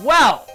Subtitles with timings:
[0.00, 0.46] Wow.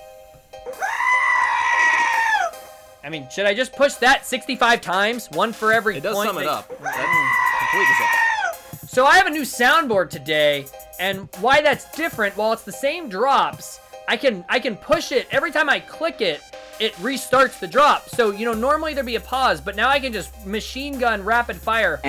[3.04, 5.30] I mean, should I just push that 65 times?
[5.32, 6.68] One for every It does point sum it that- up.
[6.82, 8.90] That completely sums it up.
[8.90, 10.66] So I have a new soundboard today,
[11.00, 15.28] and why that's different, while it's the same drops, I can I can push it
[15.32, 16.42] every time I click it,
[16.80, 18.10] it restarts the drop.
[18.10, 21.24] So you know normally there'd be a pause, but now I can just machine gun
[21.24, 22.00] rapid fire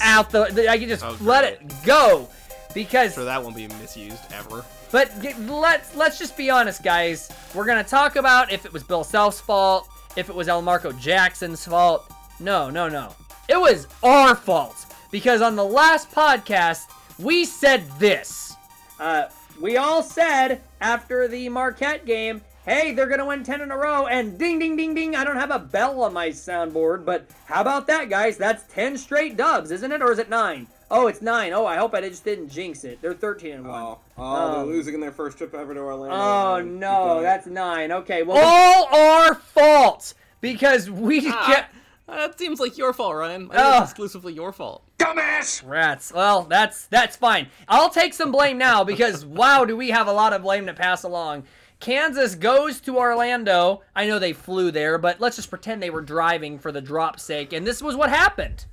[0.00, 1.70] out the, the- I can just Oh, let great.
[1.70, 2.28] it go
[2.74, 4.64] because So that won't be misused ever.
[4.94, 5.10] But
[5.48, 7.28] let's let's just be honest, guys.
[7.52, 11.66] We're gonna talk about if it was Bill Self's fault, if it was Elmarko Jackson's
[11.66, 12.08] fault.
[12.38, 13.12] No, no, no.
[13.48, 16.82] It was our fault because on the last podcast
[17.18, 18.54] we said this.
[19.00, 19.24] Uh,
[19.60, 24.06] we all said after the Marquette game, "Hey, they're gonna win ten in a row,"
[24.06, 25.16] and ding, ding, ding, ding.
[25.16, 28.36] I don't have a bell on my soundboard, but how about that, guys?
[28.36, 30.68] That's ten straight dubs, isn't it, or is it nine?
[30.96, 31.52] Oh, it's nine.
[31.52, 33.00] Oh, I hope I just didn't jinx it.
[33.02, 33.82] They're thirteen and one.
[33.82, 36.14] Oh, oh, Um, they're losing in their first trip ever to Orlando.
[36.16, 37.90] Oh no, that's nine.
[37.90, 41.74] Okay, well, all our fault because we Ah, kept
[42.06, 43.48] that seems like your fault, Ryan.
[43.52, 43.82] Oh.
[43.82, 44.84] It's exclusively your fault.
[44.98, 45.66] Dumbass.
[45.66, 46.12] Rats.
[46.14, 47.48] Well, that's that's fine.
[47.66, 50.74] I'll take some blame now because wow, do we have a lot of blame to
[50.74, 51.44] pass along.
[51.80, 53.82] Kansas goes to Orlando.
[53.96, 57.22] I know they flew there, but let's just pretend they were driving for the drop's
[57.24, 58.64] sake, and this was what happened.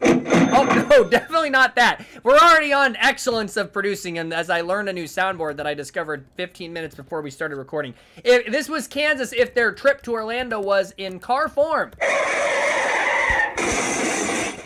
[0.52, 2.04] Oh no, definitely not that.
[2.24, 5.74] We're already on excellence of producing, and as I learned a new soundboard that I
[5.74, 7.94] discovered 15 minutes before we started recording.
[8.24, 11.92] If this was Kansas, if their trip to Orlando was in car form.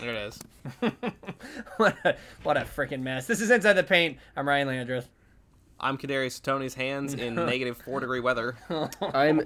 [0.00, 0.38] There it is.
[1.76, 3.26] what a, what a freaking mess.
[3.26, 4.18] This is Inside the Paint.
[4.36, 5.08] I'm Ryan Landreth.
[5.78, 8.56] I'm Kadarius Toney's hands in negative four degree weather.
[9.02, 9.42] I'm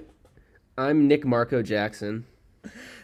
[0.77, 2.25] I'm Nick Marco Jackson.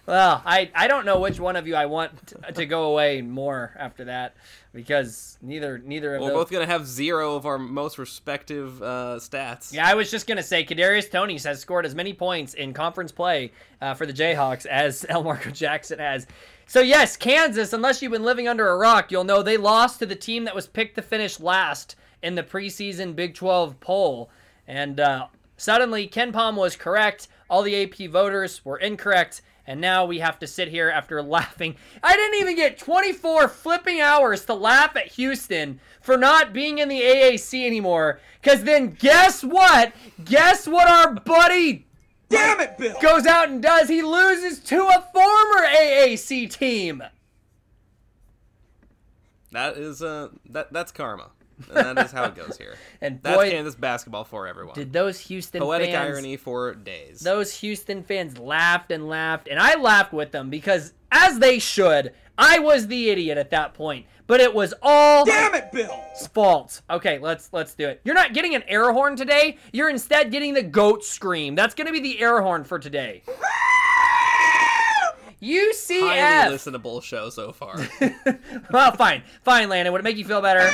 [0.06, 3.22] Well, I, I don't know which one of you I want t- to go away
[3.22, 4.36] more after that
[4.72, 6.36] because neither neither of We're those.
[6.36, 9.74] both gonna have zero of our most respective uh, stats.
[9.74, 13.12] Yeah, I was just gonna say Kadarius Toney has scored as many points in conference
[13.12, 13.52] play
[13.82, 16.28] uh, for the Jayhawks as Elmarko Jackson has.
[16.68, 17.74] So yes, Kansas.
[17.74, 20.54] Unless you've been living under a rock, you'll know they lost to the team that
[20.56, 24.30] was picked to finish last in the preseason Big 12 poll,
[24.68, 25.28] and uh,
[25.58, 27.28] suddenly KenPom was correct.
[27.50, 29.42] All the AP voters were incorrect.
[29.68, 31.76] And now we have to sit here after laughing.
[32.04, 36.90] I didn't even get 24 flipping hours to laugh at Houston for not being in
[36.90, 38.20] the AAC anymore.
[38.42, 39.94] Because then guess what?
[40.24, 41.86] Guess what our buddy
[42.30, 42.96] Damn it, Bill!
[43.02, 43.88] goes out and does?
[43.88, 47.04] He loses to a former AAC team.
[49.52, 51.30] That is uh that that's karma.
[51.74, 52.76] And that is how it goes here.
[53.02, 54.74] And That's boy, Kansas basketball for everyone.
[54.76, 57.20] did those Houston Poetic fans, irony for days.
[57.20, 62.14] those Houston fans laughed and laughed, and I laughed with them because, as they should,
[62.38, 64.06] I was the idiot at that point.
[64.28, 65.96] But it was all Damn it, Bill!
[66.34, 66.82] fault.
[66.90, 68.02] Okay, let's let's do it.
[68.04, 69.58] You're not getting an air horn today.
[69.72, 71.54] You're instead getting the goat scream.
[71.54, 73.22] That's gonna be the air horn for today.
[75.42, 76.48] Highly UCF.
[76.50, 77.78] listenable show so far.
[78.72, 79.92] well, fine, fine, Landon.
[79.94, 80.68] Would it make you feel better?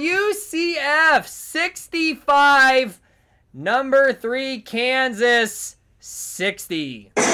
[0.00, 3.00] UCF 65,
[3.52, 7.12] number three Kansas 60.
[7.16, 7.24] All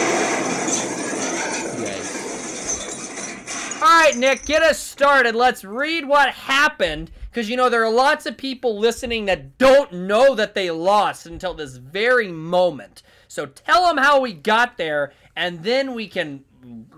[3.83, 5.37] right, Nick, get us started.
[5.37, 9.93] Let's read what happened because you know there are lots of people listening that don't
[9.93, 13.05] know that they lost until this very moment.
[13.29, 16.45] So tell them how we got there, and then we can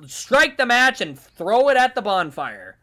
[0.06, 2.77] strike the match and throw it at the bonfire.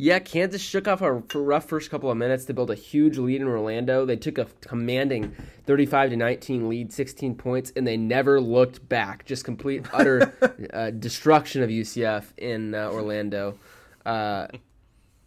[0.00, 3.42] Yeah, Kansas shook off a rough first couple of minutes to build a huge lead
[3.42, 4.06] in Orlando.
[4.06, 5.36] They took a commanding
[5.66, 9.26] 35 to 19 lead, 16 points, and they never looked back.
[9.26, 10.32] Just complete utter
[10.72, 13.58] uh, destruction of UCF in uh, Orlando.
[14.06, 14.46] Uh,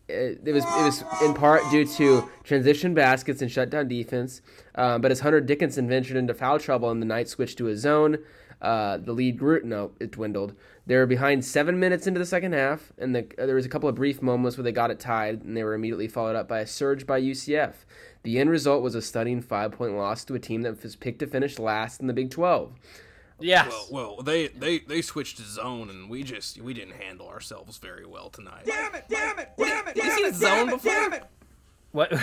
[0.07, 4.41] it, it was it was in part due to transition baskets and shutdown defense.
[4.73, 7.77] Uh, but as Hunter Dickinson ventured into foul trouble and the night switched to a
[7.77, 8.17] zone,
[8.59, 9.61] uh, the lead grew.
[9.63, 10.55] No, it dwindled.
[10.85, 13.69] They were behind seven minutes into the second half, and the, uh, there was a
[13.69, 16.47] couple of brief moments where they got it tied, and they were immediately followed up
[16.47, 17.85] by a surge by UCF.
[18.23, 21.27] The end result was a stunning five-point loss to a team that was picked to
[21.27, 22.73] finish last in the Big 12.
[23.39, 23.67] Yes.
[23.69, 27.77] well, well, they, they they switched to zone, and we just we didn't handle ourselves
[27.77, 28.63] very well tonight.
[28.65, 29.05] Damn it!
[29.09, 29.49] Damn it!
[29.57, 29.95] Damn it!
[29.97, 30.35] you Damn seen it!
[30.35, 30.71] Zone Damn it!
[30.71, 30.91] before?
[30.91, 31.23] Damn it!
[31.93, 32.11] What?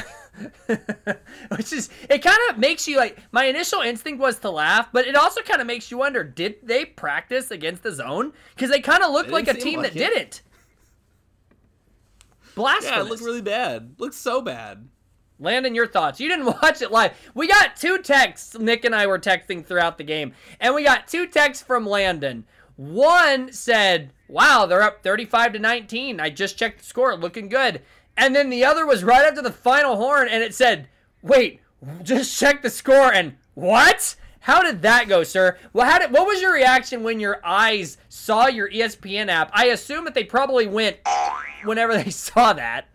[1.57, 5.07] Which is it kind of makes you like my initial instinct was to laugh, but
[5.07, 8.33] it also kind of makes you wonder: Did they practice against the zone?
[8.55, 10.11] Because they kind of looked like a team like that it.
[10.11, 10.43] didn't.
[12.57, 12.97] Blasphemous.
[12.97, 13.95] Yeah, it looked really bad.
[13.99, 14.89] looks so bad.
[15.39, 16.21] Landon, your thoughts.
[16.21, 17.13] You didn't watch it live.
[17.35, 18.59] We got two texts.
[18.59, 22.45] Nick and I were texting throughout the game, and we got two texts from Landon.
[22.75, 26.19] One said, "Wow, they're up 35 to 19.
[26.19, 27.83] I just checked the score, looking good."
[28.21, 30.89] And then the other was right after the final horn, and it said,
[31.23, 31.61] "Wait,
[32.03, 34.15] just check the score." And what?
[34.41, 35.59] How did that go, sir?
[35.73, 36.13] Well, how did?
[36.13, 39.51] What was your reaction when your eyes saw your ESPN app?
[39.55, 40.99] I assume that they probably went
[41.65, 42.89] whenever they saw that.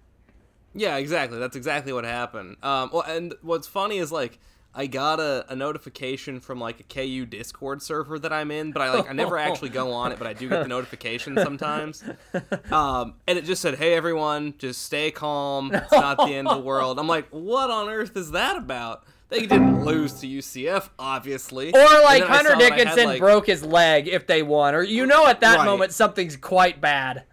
[0.75, 1.39] Yeah, exactly.
[1.39, 2.57] That's exactly what happened.
[2.61, 4.37] Um, well, and what's funny is like
[4.77, 8.81] I got a, a notification from like a KU Discord server that I'm in, but
[8.81, 12.03] I like I never actually go on it, but I do get the notification sometimes.
[12.71, 15.73] Um, and it just said, "Hey everyone, just stay calm.
[15.73, 19.03] It's not the end of the world." I'm like, "What on earth is that about?"
[19.29, 21.71] They didn't lose to UCF, obviously.
[21.73, 25.05] Or like Hunter I had, Dickinson like- broke his leg if they won, or you
[25.05, 25.65] know at that Right.
[25.65, 27.23] moment something's quite bad.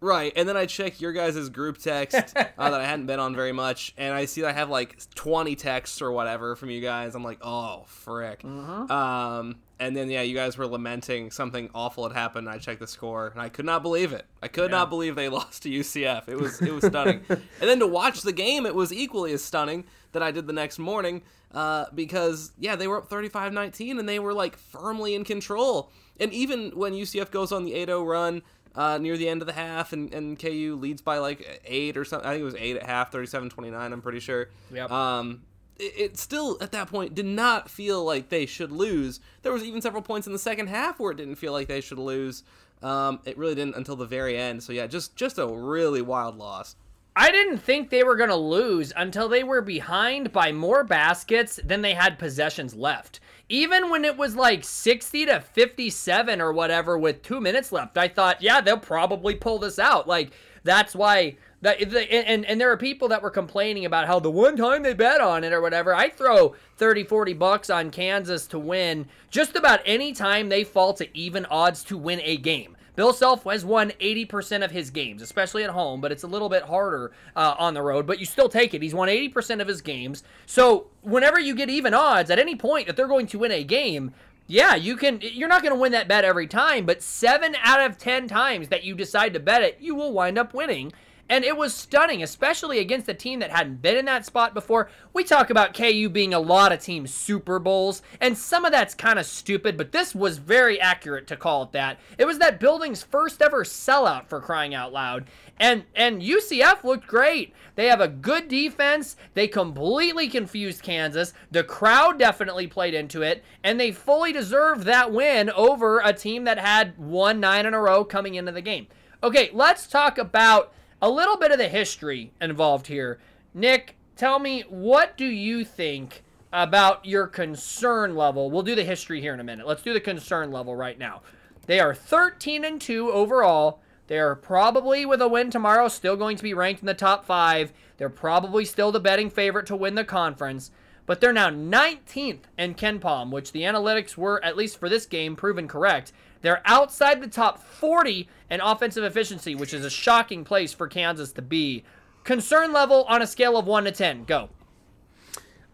[0.00, 2.22] Right, and then I check your guys' group text uh,
[2.56, 5.56] that I hadn't been on very much, and I see that I have like 20
[5.56, 7.16] texts or whatever from you guys.
[7.16, 8.44] I'm like, oh, frick.
[8.44, 12.46] Um, and then, yeah, you guys were lamenting something awful had happened.
[12.46, 14.26] And I checked the score, and I could not believe it.
[14.42, 16.28] I could not believe they lost to UCF.
[16.28, 17.22] It was it was stunning.
[17.28, 20.52] and then to watch the game, it was equally as stunning that I did the
[20.52, 21.22] next morning
[21.52, 25.90] uh, because, yeah, they were up 35 19, and they were like firmly in control.
[26.20, 28.42] And even when UCF goes on the 8 0 run,
[28.78, 32.04] uh, near the end of the half, and, and KU leads by like eight or
[32.04, 32.28] something.
[32.28, 34.50] I think it was eight at half, 37 29, I'm pretty sure.
[34.72, 34.90] Yep.
[34.92, 35.42] Um,
[35.80, 39.18] it, it still, at that point, did not feel like they should lose.
[39.42, 41.80] There was even several points in the second half where it didn't feel like they
[41.80, 42.44] should lose.
[42.80, 44.62] Um, it really didn't until the very end.
[44.62, 46.76] So, yeah, just, just a really wild loss.
[47.16, 51.58] I didn't think they were going to lose until they were behind by more baskets
[51.64, 53.18] than they had possessions left.
[53.48, 58.08] Even when it was like 60 to 57 or whatever with two minutes left, I
[58.08, 60.06] thought, yeah, they'll probably pull this out.
[60.06, 60.32] Like,
[60.64, 61.36] that's why.
[61.60, 64.94] That, and, and there are people that were complaining about how the one time they
[64.94, 65.92] bet on it or whatever.
[65.92, 70.92] I throw 30, 40 bucks on Kansas to win just about any time they fall
[70.94, 72.76] to even odds to win a game.
[72.98, 76.48] Bill Self has won 80% of his games, especially at home, but it's a little
[76.48, 78.82] bit harder uh, on the road, but you still take it.
[78.82, 80.24] He's won 80% of his games.
[80.46, 83.62] So whenever you get even odds at any point that they're going to win a
[83.62, 84.14] game,
[84.48, 85.20] yeah, you can.
[85.22, 88.66] You're not going to win that bet every time, but seven out of 10 times
[88.66, 90.92] that you decide to bet it, you will wind up winning.
[91.28, 94.90] And it was stunning, especially against a team that hadn't been in that spot before.
[95.12, 98.94] We talk about KU being a lot of teams Super Bowls, and some of that's
[98.94, 101.98] kind of stupid, but this was very accurate to call it that.
[102.16, 105.26] It was that building's first ever sellout for crying out loud.
[105.60, 107.52] And and UCF looked great.
[107.74, 109.16] They have a good defense.
[109.34, 111.34] They completely confused Kansas.
[111.50, 116.44] The crowd definitely played into it, and they fully deserved that win over a team
[116.44, 118.86] that had won 9 in a row coming into the game.
[119.22, 123.18] Okay, let's talk about a little bit of the history involved here.
[123.54, 126.22] Nick, tell me what do you think
[126.52, 128.50] about your concern level?
[128.50, 129.66] We'll do the history here in a minute.
[129.66, 131.22] Let's do the concern level right now.
[131.66, 133.80] They are 13 and 2 overall.
[134.06, 137.26] They are probably with a win tomorrow still going to be ranked in the top
[137.26, 137.72] 5.
[137.98, 140.70] They're probably still the betting favorite to win the conference,
[141.04, 145.36] but they're now 19th in KenPom, which the analytics were at least for this game
[145.36, 146.12] proven correct.
[146.40, 151.32] They're outside the top 40 in offensive efficiency, which is a shocking place for Kansas
[151.32, 151.84] to be.
[152.24, 154.24] Concern level on a scale of 1 to 10.
[154.24, 154.50] Go.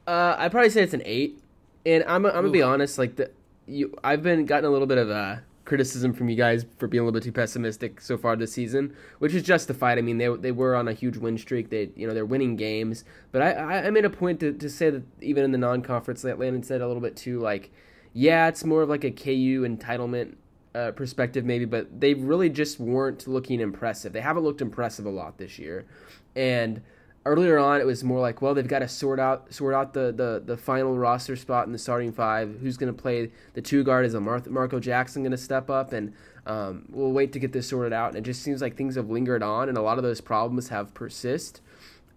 [0.07, 1.41] Uh, I'd probably say it's an eight,
[1.87, 2.99] and I'm I'm gonna be honest.
[2.99, 3.31] Like the
[3.67, 7.01] you, I've been gotten a little bit of uh, criticism from you guys for being
[7.01, 9.99] a little bit too pessimistic so far this season, which is justified.
[9.99, 11.71] I mean, they they were on a huge win streak.
[11.71, 14.91] They you know they're winning games, but I I, made a point to, to say
[14.91, 17.41] that even in the non-conference, that Landon said a little bit too.
[17.41, 17.73] Like,
[18.13, 20.35] yeah, it's more of like a KU entitlement
[20.75, 24.13] uh, perspective maybe, but they really just weren't looking impressive.
[24.13, 25.87] They haven't looked impressive a lot this year,
[26.35, 26.83] and
[27.27, 30.13] earlier on it was more like well they've got to sort out sort out the,
[30.13, 32.59] the, the final roster spot in the starting five.
[32.61, 34.05] Who's going to play the two guard?
[34.05, 35.93] Is a Mar- marco jackson going to step up?
[35.93, 36.13] And
[36.47, 38.09] um, we'll wait to get this sorted out.
[38.09, 40.69] And it just seems like things have lingered on and a lot of those problems
[40.69, 41.61] have persist.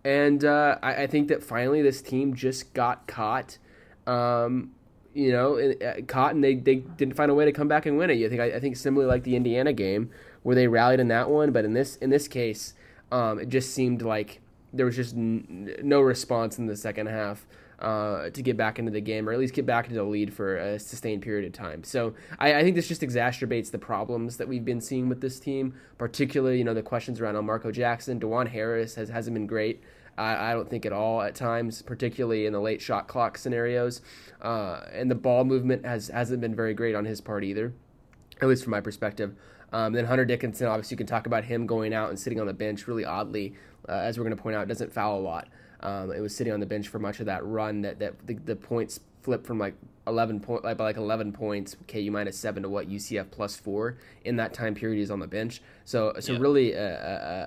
[0.03, 3.57] And uh, I, I think that finally this team just got caught.
[4.05, 4.71] Um,
[5.17, 7.97] you know, uh, caught and they, they didn't find a way to come back and
[7.97, 8.23] win it.
[8.23, 10.11] I think I, I think similarly like the Indiana game
[10.43, 12.75] where they rallied in that one, but in this in this case,
[13.11, 17.47] um, it just seemed like there was just n- no response in the second half
[17.79, 20.31] uh, to get back into the game or at least get back into the lead
[20.31, 21.83] for a sustained period of time.
[21.83, 25.39] So I, I think this just exacerbates the problems that we've been seeing with this
[25.39, 29.81] team, particularly you know the questions around Marco Jackson, Dajuan Harris has hasn't been great.
[30.17, 34.01] I, I don't think at all at times, particularly in the late shot clock scenarios.
[34.41, 37.73] Uh, and the ball movement has hasn't been very great on his part either,
[38.41, 39.35] at least from my perspective.
[39.73, 42.47] Um, then Hunter Dickinson, obviously, you can talk about him going out and sitting on
[42.47, 43.53] the bench really oddly,
[43.89, 45.47] uh, as we're going to point out, doesn't foul a lot.
[45.81, 48.35] Um, it was sitting on the bench for much of that run that, that the,
[48.35, 49.75] the points flipped from like
[50.07, 53.97] 11 point like by like 11 points KU minus 7 to what UCF plus 4
[54.25, 55.61] in that time period is on the bench.
[55.85, 56.39] So so Yeah.
[56.39, 56.87] really a,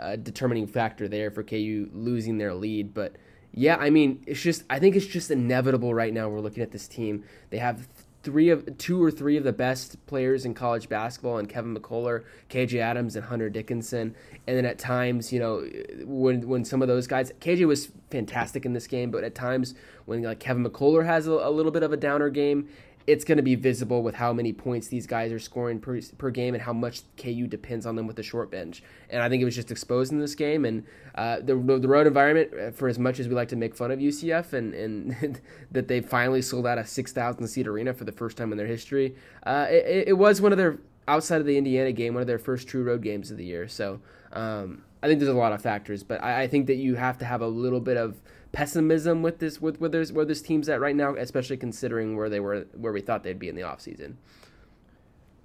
[0.09, 2.95] a, a determining factor there for KU losing their lead.
[2.95, 3.17] But
[3.53, 6.71] yeah I mean it's just I think it's just inevitable right now we're looking at
[6.71, 7.25] this team.
[7.51, 7.89] They have
[8.23, 12.25] three of two or three of the best players in college basketball and Kevin McCullar,
[12.51, 14.15] KJ Adams and Hunter Dickinson.
[14.47, 15.67] And then at times you know
[16.05, 19.75] when when some of those guys KJ was fantastic in this game but at times
[20.07, 22.69] when like Kevin McCullar has a, a little bit of a downer game
[23.11, 26.31] it's going to be visible with how many points these guys are scoring per, per
[26.31, 28.85] game and how much KU depends on them with the short bench.
[29.09, 30.65] And I think it was just exposed in this game.
[30.65, 30.85] And
[31.17, 33.91] uh, the, the road environment, uh, for as much as we like to make fun
[33.91, 35.41] of UCF and, and
[35.73, 38.69] that they finally sold out a 6,000 seat arena for the first time in their
[38.69, 42.29] history, uh, it, it was one of their, outside of the Indiana game, one of
[42.29, 43.67] their first true road games of the year.
[43.67, 44.01] So
[44.33, 47.19] um, I think there's a lot of factors, but I, I think that you have
[47.19, 48.21] to have a little bit of
[48.53, 52.29] pessimism with this with where there's where this team's at right now, especially considering where
[52.29, 54.15] they were where we thought they'd be in the offseason.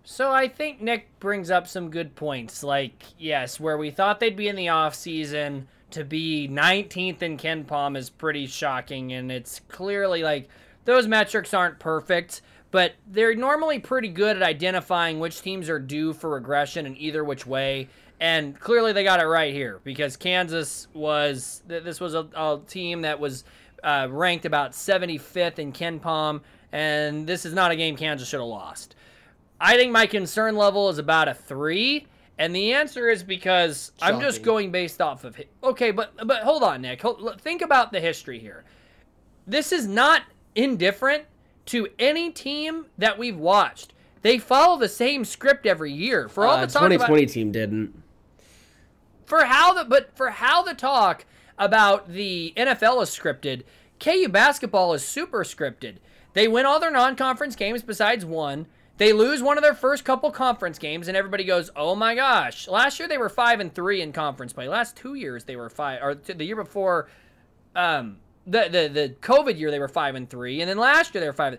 [0.04, 2.64] So I think Nick brings up some good points.
[2.64, 7.98] Like, yes, where we thought they'd be in the offseason to be 19th in KenPom
[7.98, 9.14] is pretty shocking.
[9.14, 10.48] And it's clearly like
[10.86, 16.14] those metrics aren't perfect, but they're normally pretty good at identifying which teams are due
[16.14, 17.90] for regression in either which way.
[18.20, 23.02] And clearly they got it right here because Kansas was, this was a, a team
[23.02, 23.44] that was
[23.84, 26.42] uh, ranked about 75th in KenPom.
[26.72, 28.96] And this is not a game Kansas should have lost.
[29.60, 32.08] I think my concern level is about a three,
[32.38, 35.40] and the answer is because I'm just going based off of.
[35.64, 37.02] Okay, but but hold on, Nick.
[37.02, 38.66] Hold, think about the history here.
[39.48, 40.24] This is not
[40.56, 41.24] indifferent
[41.68, 43.94] to any team that we've watched.
[44.22, 46.28] They follow the same script every year.
[46.28, 48.04] For all Uh, the talk about 2020 team didn't.
[49.26, 51.26] For how the but for how the talk
[51.58, 53.64] about the NFL is scripted,
[54.00, 55.98] KU basketball is super scripted.
[56.34, 58.68] They win all their non-conference games besides one.
[58.98, 62.68] They lose one of their first couple conference games, and everybody goes, "Oh my gosh!"
[62.68, 64.68] Last year they were five and three in conference play.
[64.68, 67.10] Last two years they were five, or the year before,
[67.76, 68.18] um,
[68.48, 71.28] the the the COVID year they were five and three, and then last year they
[71.28, 71.58] were five,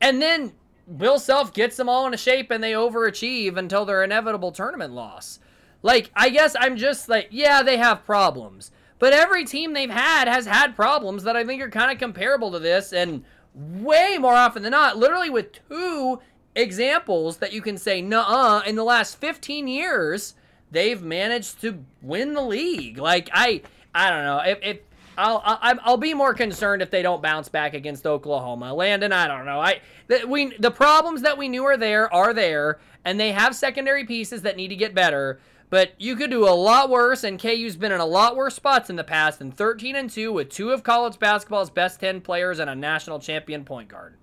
[0.00, 0.52] and then
[0.96, 5.40] Bill Self gets them all into shape, and they overachieve until their inevitable tournament loss.
[5.82, 8.70] Like, I guess I'm just like, yeah, they have problems.
[8.98, 12.50] But every team they've had has had problems that I think are kind of comparable
[12.52, 16.20] to this, and way more often than not, literally with two
[16.54, 20.34] examples that you can say, nah, in the last 15 years,
[20.70, 22.98] they've managed to win the league.
[22.98, 23.62] Like, I,
[23.94, 24.40] I don't know.
[24.44, 24.78] If, if
[25.16, 28.72] I'll, I'll, I'll be more concerned if they don't bounce back against Oklahoma.
[28.72, 29.60] Landon, I don't know.
[29.60, 33.54] I, that we, the problems that we knew are there are there, and they have
[33.54, 35.40] secondary pieces that need to get better.
[35.70, 38.88] But you could do a lot worse, and KU's been in a lot worse spots
[38.88, 42.58] in the past than 13 and 2 with two of college basketball's best 10 players
[42.58, 44.16] and a national champion point guard.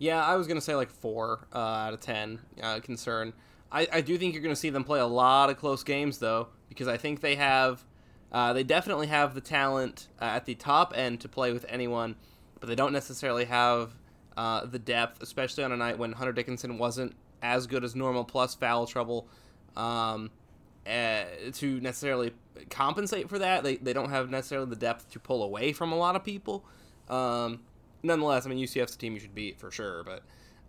[0.00, 2.38] Yeah, I was gonna say like four uh, out of ten.
[2.60, 3.34] Uh, concern.
[3.70, 6.48] I, I do think you're gonna see them play a lot of close games though,
[6.70, 7.84] because I think they have,
[8.32, 12.16] uh, they definitely have the talent uh, at the top end to play with anyone,
[12.60, 13.92] but they don't necessarily have
[14.38, 18.24] uh, the depth, especially on a night when Hunter Dickinson wasn't as good as normal
[18.24, 19.28] plus foul trouble.
[19.76, 20.30] Um,
[20.86, 22.32] uh, to necessarily
[22.70, 25.96] compensate for that, they, they don't have necessarily the depth to pull away from a
[25.96, 26.64] lot of people.
[27.08, 27.60] Um,
[28.02, 30.02] nonetheless, I mean UCF's a team you should beat for sure.
[30.04, 30.22] But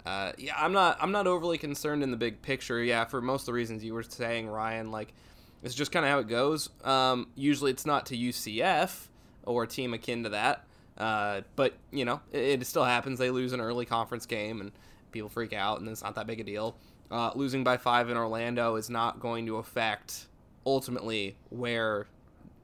[0.05, 2.84] uh, yeah, I'm not I'm not overly concerned in the big picture.
[2.84, 4.91] Yeah, for most of the reasons you were saying, Ryan.
[4.91, 5.13] Like
[5.63, 6.70] it's just kind of how it goes.
[6.84, 9.08] Um, usually, it's not to UCF
[9.46, 10.65] or a team akin to that.
[10.98, 13.20] Uh, but you know, it, it still happens.
[13.20, 14.72] They lose an early conference game and
[15.12, 16.75] people freak out, and it's not that big a deal.
[17.12, 20.27] Uh, losing by five in Orlando is not going to affect
[20.65, 22.08] ultimately where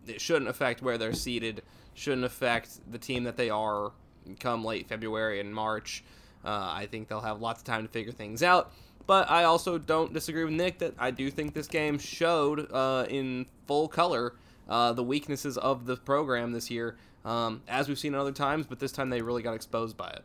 [0.08, 1.62] it shouldn't affect where they're seated.
[1.94, 3.92] Shouldn't affect the team that they are
[4.40, 6.04] come late February and March.
[6.46, 8.72] Uh, I think they'll have lots of time to figure things out.
[9.06, 13.06] But I also don't disagree with Nick that I do think this game showed uh,
[13.10, 14.36] in full color
[14.70, 18.66] uh, the weaknesses of the program this year, um, as we've seen other times.
[18.66, 20.24] But this time they really got exposed by it.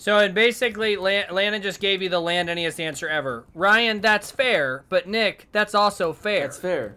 [0.00, 3.44] So, and basically, Lan- Landon just gave you the landoniest answer ever.
[3.54, 6.40] Ryan, that's fair, but Nick, that's also fair.
[6.40, 6.96] That's fair.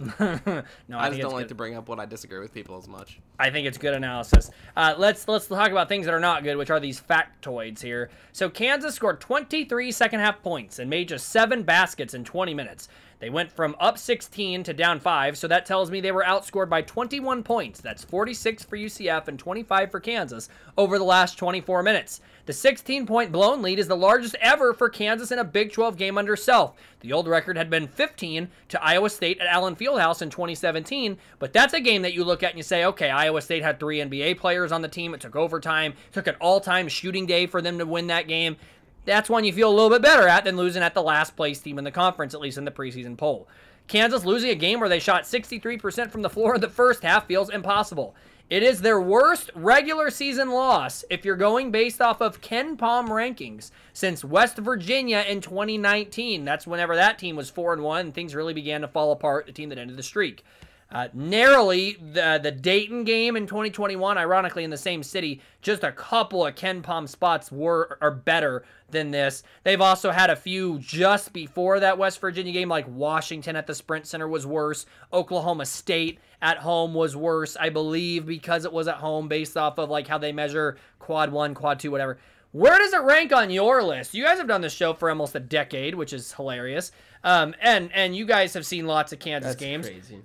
[0.18, 1.48] no, I, I, just don't like good.
[1.48, 3.18] to bring up what I disagree with people as much.
[3.38, 4.50] I think it's good analysis.
[4.74, 8.08] Uh, let's let's talk about things that are not good, which are these factoids here.
[8.32, 12.88] So Kansas scored 23 second half points and made just seven baskets in 20 minutes.
[13.18, 16.70] They went from up 16 to down 5, so that tells me they were outscored
[16.70, 17.82] by 21 points.
[17.82, 22.22] That's 46 for UCF and 25 for Kansas over the last 24 minutes.
[22.46, 25.96] The 16 point blown lead is the largest ever for Kansas in a Big 12
[25.96, 26.74] game under Self.
[27.00, 31.52] The old record had been 15 to Iowa State at Allen Fieldhouse in 2017, but
[31.52, 33.98] that's a game that you look at and you say, okay, Iowa State had three
[33.98, 35.14] NBA players on the team.
[35.14, 38.56] It took overtime, took an all time shooting day for them to win that game.
[39.04, 41.60] That's one you feel a little bit better at than losing at the last place
[41.60, 43.48] team in the conference, at least in the preseason poll.
[43.88, 47.26] Kansas losing a game where they shot 63% from the floor in the first half
[47.26, 48.14] feels impossible.
[48.50, 53.70] It is their worst regular season loss if you're going based off of KenPom rankings
[53.92, 56.44] since West Virginia in 2019.
[56.44, 59.46] That's whenever that team was 4 and 1 and things really began to fall apart,
[59.46, 60.44] the team that ended the streak.
[60.92, 65.92] Uh, narrowly, the the Dayton game in 2021, ironically in the same city, just a
[65.92, 69.44] couple of KenPom spots were are better than this.
[69.62, 73.74] They've also had a few just before that West Virginia game, like Washington at the
[73.74, 74.84] Sprint Center was worse.
[75.12, 79.78] Oklahoma State at home was worse, I believe, because it was at home, based off
[79.78, 82.18] of like how they measure quad one, quad two, whatever.
[82.52, 84.12] Where does it rank on your list?
[84.12, 86.90] You guys have done this show for almost a decade, which is hilarious.
[87.22, 89.86] Um, and and you guys have seen lots of Kansas That's games.
[89.86, 90.22] crazy.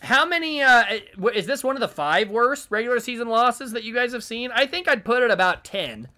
[0.00, 0.62] How many?
[0.62, 0.84] Uh,
[1.34, 4.50] is this one of the five worst regular season losses that you guys have seen?
[4.52, 6.08] I think I'd put it about ten.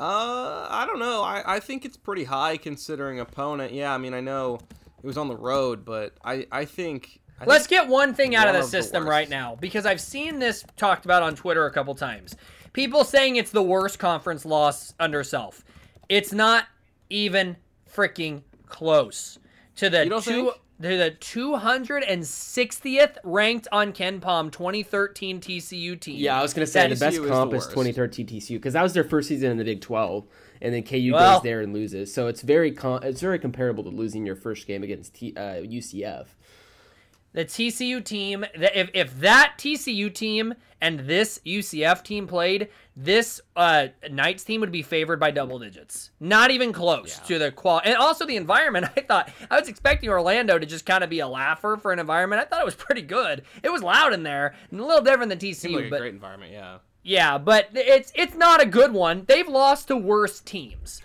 [0.00, 1.22] Uh, I don't know.
[1.22, 3.72] I, I think it's pretty high considering opponent.
[3.72, 4.60] Yeah, I mean, I know
[5.02, 7.20] it was on the road, but I, I think.
[7.40, 9.10] I Let's think get one thing out of the of system worst.
[9.10, 12.36] right now because I've seen this talked about on Twitter a couple times.
[12.72, 15.64] People saying it's the worst conference loss under self.
[16.08, 16.66] It's not
[17.10, 17.56] even
[17.92, 19.38] freaking close
[19.76, 20.20] to the two.
[20.20, 20.54] think?
[20.80, 26.16] To the 260th ranked on KenPom 2013 TCU team.
[26.18, 27.70] Yeah, I was gonna say That the best is comp is worst.
[27.70, 30.24] 2013 TCU because that was their first season in the Big 12,
[30.62, 32.14] and then KU Well- goes there and loses.
[32.14, 35.62] So it's very com- it's very comparable to losing your first game against T- uh,
[35.62, 36.36] UCF.
[37.32, 43.88] The TCU team, if, if that TCU team and this UCF team played, this uh,
[44.10, 46.10] Knights team would be favored by double digits.
[46.20, 47.80] Not even close to the qual.
[47.84, 48.86] And also the environment.
[48.96, 51.98] I thought I was expecting Orlando to just kind of be a laugher for an
[51.98, 52.42] environment.
[52.42, 53.42] I thought it was pretty good.
[53.62, 56.14] It was loud in there, and a little different than like TCU, a but great
[56.14, 56.52] environment.
[56.52, 56.78] Yeah.
[57.02, 59.24] yeah, but it's it's not a good one.
[59.26, 61.02] They've lost to worse teams.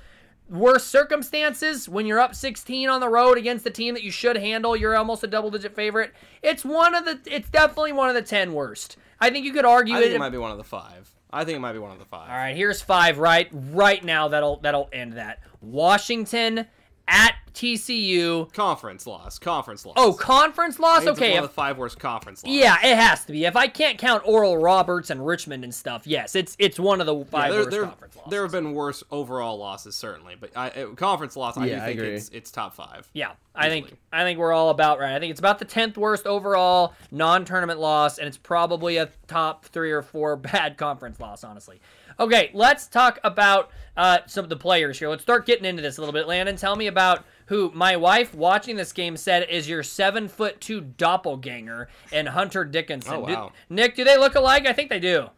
[0.54, 4.38] Worse circumstances when you're up 16 on the road against the team that you should
[4.38, 6.14] handle, you're almost a double digit favorite.
[6.44, 8.96] It's one of the it's definitely one of the 10 worst.
[9.20, 10.16] I think you could argue I think it.
[10.16, 11.12] it might be one of the five.
[11.32, 12.30] I think it might be one of the five.
[12.30, 15.40] All right, here's 5 right right now that'll that'll end that.
[15.60, 16.68] Washington
[17.08, 18.52] at TCU.
[18.54, 19.40] Conference loss.
[19.40, 19.96] Conference loss.
[19.98, 20.98] Oh, conference I loss.
[21.04, 22.58] think it's Okay, one if- of the five worst conference losses.
[22.60, 23.46] yeah, it has to be.
[23.46, 27.08] If I can't count Oral Roberts and Richmond and stuff, yes, it's it's one of
[27.08, 28.32] the Yeah, five there, worst there, conference losses.
[28.32, 31.80] there have been worse overall losses certainly, but I, uh, conference loss, I do I
[31.82, 32.14] think agree.
[32.16, 33.08] it's it's top five.
[33.14, 35.16] Yeah, I think I think we're all about right.
[35.16, 39.66] I think it's about the tenth worst overall non-tournament loss, and it's probably a top
[39.66, 41.44] three or four bad conference loss.
[41.44, 41.80] Honestly.
[42.20, 45.10] Okay, let's talk about uh, some of the players here.
[45.10, 46.28] Let's start getting into this a little bit.
[46.28, 50.62] Landon, tell me about who my wife watching this game said is your seven foot
[50.62, 53.14] two doppelganger and Hunter Dickinson.
[53.14, 53.52] Oh, Do- wow.
[53.70, 54.68] Nick, do they look alike?
[54.68, 55.30] I think they do.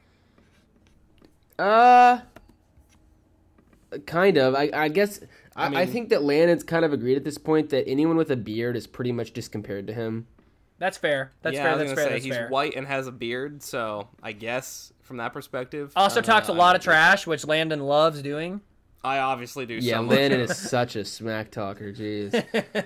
[1.58, 2.20] Uh,
[4.06, 4.56] kind of.
[4.56, 5.22] I, I guess
[5.56, 8.30] I, I, mean- think that Landon's kind of agreed at this point that anyone with
[8.32, 10.28] a beard is pretty much just compared to him.
[10.78, 11.32] That's fair.
[11.42, 11.72] That's yeah, fair.
[11.72, 12.08] I was That's fair.
[12.08, 12.50] say That's he's fair.
[12.50, 15.94] white and has a beard, so I guess from that perspective.
[15.96, 18.60] Also talks a lot of trash, which Landon loves doing.
[19.02, 19.76] I obviously do.
[19.76, 20.02] Yeah, so.
[20.02, 21.94] Landon is such a smack talker.
[21.94, 22.44] Jeez.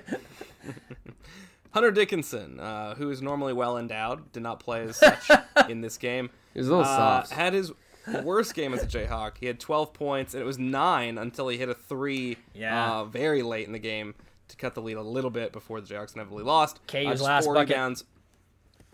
[1.71, 5.29] Hunter Dickinson, uh, who is normally well endowed, did not play as such
[5.69, 6.29] in this game.
[6.53, 7.31] He was a little Uh, soft.
[7.31, 7.71] Had his
[8.23, 9.33] worst game as a Jayhawk.
[9.39, 12.91] He had 12 points, and it was nine until he hit a three Yeah.
[12.91, 14.15] uh, very late in the game
[14.49, 16.79] to cut the lead a little bit before the Jayhawks inevitably lost.
[16.87, 17.69] KU's Uh, last four bucket.
[17.69, 18.03] rebounds.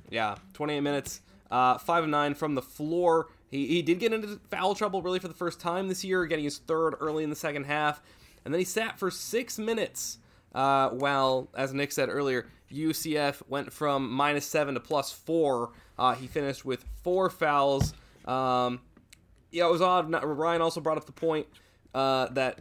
[0.10, 3.28] Yeah, 28 minutes, uh, five of nine from the floor.
[3.50, 6.46] He, he did get into foul trouble really for the first time this year, getting
[6.46, 8.02] his third early in the second half,
[8.44, 10.20] and then he sat for six minutes.
[10.54, 15.72] Uh, while, as Nick said earlier, UCF went from minus seven to plus four.
[15.98, 17.94] Uh, he finished with four fouls.
[18.26, 18.80] Um,
[19.56, 20.10] yeah, it was odd.
[20.10, 21.48] Not- Ryan also brought up the point
[21.94, 22.60] uh, that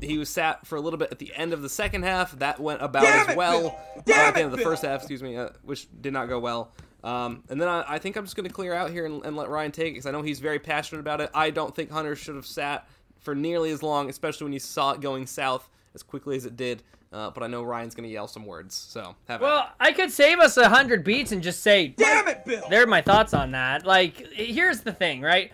[0.00, 2.32] he was sat for a little bit at the end of the second half.
[2.38, 3.60] That went about Damn as it, well.
[3.60, 4.16] Bill!
[4.16, 6.28] uh, at the end of it, the first half, excuse me, uh, which did not
[6.28, 6.72] go well.
[7.04, 9.36] Um, and then I, I think I'm just going to clear out here and, and
[9.36, 11.30] let Ryan take it because I know he's very passionate about it.
[11.34, 14.92] I don't think Hunter should have sat for nearly as long, especially when you saw
[14.92, 16.82] it going south as quickly as it did.
[17.12, 19.42] Uh, but I know Ryan's going to yell some words, so have at it.
[19.42, 22.62] Well, I could save us a hundred beats and just say, Damn it, Bill!
[22.70, 23.84] there are my thoughts on that.
[23.84, 25.50] Like, here's the thing, right?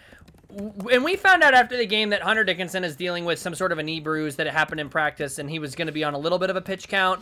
[0.90, 3.72] And we found out after the game that Hunter Dickinson is dealing with some sort
[3.72, 6.04] of a knee bruise that it happened in practice, and he was going to be
[6.04, 7.20] on a little bit of a pitch count.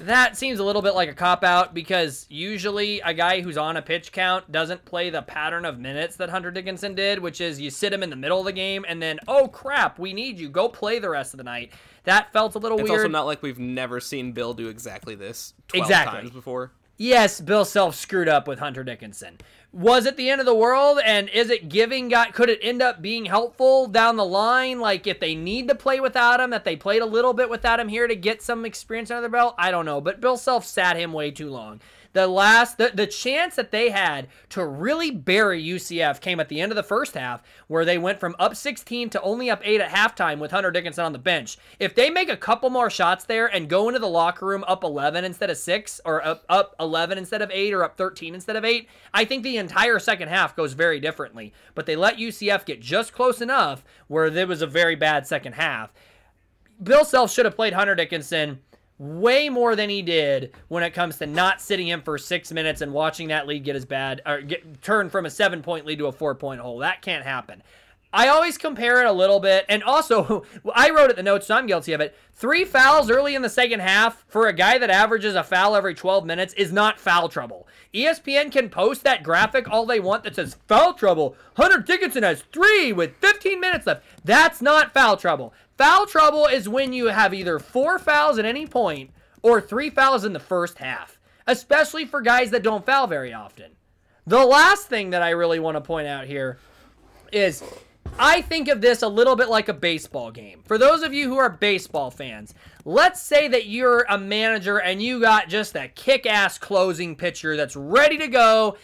[0.00, 3.78] That seems a little bit like a cop out because usually a guy who's on
[3.78, 7.58] a pitch count doesn't play the pattern of minutes that Hunter Dickinson did, which is
[7.58, 10.38] you sit him in the middle of the game and then, oh crap, we need
[10.38, 10.50] you.
[10.50, 11.72] Go play the rest of the night.
[12.04, 13.00] That felt a little It's weird.
[13.00, 16.18] also not like we've never seen Bill do exactly this 12 Exactly.
[16.20, 16.72] times before.
[16.98, 19.38] yes, Bill Self screwed up with Hunter Dickinson.
[19.76, 21.00] Was it the end of the world?
[21.04, 24.80] And is it giving got could it end up being helpful down the line?
[24.80, 27.78] Like if they need to play without him, that they played a little bit without
[27.78, 29.54] him here to get some experience under their belt?
[29.58, 30.00] I don't know.
[30.00, 31.80] But Bill Self sat him way too long.
[32.16, 36.62] The last the, the chance that they had to really bury UCF came at the
[36.62, 39.82] end of the first half, where they went from up 16 to only up 8
[39.82, 41.58] at halftime with Hunter Dickinson on the bench.
[41.78, 44.82] If they make a couple more shots there and go into the locker room up
[44.82, 48.56] 11 instead of 6, or up, up 11 instead of 8, or up 13 instead
[48.56, 51.52] of 8, I think the entire second half goes very differently.
[51.74, 55.52] But they let UCF get just close enough where there was a very bad second
[55.52, 55.92] half.
[56.82, 58.60] Bill Self should have played Hunter Dickinson
[58.98, 62.80] way more than he did when it comes to not sitting him for six minutes
[62.80, 65.98] and watching that lead get as bad or get turn from a seven point lead
[65.98, 66.78] to a four point hole.
[66.78, 67.62] That can't happen.
[68.12, 71.54] I always compare it a little bit, and also I wrote it the notes, so
[71.54, 72.16] I'm guilty of it.
[72.32, 75.94] Three fouls early in the second half for a guy that averages a foul every
[75.94, 77.68] 12 minutes is not foul trouble.
[77.92, 81.36] ESPN can post that graphic all they want that says foul trouble.
[81.56, 84.04] Hunter Dickinson has three with 15 minutes left.
[84.24, 85.52] That's not foul trouble.
[85.78, 89.10] Foul trouble is when you have either four fouls at any point
[89.42, 93.72] or three fouls in the first half, especially for guys that don't foul very often.
[94.26, 96.58] The last thing that I really want to point out here
[97.32, 97.62] is
[98.18, 100.62] I think of this a little bit like a baseball game.
[100.64, 105.02] For those of you who are baseball fans, let's say that you're a manager and
[105.02, 108.78] you got just a kick ass closing pitcher that's ready to go.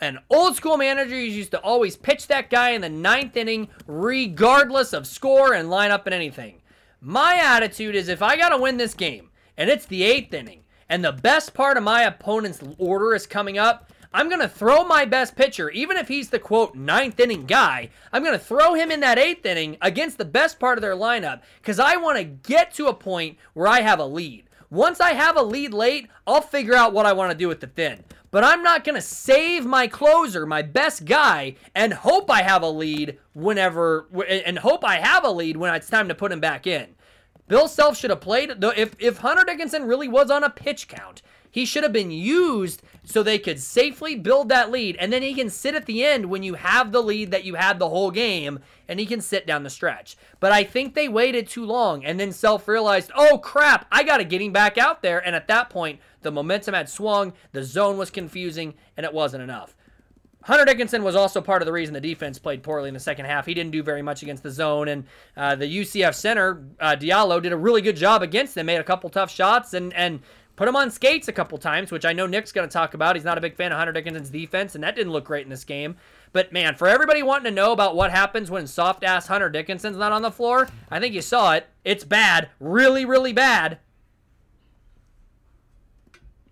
[0.00, 4.92] An old school manager used to always pitch that guy in the ninth inning, regardless
[4.92, 6.60] of score and lineup and anything.
[7.00, 10.64] My attitude is if I got to win this game and it's the eighth inning
[10.88, 14.84] and the best part of my opponent's order is coming up, I'm going to throw
[14.84, 17.90] my best pitcher, even if he's the quote ninth inning guy.
[18.12, 20.96] I'm going to throw him in that eighth inning against the best part of their
[20.96, 24.44] lineup because I want to get to a point where I have a lead.
[24.68, 27.60] Once I have a lead late, I'll figure out what I want to do with
[27.60, 28.04] the thin.
[28.30, 32.62] But I'm not going to save my closer, my best guy, and hope I have
[32.62, 36.40] a lead whenever, and hope I have a lead when it's time to put him
[36.40, 36.94] back in.
[37.48, 38.52] Bill Self should have played.
[38.62, 42.82] If if Hunter Dickinson really was on a pitch count, he should have been used
[43.02, 46.26] so they could safely build that lead, and then he can sit at the end
[46.26, 49.48] when you have the lead that you had the whole game, and he can sit
[49.48, 50.16] down the stretch.
[50.38, 54.18] But I think they waited too long, and then Self realized, oh crap, I got
[54.18, 55.18] to get him back out there.
[55.18, 59.42] And at that point, the momentum had swung, the zone was confusing, and it wasn't
[59.42, 59.76] enough.
[60.42, 63.26] Hunter Dickinson was also part of the reason the defense played poorly in the second
[63.26, 63.44] half.
[63.44, 65.04] He didn't do very much against the zone, and
[65.36, 68.66] uh, the UCF center uh, Diallo did a really good job against them.
[68.66, 70.20] Made a couple tough shots and and
[70.56, 73.16] put him on skates a couple times, which I know Nick's going to talk about.
[73.16, 75.50] He's not a big fan of Hunter Dickinson's defense, and that didn't look great in
[75.50, 75.96] this game.
[76.32, 79.96] But man, for everybody wanting to know about what happens when soft ass Hunter Dickinson's
[79.96, 81.66] not on the floor, I think you saw it.
[81.84, 83.78] It's bad, really, really bad.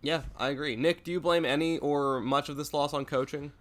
[0.08, 0.74] Yeah, I agree.
[0.74, 3.52] Nick, do you blame any or much of this loss on coaching?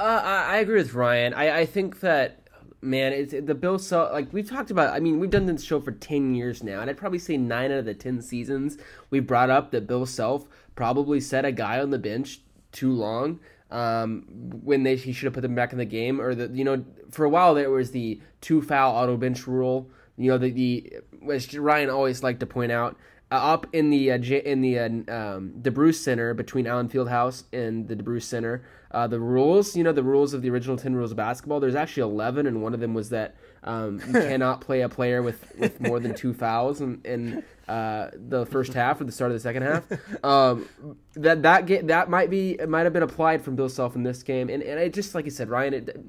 [0.00, 1.34] Uh, I, I agree with Ryan.
[1.34, 2.48] I, I think that
[2.80, 4.14] man, it's the Bill Self.
[4.14, 4.94] Like we've talked about.
[4.94, 7.70] I mean, we've done this show for ten years now, and I'd probably say nine
[7.70, 8.78] out of the ten seasons
[9.10, 12.40] we brought up that Bill Self probably set a guy on the bench
[12.72, 13.38] too long.
[13.70, 14.24] Um,
[14.64, 16.82] when they he should have put them back in the game, or the you know
[17.10, 19.90] for a while there was the two foul auto bench rule.
[20.16, 22.96] You know the the which Ryan always liked to point out.
[23.32, 27.44] Uh, up in the uh, J- in the uh, um, DeBruce Center between Allen Fieldhouse
[27.50, 30.94] and the DeBruce Center, uh, the rules, you know, the rules of the original ten
[30.94, 31.58] rules of basketball.
[31.58, 35.22] There's actually eleven, and one of them was that um, you cannot play a player
[35.22, 39.30] with, with more than two fouls in, in uh, the first half or the start
[39.30, 39.84] of the second half.
[40.22, 40.68] Um,
[41.14, 44.22] that that ga- that might be might have been applied from Bill Self in this
[44.22, 45.72] game, and and it just like you said, Ryan.
[45.72, 46.06] It,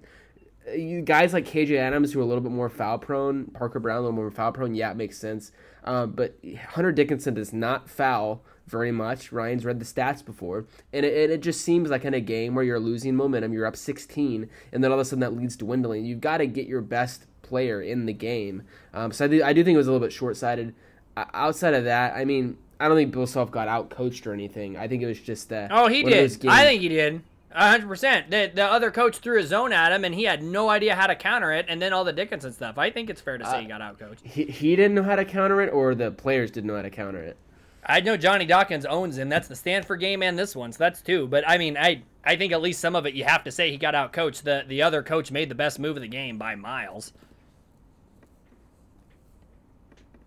[0.76, 3.98] you guys like KJ Adams who are a little bit more foul prone, Parker Braun
[3.98, 5.52] a little more foul prone, yeah, it makes sense.
[5.84, 6.36] Um, but
[6.72, 9.32] Hunter Dickinson does not foul very much.
[9.32, 12.64] Ryan's read the stats before, and it, it just seems like in a game where
[12.64, 15.66] you're losing momentum, you're up 16, and then all of a sudden that leads to
[15.66, 16.06] dwindling.
[16.06, 18.64] You've got to get your best player in the game.
[18.94, 20.74] Um, so I do, I do think it was a little bit short sighted.
[21.18, 24.34] Uh, outside of that, I mean, I don't think Bill Self got out coached or
[24.34, 24.78] anything.
[24.78, 26.50] I think it was just uh, Oh, he one of those did.
[26.50, 27.22] I think he did.
[27.54, 28.30] Hundred percent.
[28.30, 31.08] The the other coach threw a zone at him, and he had no idea how
[31.08, 31.66] to counter it.
[31.70, 32.78] And then all the Dickinson stuff.
[32.78, 34.26] I think it's fair to say he uh, got out coached.
[34.26, 36.90] he, he didn't know how to counter it, or the players didn't know how to
[36.90, 37.38] counter it.
[37.86, 39.30] I know Johnny Dawkins owns him.
[39.30, 41.28] That's the Stanford game and this one, so that's two.
[41.28, 43.72] But I mean, I I think at least some of it you have to say
[43.72, 44.46] he got out coached.
[44.46, 47.14] The the other coach made the best move of the game by miles.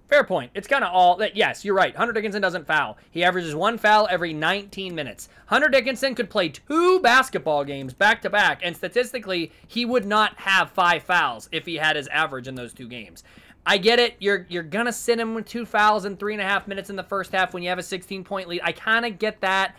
[0.08, 0.52] Fair point.
[0.54, 1.36] It's kind of all that.
[1.36, 1.94] Yes, you're right.
[1.94, 2.96] Hunter Dickinson doesn't foul.
[3.10, 5.28] He averages one foul every 19 minutes.
[5.46, 10.38] Hunter Dickinson could play two basketball games back to back, and statistically, he would not
[10.38, 13.24] have five fouls if he had his average in those two games.
[13.66, 14.14] I get it.
[14.20, 16.94] You're you're gonna sit him with two fouls in three and a half minutes in
[16.94, 18.60] the first half when you have a 16 point lead.
[18.62, 19.74] I kind of get that.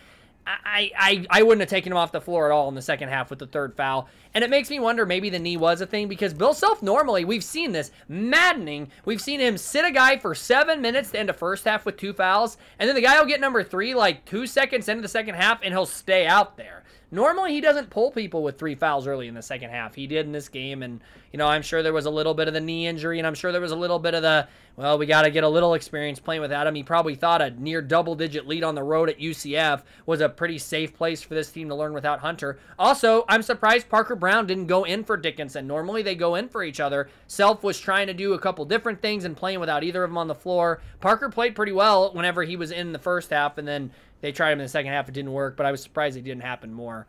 [0.64, 3.10] I, I I wouldn't have taken him off the floor at all in the second
[3.10, 4.08] half with the third foul.
[4.34, 7.24] And it makes me wonder maybe the knee was a thing because Bill Self normally
[7.24, 8.90] we've seen this maddening.
[9.04, 11.96] We've seen him sit a guy for seven minutes to end a first half with
[11.96, 15.08] two fouls, and then the guy will get number three like two seconds into the
[15.08, 16.84] second half and he'll stay out there.
[17.10, 19.94] Normally, he doesn't pull people with three fouls early in the second half.
[19.94, 21.00] He did in this game, and
[21.32, 23.34] you know I'm sure there was a little bit of the knee injury, and I'm
[23.34, 24.46] sure there was a little bit of the
[24.78, 26.74] well, we got to get a little experience playing without him.
[26.76, 30.56] He probably thought a near double-digit lead on the road at UCF was a pretty
[30.56, 32.60] safe place for this team to learn without Hunter.
[32.78, 35.66] Also, I'm surprised Parker Braun didn't go in for Dickinson.
[35.66, 37.08] Normally, they go in for each other.
[37.26, 40.18] Self was trying to do a couple different things and playing without either of them
[40.18, 40.80] on the floor.
[41.00, 44.52] Parker played pretty well whenever he was in the first half, and then they tried
[44.52, 45.08] him in the second half.
[45.08, 47.06] It didn't work, but I was surprised it didn't happen more.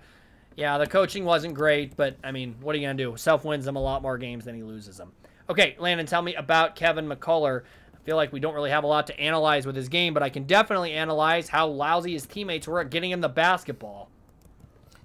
[0.55, 3.17] Yeah, the coaching wasn't great, but I mean, what are you going to do?
[3.17, 5.11] Self wins them a lot more games than he loses them.
[5.49, 7.63] Okay, Landon, tell me about Kevin McCullar.
[7.93, 10.21] I feel like we don't really have a lot to analyze with his game, but
[10.21, 14.09] I can definitely analyze how lousy his teammates were at getting him the basketball.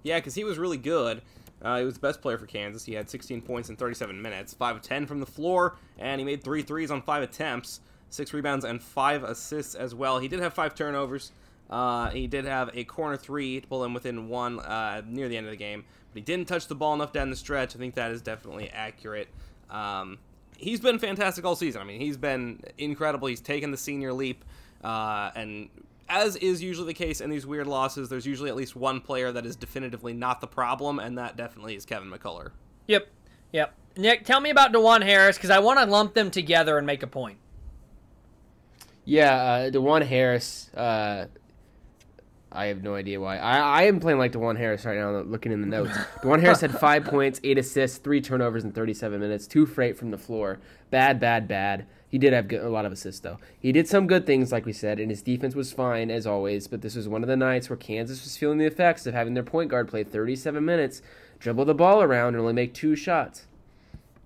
[0.03, 1.23] Yeah, because he was really good.
[1.62, 2.85] Uh, he was the best player for Kansas.
[2.85, 6.25] He had 16 points in 37 minutes, 5 of 10 from the floor, and he
[6.25, 10.19] made three threes on five attempts, six rebounds, and five assists as well.
[10.19, 11.33] He did have five turnovers.
[11.75, 15.37] Uh, he did have a corner three to pull him within one uh, near the
[15.37, 17.75] end of the game, but he didn't touch the ball enough down the stretch.
[17.75, 19.27] I think that is definitely accurate.
[19.69, 20.19] Um,
[20.57, 21.83] he's been fantastic all season.
[21.83, 23.27] I mean, he's been incredible.
[23.27, 24.45] He's taken the senior leap,
[24.85, 25.69] uh, and
[26.09, 29.33] as is usually the case in these weird losses, there's usually at least one player
[29.33, 32.53] that is definitively not the problem, and that definitely is Kevin McCullar.
[32.87, 33.09] Yep,
[33.51, 33.75] yep.
[33.97, 37.03] Nick, tell me about Dajuan Harris because I want to lump them together and make
[37.03, 37.39] a point.
[39.05, 40.73] Yeah, uh, Dajuan Harris.
[40.73, 41.27] Uh,
[42.55, 43.38] I have no idea why.
[43.38, 45.90] I, I am playing like Dajuan Harris right now, looking in the notes.
[46.23, 50.12] Dajuan Harris had five points, eight assists, three turnovers in 37 minutes, two freight from
[50.12, 50.61] the floor.
[50.90, 51.87] Bad, bad, bad.
[52.09, 53.38] He did have good, a lot of assists, though.
[53.59, 56.69] He did some good things, like we said, and his defense was fine, as always,
[56.69, 59.35] but this was one of the nights where Kansas was feeling the effects of having
[59.35, 61.03] their point guard play 37 minutes,
[61.40, 63.49] dribble the ball around, and only make two shots.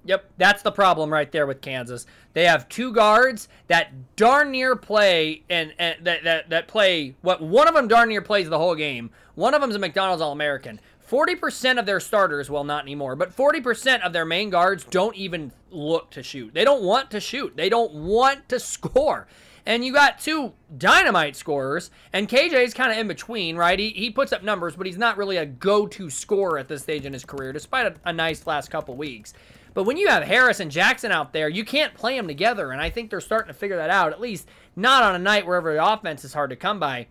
[0.08, 2.06] Yep, that's the problem right there with Kansas.
[2.32, 7.42] They have two guards that darn near play and, and that, that that play what
[7.42, 9.10] one of them darn near plays the whole game.
[9.34, 10.80] One of them's a McDonald's All American.
[11.10, 15.52] 40% of their starters, well, not anymore, but 40% of their main guards don't even
[15.70, 16.52] look to shoot.
[16.54, 17.54] They don't want to shoot.
[17.54, 19.26] They don't want to score.
[19.66, 23.78] And you got two dynamite scorers, and KJ's kind of in between, right?
[23.78, 26.82] He, he puts up numbers, but he's not really a go to scorer at this
[26.82, 29.34] stage in his career, despite a, a nice last couple weeks.
[29.78, 32.82] But when you have Harris and Jackson out there, you can't play them together, and
[32.82, 35.72] I think they're starting to figure that out, at least not on a night wherever
[35.72, 37.06] the offense is hard to come by.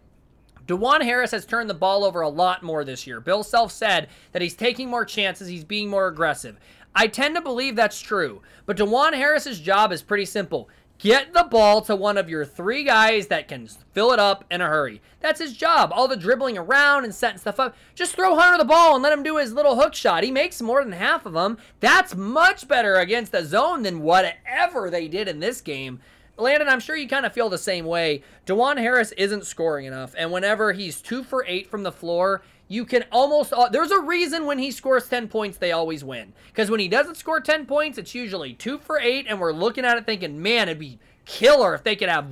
[0.65, 3.21] Dajuan Harris has turned the ball over a lot more this year.
[3.21, 6.60] Bill Self said that he's taking more chances, he's being more aggressive.
[6.93, 10.67] I tend to believe that's true, but Dajuan Harris's job is pretty simple.
[10.99, 14.62] Get the ball to one of your three guys that can fill it up in
[14.62, 14.99] a hurry.
[15.19, 15.91] That's his job.
[15.93, 17.75] All the dribbling around and setting stuff up.
[17.93, 20.23] Just throw Hunter the ball and let him do his little hook shot.
[20.23, 21.60] He makes more than half of them.
[21.81, 25.99] That's much better against the zone than whatever they did in this game.
[26.36, 28.23] Landon, I'm sure you kind of feel the same way.
[28.45, 32.86] Dajuan Harris isn't scoring enough, and whenever he's two for eight from the floor, you
[32.86, 33.53] can almost.
[33.53, 36.34] Uh, there's a reason when he scores 10 points, they always win.
[36.47, 39.86] Because when he doesn't score 10 points, it's usually two for eight, and we're looking
[39.86, 42.27] at it thinking, man, it'd be killer if they could have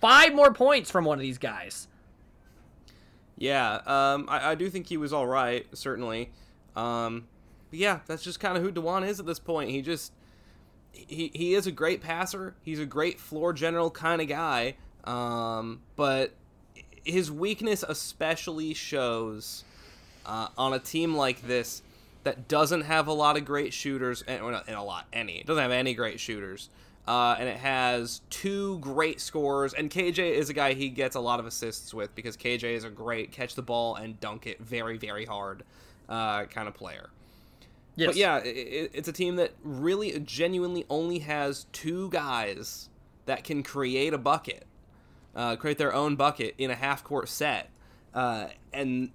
[0.00, 1.88] five more points from one of these guys.
[3.36, 6.30] Yeah, um, I, I do think he was all right, certainly.
[6.76, 7.26] Um,
[7.70, 9.70] but yeah, that's just kind of who Dajuan is at this point.
[9.70, 10.12] He just
[10.92, 12.54] he he is a great passer.
[12.62, 14.76] He's a great floor general kind of guy.
[15.04, 16.34] Um, but
[17.04, 19.64] his weakness especially shows
[20.26, 21.82] uh, on a team like this
[22.24, 25.38] that doesn't have a lot of great shooters, and, well, not, and a lot any.
[25.38, 26.70] It doesn't have any great shooters.
[27.06, 29.74] Uh, and it has two great scorers.
[29.74, 32.84] And KJ is a guy he gets a lot of assists with because KJ is
[32.84, 35.64] a great catch the ball and dunk it very, very hard
[36.08, 37.10] uh, kind of player.
[37.96, 38.08] Yes.
[38.08, 42.88] But yeah, it, it's a team that really genuinely only has two guys
[43.26, 44.64] that can create a bucket,
[45.34, 47.68] uh, create their own bucket in a half court set.
[48.14, 49.10] Uh, and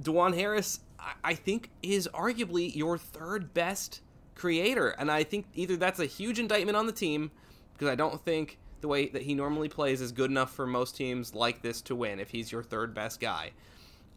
[0.00, 4.00] Dajuan Harris, I, I think, is arguably your third best
[4.34, 4.90] creator.
[4.90, 7.30] And I think either that's a huge indictment on the team,
[7.72, 10.96] because I don't think the way that he normally plays is good enough for most
[10.96, 13.52] teams like this to win if he's your third best guy.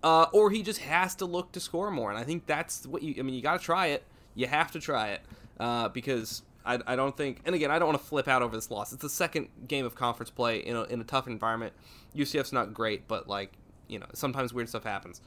[0.03, 2.09] Uh, or he just has to look to score more.
[2.09, 4.03] And I think that's what you, I mean, you got to try it.
[4.33, 5.21] You have to try it
[5.59, 8.55] uh, because I, I don't think, and again, I don't want to flip out over
[8.55, 8.93] this loss.
[8.93, 11.73] It's the second game of conference play in a, in a tough environment.
[12.15, 13.53] UCF's not great, but like,
[13.87, 15.21] you know, sometimes weird stuff happens.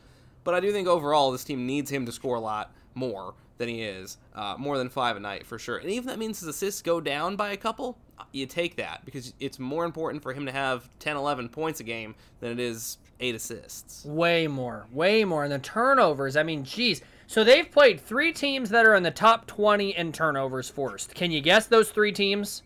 [0.44, 3.68] But I do think overall this team needs him to score a lot more than
[3.68, 5.78] he is, uh, more than five a night for sure.
[5.78, 7.98] And even if that means his assists go down by a couple,
[8.32, 11.84] you take that because it's more important for him to have 10, 11 points a
[11.84, 14.04] game than it is eight assists.
[14.04, 15.44] Way more, way more.
[15.44, 17.00] And the turnovers, I mean, geez.
[17.26, 21.14] So they've played three teams that are in the top 20 in turnovers forced.
[21.14, 22.62] Can you guess those three teams?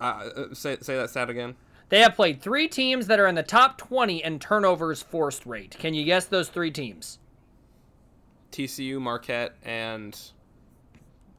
[0.00, 1.56] Uh, uh, say, say that stat again.
[1.88, 5.76] They have played three teams that are in the top 20 in turnovers forced rate.
[5.78, 7.18] Can you guess those three teams?
[8.50, 10.18] TCU, Marquette, and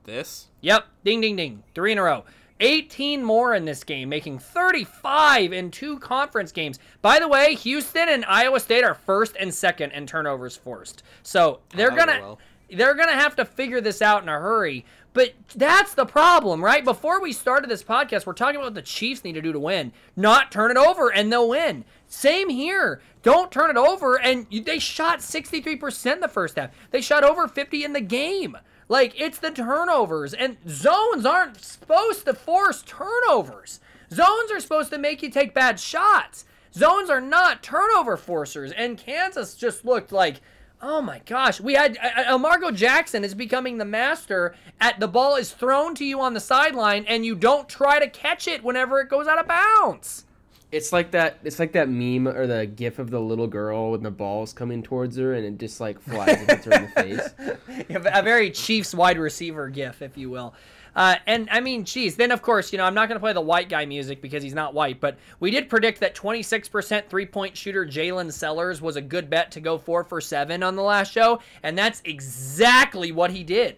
[0.03, 0.47] this.
[0.61, 0.85] Yep.
[1.03, 1.63] Ding, ding, ding.
[1.75, 2.23] Three in a row.
[2.59, 6.79] 18 more in this game, making 35 in two conference games.
[7.01, 11.03] By the way, Houston and Iowa State are first and second in turnovers forced.
[11.23, 12.39] So they're that'll gonna well.
[12.71, 14.85] They're gonna have to figure this out in a hurry.
[15.13, 16.83] But that's the problem, right?
[16.85, 19.59] Before we started this podcast, we're talking about what the Chiefs need to do to
[19.59, 19.91] win.
[20.15, 21.85] Not turn it over, and they'll win.
[22.07, 23.01] Same here.
[23.23, 26.69] Don't turn it over, and they shot 63% the first half.
[26.91, 28.57] They shot over 50 in the game.
[28.89, 33.79] Like it's the turnovers, and zones aren't supposed to force turnovers.
[34.11, 36.45] Zones are supposed to make you take bad shots.
[36.73, 40.41] Zones are not turnover forcers, and Kansas just looked like,
[40.81, 45.07] oh my gosh, we had uh, uh, Margo Jackson is becoming the master at the
[45.07, 48.63] ball is thrown to you on the sideline, and you don't try to catch it
[48.63, 50.25] whenever it goes out of bounds.
[50.69, 51.39] It's like that.
[51.43, 54.83] It's like that meme or the gif of the little girl when the ball's coming
[54.83, 57.85] towards her and it just like flies and hits her in the face.
[58.05, 60.53] a very Chiefs wide receiver gif, if you will.
[60.97, 63.31] Uh, and I mean, geez, then of course, you know, I'm not going to play
[63.31, 67.25] the white guy music because he's not white, but we did predict that 26% three
[67.27, 70.81] point shooter Jaylin Sellers was a good bet to go four for seven on the
[70.81, 73.77] last show, and that's exactly what he did.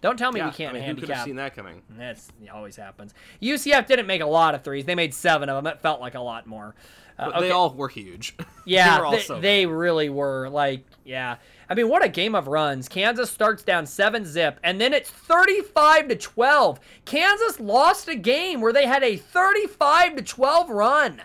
[0.00, 1.82] Don't tell me Yeah, we can't I mean, who could have seen that coming?
[1.90, 3.12] That's always happens.
[3.42, 4.86] UCF didn't make a lot of threes.
[4.86, 5.70] They made seven of them.
[5.70, 6.74] It felt like a lot more.
[7.18, 8.36] Uh, But They all were huge.
[8.64, 10.48] yeah, they they, so they really were.
[10.48, 11.36] Like, yeah.
[11.68, 12.88] I mean, what a game of runs.
[12.88, 16.80] Kansas starts down seven zip, and then it's 35 to 12.
[17.04, 21.22] Kansas lost a game where they had a 35 to 12 run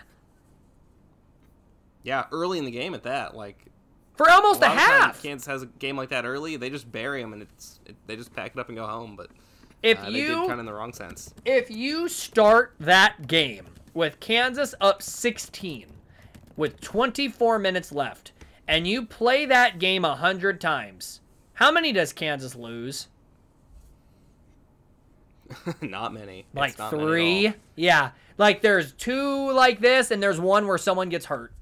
[2.02, 3.64] yeah, early in the game at that, like
[4.14, 5.22] for almost a, times half.
[5.22, 8.16] Kansas has a game like that early, they just bury them and it's it, they
[8.16, 9.16] just pack it up and go home.
[9.16, 9.28] But
[9.82, 11.32] If uh, you kind of in the wrong sense.
[11.44, 15.86] if you start that game with Kansas up 16
[16.56, 18.32] with 24 minutes left
[18.68, 21.20] and you play that game a 100 times,
[21.54, 23.08] how many does Kansas lose?
[25.82, 26.40] not many.
[26.40, 27.48] It's Like not three?
[27.48, 27.54] all.
[27.76, 28.10] Yeah.
[28.38, 31.52] Like there's two like this and there's one where someone gets hurt.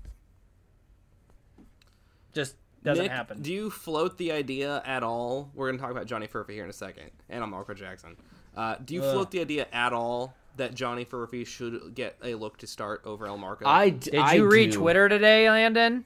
[2.32, 3.42] Just doesn't Nick, happen.
[3.42, 5.50] Do you float the idea at all?
[5.54, 8.16] We're gonna talk about Johnny Furphy here in a second, and on Marco Jackson.
[8.56, 12.56] Uh, do you float the idea at all that Johnny Furphy should get a look
[12.58, 13.62] to start over Elmarko?
[13.66, 14.78] I d- Did I you read do.
[14.78, 16.04] Twitter today, Landon?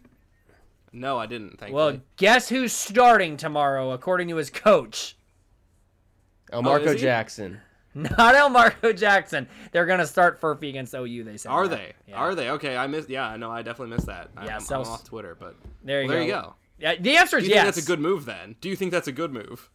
[0.94, 1.59] No, I didn't.
[1.59, 1.72] Thankfully.
[1.72, 5.16] Well, guess who's starting tomorrow according to his coach?
[6.52, 6.98] Elmarko is he?
[7.00, 7.61] Jackson.
[7.94, 9.48] Not Elmarko Jackson.
[9.72, 11.24] They're gonna start Furphy against OU.
[11.24, 11.48] They said.
[11.50, 11.76] Are that.
[11.76, 11.92] they?
[12.09, 12.16] Yeah.
[12.16, 12.50] Are they?
[12.50, 13.11] Okay, I missed.
[13.11, 13.50] Yeah, I know.
[13.50, 14.30] I definitely missed that.
[14.37, 16.18] I, Yeah, I'm, so- I'm off Twitter, but There you well, go.
[16.20, 16.54] there you go.
[16.78, 17.64] Yeah, the answer Do is you yes.
[17.64, 18.57] think that's a good move then?
[18.61, 19.70] Do you think that's a good move?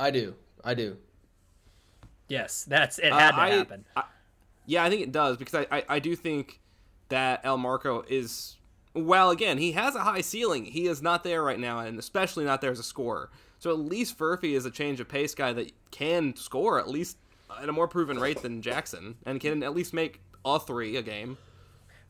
[0.00, 0.34] I do.
[0.64, 0.96] I do.
[2.28, 3.10] Yes, that's it.
[3.12, 3.84] Uh, Had to I- happen.
[3.96, 4.04] I-
[4.66, 6.60] yeah, I think it does because I, I, I do think
[7.08, 8.57] that Elmarko is
[9.06, 10.64] well again he has a high ceiling.
[10.66, 13.30] He is not there right now, and especially not there as a scorer.
[13.58, 17.16] So at least Furphy is a change of pace guy that can score at least
[17.60, 21.02] at a more proven rate than Jackson, and can at least make a three a
[21.02, 21.38] game.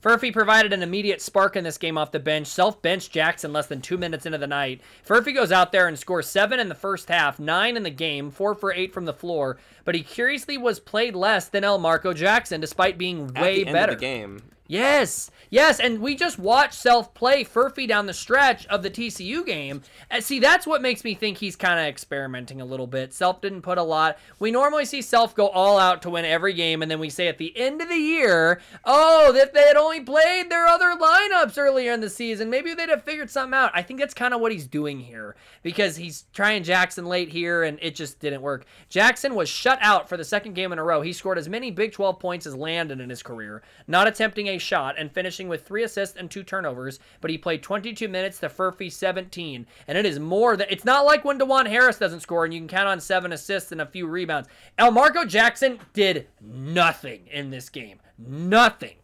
[0.02, 2.46] Furphy provided an immediate spark in this game off the bench.
[2.46, 4.80] Self benched Jackson less than two minutes into the night.
[5.04, 8.30] Furphy goes out there and scores seven in the first half, nine in the game,
[8.30, 9.58] four for eight from the floor.
[9.84, 13.94] But he curiously was played less than Elmarko Jackson, despite being At way better.
[13.94, 18.66] of the game, Yes, yes, and we just watched Self play Furphy down the stretch
[18.66, 19.80] of the TCU game.
[20.10, 23.14] And see, that's what makes me think he's kind of experimenting a little bit.
[23.14, 24.18] Self didn't put a lot.
[24.38, 27.28] We normally see Self go all out to win every game, and then we say
[27.28, 31.56] at the end of the year, oh, if they had only played their other lineups
[31.56, 33.70] earlier in the season, maybe they'd have figured something out.
[33.72, 37.62] I think that's kind of what he's doing here because he's trying Jackson late here,
[37.62, 38.66] and it just didn't work.
[38.90, 41.00] Jackson was shut out for the second game in a row.
[41.00, 44.57] He scored as many Big 12 points as Landon in his career, not attempting a
[44.58, 48.38] a shot and finishing with three assists and two turnovers, but he played 22 minutes
[48.40, 52.20] to Furphy 17, and it is more than it's not like when Dajuan Harris doesn't
[52.20, 54.48] score and you can count on seven assists and a few rebounds.
[54.78, 58.96] Elmarko Jackson did nothing in this game, nothing.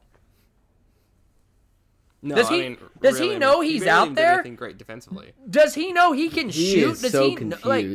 [2.22, 4.14] No, Does I he- mean, does he really, I know mean, he's barely out even
[4.14, 4.42] there?
[4.56, 5.32] great defensively.
[5.50, 6.92] Does he know he can He shoot?
[6.92, 7.86] is Does so he kn- like?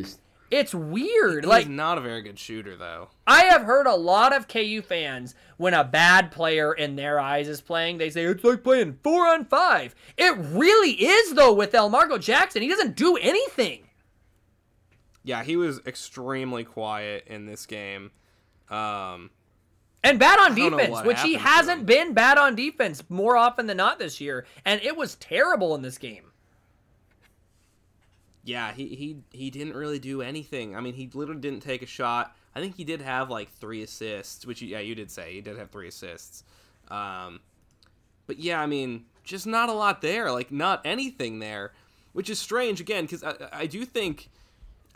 [0.50, 1.44] It's weird.
[1.44, 3.10] He's like not a very good shooter, though.
[3.26, 7.46] I have heard a lot of KU fans when a bad player in their eyes
[7.48, 9.94] is playing, they say it's like playing four on five.
[10.16, 12.62] It really is though with Elmarko Jackson.
[12.62, 13.86] He doesn't do anything.
[15.22, 18.10] Yeah, he was extremely quiet in this game.
[18.70, 19.30] Um,
[20.02, 23.98] And bad on defense, which he hasn't been bad on defense more often than not
[23.98, 24.46] this year.
[24.64, 26.29] And it was terrible in this game.
[28.44, 30.74] Yeah, he, he he didn't really do anything.
[30.74, 32.34] I mean, he literally didn't take a shot.
[32.54, 35.58] I think he did have like three assists, which yeah, you did say he did
[35.58, 36.44] have three assists.
[36.88, 37.40] Um,
[38.26, 40.30] but yeah, I mean, just not a lot there.
[40.32, 41.72] Like not anything there,
[42.12, 44.30] which is strange again because I, I do think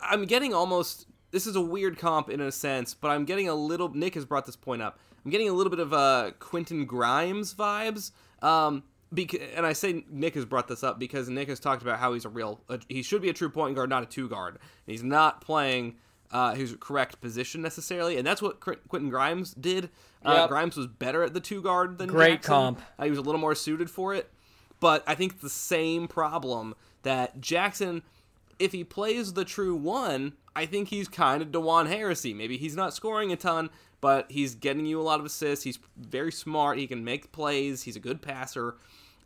[0.01, 1.07] I'm getting almost.
[1.31, 3.93] This is a weird comp in a sense, but I'm getting a little.
[3.93, 4.99] Nick has brought this point up.
[5.23, 8.11] I'm getting a little bit of uh, Quentin Grimes vibes.
[8.41, 8.83] Um,
[9.13, 12.13] because, and I say Nick has brought this up because Nick has talked about how
[12.13, 12.61] he's a real.
[12.69, 14.55] Uh, he should be a true point guard, not a two guard.
[14.55, 14.59] And
[14.91, 15.95] he's not playing
[16.31, 19.89] uh, his correct position necessarily, and that's what Quentin Grimes did.
[20.25, 20.49] Uh, Yep.
[20.49, 22.51] Grimes was better at the two guard than Great Jackson.
[22.53, 22.81] comp.
[22.97, 24.31] Uh, he was a little more suited for it.
[24.79, 28.01] But I think the same problem that Jackson,
[28.59, 32.35] if he plays the true one, I think he's kind of Dajuan Harrisy.
[32.35, 33.69] Maybe he's not scoring a ton,
[34.01, 35.65] but he's getting you a lot of assists.
[35.65, 36.77] He's very smart.
[36.77, 37.83] He can make plays.
[37.83, 38.75] He's a good passer.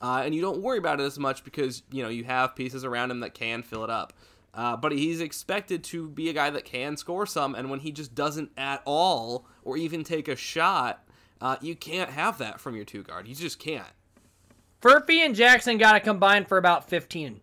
[0.01, 2.85] Uh, and you don't worry about it as much because, you know, you have pieces
[2.85, 4.13] around him that can fill it up.
[4.53, 7.91] Uh, but he's expected to be a guy that can score some, and when he
[7.91, 11.05] just doesn't at all, or even take a shot,
[11.39, 13.27] uh, you can't have that from your two guard.
[13.27, 13.85] You just can't.
[14.81, 17.41] Furphy and Jackson got to combine for about 15.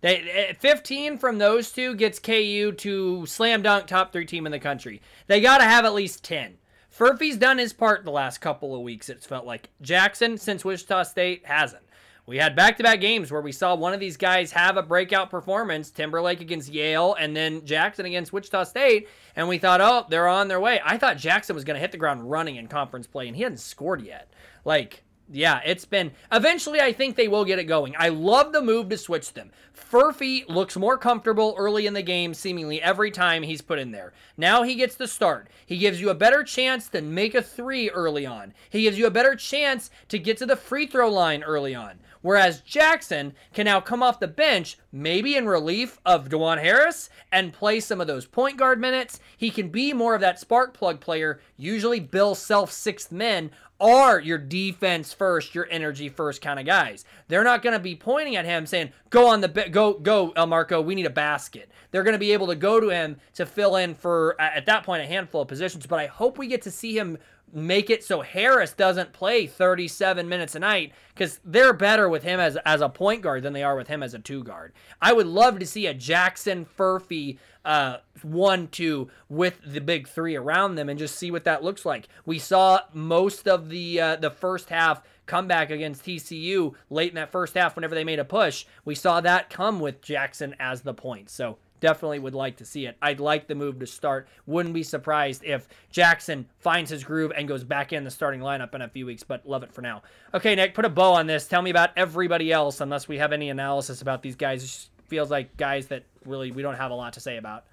[0.00, 4.52] They eh, 15 from those two gets KU to slam dunk top three team in
[4.52, 5.02] the country.
[5.26, 6.58] They got to have at least 10.
[6.90, 9.08] Furphy's done his part the last couple of weeks.
[9.08, 11.82] It's felt like Jackson since Wichita State hasn't.
[12.26, 15.90] We had back-to-back games where we saw one of these guys have a breakout performance,
[15.90, 20.48] Timberlake against Yale and then Jackson against Wichita State, and we thought, "Oh, they're on
[20.48, 23.28] their way." I thought Jackson was going to hit the ground running in conference play
[23.28, 24.30] and he hadn't scored yet.
[24.66, 26.12] Like yeah, it's been.
[26.32, 27.94] Eventually, I think they will get it going.
[27.98, 29.50] I love the move to switch them.
[29.74, 34.12] Furphy looks more comfortable early in the game, seemingly every time he's put in there.
[34.36, 35.48] Now he gets the start.
[35.64, 38.54] He gives you a better chance to make a three early on.
[38.70, 42.00] He gives you a better chance to get to the free throw line early on.
[42.22, 47.52] Whereas Jackson can now come off the bench, maybe in relief of Dajuan Harris, and
[47.52, 49.20] play some of those point guard minutes.
[49.36, 53.50] He can be more of that spark plug player, usually Bill self sixth men
[53.80, 57.04] are your defense first, your energy first kind of guys.
[57.28, 60.32] They're not going to be pointing at him saying, "Go on the ba- go go
[60.32, 63.46] Elmarko, we need a basket." They're going to be able to go to him to
[63.46, 66.62] fill in for at that point a handful of positions, but I hope we get
[66.62, 67.18] to see him
[67.52, 72.40] make it so Harris doesn't play 37 minutes a night cuz they're better with him
[72.40, 74.72] as as a point guard than they are with him as a two guard.
[75.00, 80.36] I would love to see a Jackson Furphy uh, one two with the big three
[80.36, 82.08] around them and just see what that looks like.
[82.24, 87.30] We saw most of the uh, the first half comeback against TCU late in that
[87.30, 88.64] first half whenever they made a push.
[88.84, 91.30] We saw that come with Jackson as the point.
[91.30, 92.96] So definitely would like to see it.
[93.00, 94.28] I'd like the move to start.
[94.46, 98.74] Wouldn't be surprised if Jackson finds his groove and goes back in the starting lineup
[98.74, 100.02] in a few weeks, but love it for now.
[100.34, 101.46] Okay, Nick, put a bow on this.
[101.46, 104.62] Tell me about everybody else unless we have any analysis about these guys.
[104.62, 107.64] It just feels like guys that really we don't have a lot to say about.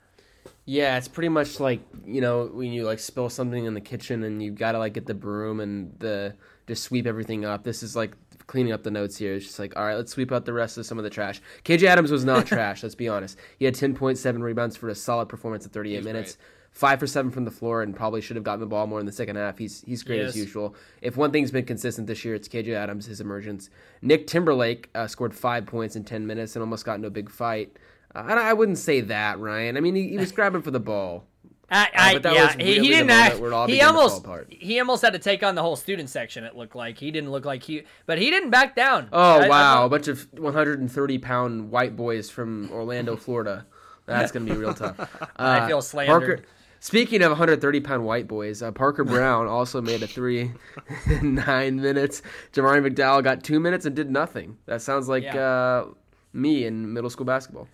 [0.66, 4.24] Yeah, it's pretty much like you know when you like spill something in the kitchen
[4.24, 6.36] and you gotta like get the broom and the
[6.68, 7.64] just sweep everything up.
[7.64, 8.14] This is like
[8.48, 9.36] cleaning up the notes here.
[9.36, 11.41] It's just like all right, let's sweep out the rest of some of the trash.
[11.64, 12.84] KJ Adams was not trash.
[12.84, 13.38] Let's be honest.
[13.58, 16.36] He had ten point seven rebounds for a solid performance at eight He's minutes.
[16.36, 16.46] great.
[16.72, 19.06] Five for seven from the floor, and probably should have gotten the ball more in
[19.06, 19.58] the second half.
[19.58, 20.76] He's he's great as usual.
[21.02, 23.70] If one thing's been consistent this year, it's KJ Adams, his emergence.
[24.02, 27.30] Nick Timberlake uh, scored five points in ten minutes and almost got into a big
[27.30, 27.78] fight.
[28.14, 29.78] Uh, I, I wouldn't say that, Ryan.
[29.78, 31.26] I mean, he, he was grabbing for the ball.
[31.70, 33.39] I, I, but that yeah, really he didn't act.
[33.39, 35.61] where it all He began to fall almost he almost had to take on the
[35.63, 36.43] whole student section.
[36.43, 39.09] It looked like he didn't look like he, but he didn't back down.
[39.11, 43.66] Oh I- wow, a bunch of 130 pound white boys from Orlando, Florida.
[44.05, 44.97] That's gonna be real tough.
[45.38, 46.22] Uh, I feel slandered.
[46.38, 46.43] Parker,
[46.80, 50.51] speaking of 130 pound white boys, uh, Parker Braun also made a three
[51.07, 52.22] in nine minutes.
[52.53, 54.57] Jamari McDowell got two minutes and did nothing.
[54.68, 55.41] That sounds like Yeah.
[55.41, 55.86] uh,
[56.32, 57.68] me in middle school basketball.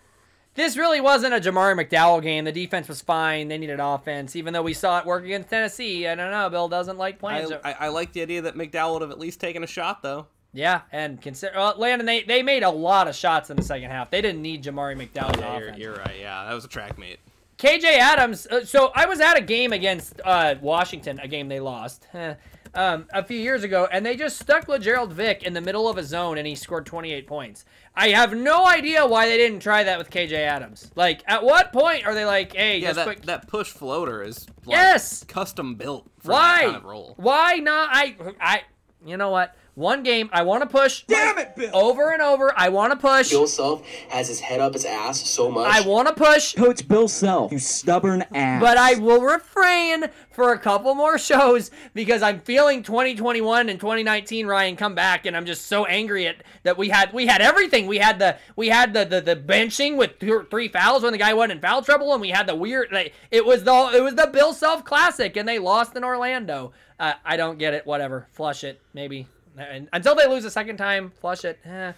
[0.56, 2.46] This really wasn't a Jamari McDowell game.
[2.46, 3.48] The defense was fine.
[3.48, 6.08] They needed offense, even though we saw it work against Tennessee.
[6.08, 6.50] I don't know.
[6.50, 7.48] Bill doesn't like I, playing.
[7.48, 10.02] so- I, I like the idea that McDowell would have at least taken a shot,
[10.04, 10.28] though.
[10.54, 12.06] yeah, and consider well, Landon.
[12.06, 14.10] They they made a lot of shots in the second half.
[14.12, 15.38] They didn't need Jamari McDowell.
[15.40, 16.18] Yeah, you're, you're right.
[16.20, 17.20] Yeah, that was a track mate.
[17.58, 18.48] KJ Adams.
[18.48, 22.34] Uh, so I was at a game against uh, Washington, a game they lost eh,
[22.74, 25.90] um, a few years ago, and they just stuck with Gerald Vick in the middle
[25.90, 27.66] of a zone, and he scored 28 points.
[27.96, 30.90] I have no idea why they didn't try that with KJ Adams.
[30.96, 33.22] Like, at what point are they like, hey, Yeah, that, quick?
[33.24, 35.24] that push floater is like Yes!
[35.26, 36.58] custom built for why?
[36.60, 37.14] that kind of role.
[37.18, 37.90] Why not?
[37.92, 38.62] I, I,
[39.06, 39.54] you know what?
[39.76, 41.04] One game, I want to push.
[41.08, 41.70] Damn it, Bill!
[41.74, 43.30] Over and over, I want to push.
[43.30, 45.74] Bill Self has his head up his ass so much.
[45.74, 46.56] I want to push.
[46.56, 48.62] Coach Bill Self, you stubborn ass.
[48.62, 54.46] But I will refrain for a couple more shows because I'm feeling 2021 and 2019
[54.46, 57.88] Ryan come back and I'm just so angry at that we had we had everything.
[57.88, 61.18] We had the we had the the, the benching with th- three fouls when the
[61.18, 64.04] guy wasn't in foul trouble and we had the weird like, it was the it
[64.04, 66.74] was the Bill Self classic and they lost in Orlando.
[67.00, 67.86] Uh, I don't get it.
[67.86, 68.28] Whatever.
[68.34, 69.28] Flush it maybe.
[69.70, 71.60] And until they lose a second time, flush it.
[71.66, 71.94] Eh.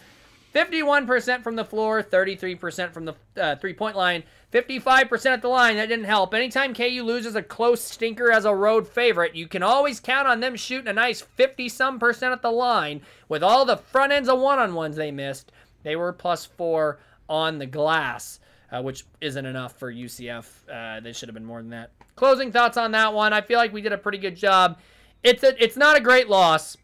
[0.53, 5.77] 51% from the floor, 33% from the uh, three point line, 55% at the line.
[5.77, 6.33] That didn't help.
[6.33, 10.39] Anytime KU loses a close stinker as a road favorite, you can always count on
[10.39, 14.29] them shooting a nice 50 some percent at the line with all the front ends
[14.29, 15.51] of one on ones they missed.
[15.81, 18.39] They were plus four on the glass,
[18.71, 20.45] uh, which isn't enough for UCF.
[20.71, 21.89] Uh, they should have been more than that.
[22.15, 23.33] Closing thoughts on that one.
[23.33, 24.77] I feel like we did a pretty good job.
[25.23, 26.77] It's a, it's not a great loss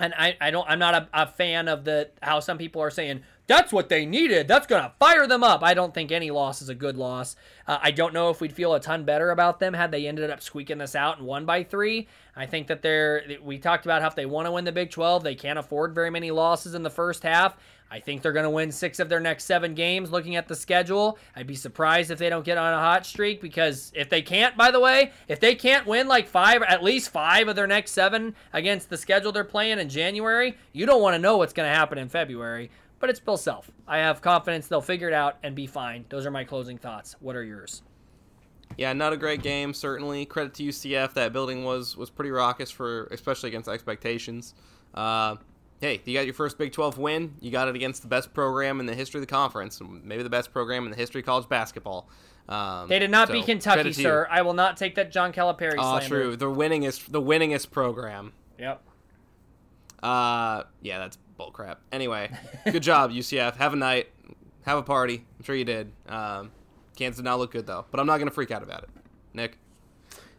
[0.00, 2.90] and I, I don't I'm not a, a fan of the how some people are
[2.90, 4.46] saying that's what they needed.
[4.46, 5.64] That's gonna fire them up.
[5.64, 7.34] I don't think any loss is a good loss.
[7.66, 10.30] Uh, I don't know if we'd feel a ton better about them had they ended
[10.30, 12.06] up squeaking this out and won by three.
[12.36, 14.90] I think that they're we talked about how if they want to win the Big
[14.90, 17.56] 12, they can't afford very many losses in the first half.
[17.92, 20.54] I think they're going to win six of their next seven games looking at the
[20.54, 21.18] schedule.
[21.34, 24.56] I'd be surprised if they don't get on a hot streak because if they can't,
[24.56, 27.90] by the way, if they can't win like five, at least five of their next
[27.90, 31.68] seven against the schedule they're playing in January, you don't want to know what's going
[31.68, 32.70] to happen in February.
[33.00, 33.70] But it's Bill Self.
[33.88, 36.04] I have confidence they'll figure it out and be fine.
[36.10, 37.16] Those are my closing thoughts.
[37.20, 37.82] What are yours?
[38.76, 39.74] Yeah, not a great game.
[39.74, 41.14] Certainly, credit to UCF.
[41.14, 44.54] That building was was pretty raucous for, especially against expectations.
[44.94, 45.36] Uh,
[45.80, 47.34] hey, you got your first Big 12 win.
[47.40, 50.30] You got it against the best program in the history of the conference, maybe the
[50.30, 52.08] best program in the history of college basketball.
[52.48, 54.26] Um, They did not so, beat Kentucky, sir.
[54.30, 56.08] I will not take that John Calipari Oh, slander.
[56.08, 56.36] true.
[56.36, 58.32] The winningest, the winningest program.
[58.58, 58.82] Yep.
[60.02, 61.76] Uh, yeah, that's bullcrap.
[61.92, 62.30] Anyway,
[62.64, 63.56] good job, UCF.
[63.56, 64.08] Have a night.
[64.62, 65.24] Have a party.
[65.38, 65.92] I'm sure you did.
[66.08, 66.50] Um,
[66.96, 68.90] Kansas did not look good though, but I'm not gonna freak out about it.
[69.32, 69.56] Nick.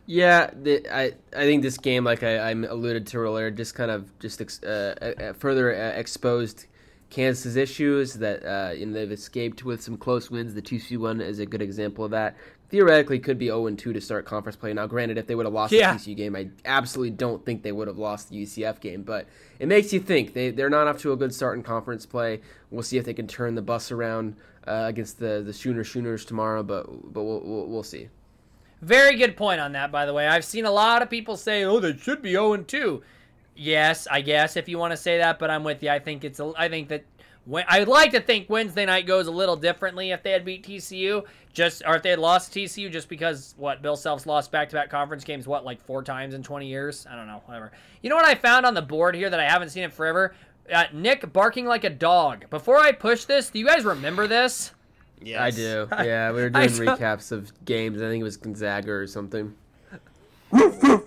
[0.05, 3.91] Yeah, the, I I think this game, like I, I alluded to earlier, just kind
[3.91, 6.65] of just ex, uh, uh, further uh, exposed
[7.09, 10.53] Kansas's issues that uh, you know, they've escaped with some close wins.
[10.53, 12.35] The TCU one is a good example of that.
[12.71, 14.73] Theoretically, could be 0 2 to start conference play.
[14.73, 15.91] Now, granted, if they would have lost Yeah.
[15.93, 19.03] the TCU game, I absolutely don't think they would have lost the UCF game.
[19.03, 19.27] But
[19.59, 22.39] it makes you think they they're not off to a good start in conference play.
[22.69, 26.23] We'll see if they can turn the bus around uh, against the the Schooner Schooners
[26.23, 26.63] tomorrow.
[26.63, 28.07] But but we'll, we'll, we'll see.
[28.81, 30.27] Very good point on that, by the way.
[30.27, 33.03] I've seen a lot of people say, "Oh, they should be 0 2."
[33.55, 35.89] Yes, I guess if you want to say that, but I'm with you.
[35.89, 36.39] I think it's.
[36.39, 37.03] A, I think that.
[37.45, 40.65] When, I'd like to think Wednesday night goes a little differently if they had beat
[40.65, 44.89] TCU, just or if they had lost TCU, just because what Bill Self's lost back-to-back
[44.89, 47.07] conference games, what like four times in 20 years?
[47.09, 47.71] I don't know, whatever.
[48.03, 50.35] You know what I found on the board here that I haven't seen in forever?
[50.71, 52.49] Uh, Nick barking like a dog.
[52.49, 54.71] Before I push this, do you guys remember this?
[55.19, 55.39] Yes.
[55.41, 55.87] I do.
[56.05, 58.01] Yeah, we were doing recaps of games.
[58.01, 59.53] I think it was Gonzaga or something.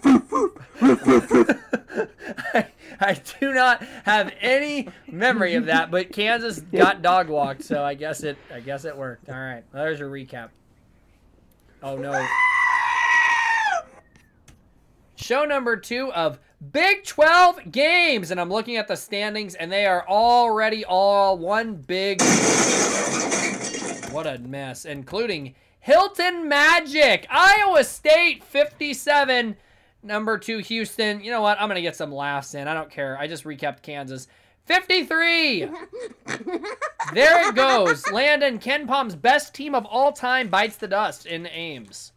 [2.52, 2.66] I,
[3.00, 7.94] I do not have any memory of that, but Kansas got dog walked, so I
[7.94, 9.28] guess it I guess it worked.
[9.28, 10.50] All right, well, there's your recap.
[11.82, 12.26] Oh no.
[15.16, 16.38] Show number two of
[16.72, 21.74] Big 12 games, and I'm looking at the standings, and they are already all one
[21.76, 22.20] big.
[24.10, 29.56] What a mess, including Hilton Magic, Iowa State 57,
[30.04, 31.22] number two Houston.
[31.22, 31.60] You know what?
[31.60, 32.68] I'm gonna get some laughs in.
[32.68, 33.18] I don't care.
[33.18, 34.28] I just recapped Kansas.
[34.66, 35.60] 53.
[37.12, 38.10] there it goes.
[38.10, 42.12] Landon KenPom's best team of all time bites the dust in Ames.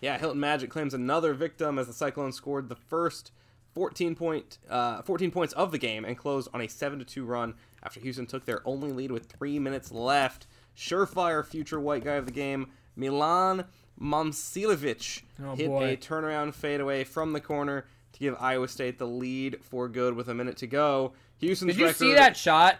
[0.00, 3.32] Yeah, Hilton Magic claims another victim as the Cyclones scored the first
[3.74, 7.54] 14 point uh, 14 points of the game and closed on a 7 2 run
[7.82, 10.46] after Houston took their only lead with 3 minutes left.
[10.76, 13.64] Surefire future white guy of the game, Milan
[14.00, 15.84] Momcilovic Oh, hit boy.
[15.92, 20.28] a turnaround fadeaway from the corner to give Iowa State the lead for good with
[20.28, 21.12] a minute to go.
[21.38, 22.76] Houston's Did you record, see that shot?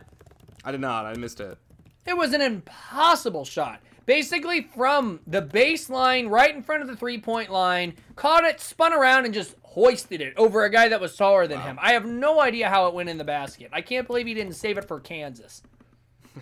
[0.64, 1.04] I did not.
[1.06, 1.58] I missed it.
[2.06, 3.80] It was an impossible shot.
[4.06, 8.92] Basically, from the baseline right in front of the three point line, caught it, spun
[8.92, 11.76] around, and just hoisted it over a guy that was taller than him.
[11.82, 13.68] I have no idea how it went in the basket.
[13.72, 15.62] I can't believe he didn't save it for Kansas.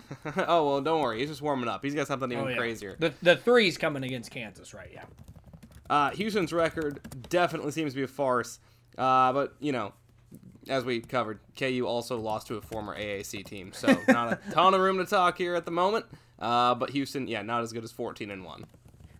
[0.48, 1.20] oh well, don't worry.
[1.20, 1.84] He's just warming up.
[1.84, 2.56] He's got something even Oh, yeah.
[2.56, 2.96] crazier.
[2.98, 4.90] The, the three's coming against Kansas, right?
[4.92, 5.04] Yeah.
[5.88, 8.58] Uh, Houston's record definitely seems to be a farce.
[8.96, 9.92] Uh, but you know,
[10.68, 14.72] as we covered, KU also lost to a former AAC team, so not a ton
[14.74, 16.06] of room to talk here at the moment.
[16.38, 18.64] Uh, but Houston, yeah, not as good as 14 and one.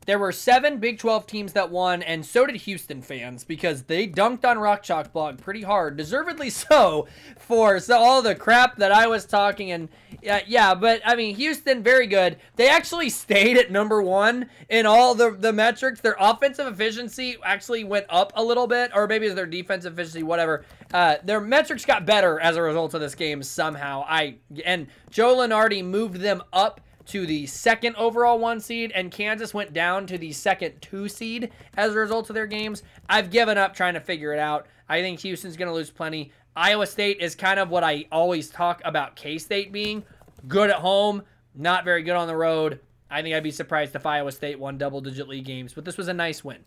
[0.07, 4.07] There were seven Big 12 teams that won, and so did Houston fans because they
[4.07, 7.07] dunked on Rock Chalk Blog pretty hard, deservedly so,
[7.39, 9.71] for so all the crap that I was talking.
[9.71, 9.89] And
[10.23, 12.37] yeah, yeah, but I mean, Houston, very good.
[12.57, 16.01] They actually stayed at number one in all the, the metrics.
[16.01, 20.23] Their offensive efficiency actually went up a little bit, or maybe it's their defensive efficiency,
[20.23, 20.65] whatever.
[20.93, 24.05] Uh, their metrics got better as a result of this game somehow.
[24.07, 29.55] I and Joe Lunardi moved them up to the second overall one seed, and Kansas
[29.55, 32.83] went down to the second two seed as a result of their games.
[33.09, 34.67] I've given up trying to figure it out.
[34.89, 36.33] I think Houston's going to lose plenty.
[36.57, 40.05] Iowa State is kind of what I always talk about K State being
[40.47, 41.23] good at home,
[41.55, 42.81] not very good on the road.
[43.11, 45.97] I think I'd be surprised if Iowa State won double digit league games, but this
[45.97, 46.65] was a nice win.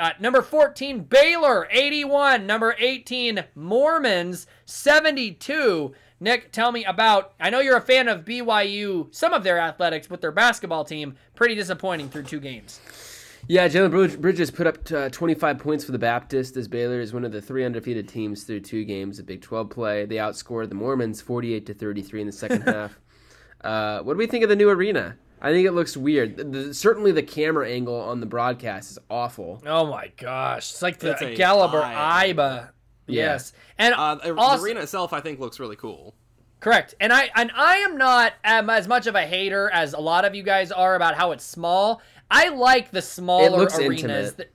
[0.00, 2.46] Uh, number 14, Baylor, 81.
[2.46, 5.92] Number 18, Mormons, 72.
[6.20, 7.32] Nick, tell me about.
[7.40, 11.16] I know you're a fan of BYU, some of their athletics, but their basketball team,
[11.34, 12.78] pretty disappointing through two games.
[13.48, 17.24] Yeah, Jalen Bridges put up uh, 25 points for the Baptist as Baylor is one
[17.24, 20.04] of the three undefeated teams through two games of Big 12 play.
[20.04, 23.00] They outscored the Mormons 48 to 33 in the second half.
[23.62, 25.16] Uh, what do we think of the new arena?
[25.40, 26.36] I think it looks weird.
[26.36, 29.62] The- the- certainly, the camera angle on the broadcast is awful.
[29.66, 30.70] Oh my gosh.
[30.72, 32.68] It's like the It's a Gallagher Iba.
[33.14, 33.52] Yes.
[33.78, 36.14] And Uh, the also, arena itself, I think, looks really cool.
[36.60, 36.94] Correct.
[37.00, 40.24] And I and I am not um, as much of a hater as a lot
[40.24, 42.02] of you guys are about how it's small.
[42.30, 44.02] I like the smaller looks arenas.
[44.02, 44.36] intimate.
[44.36, 44.52] that-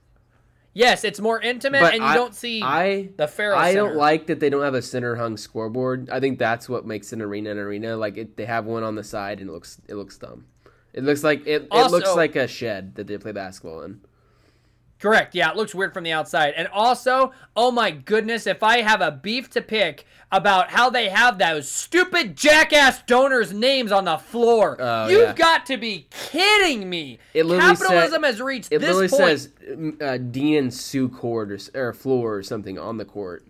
[0.72, 3.96] yes, it's more intimate But and you I- don't see I the Farrell I don't
[3.96, 6.08] like that they don't have a center hung scoreboard.
[6.08, 7.96] I think that's what makes an arena an arena.
[7.96, 10.46] Like it, they have one on the side and it looks it looks dumb.
[10.94, 14.00] It looks like it, it looks like a shed that they play basketball in.
[14.98, 15.34] Correct.
[15.34, 16.54] Yeah, it looks weird from the outside.
[16.56, 21.08] And also, oh my goodness, if I have a beef to pick about how they
[21.10, 25.32] have those stupid jackass donors' names on the floor, Oh, you've yeah.
[25.34, 27.18] got to be kidding me.
[27.34, 29.40] It literally Capitalism said- has reached It this literally point.
[29.40, 33.44] says uh, Dean Sue court or, or floor or something on the court.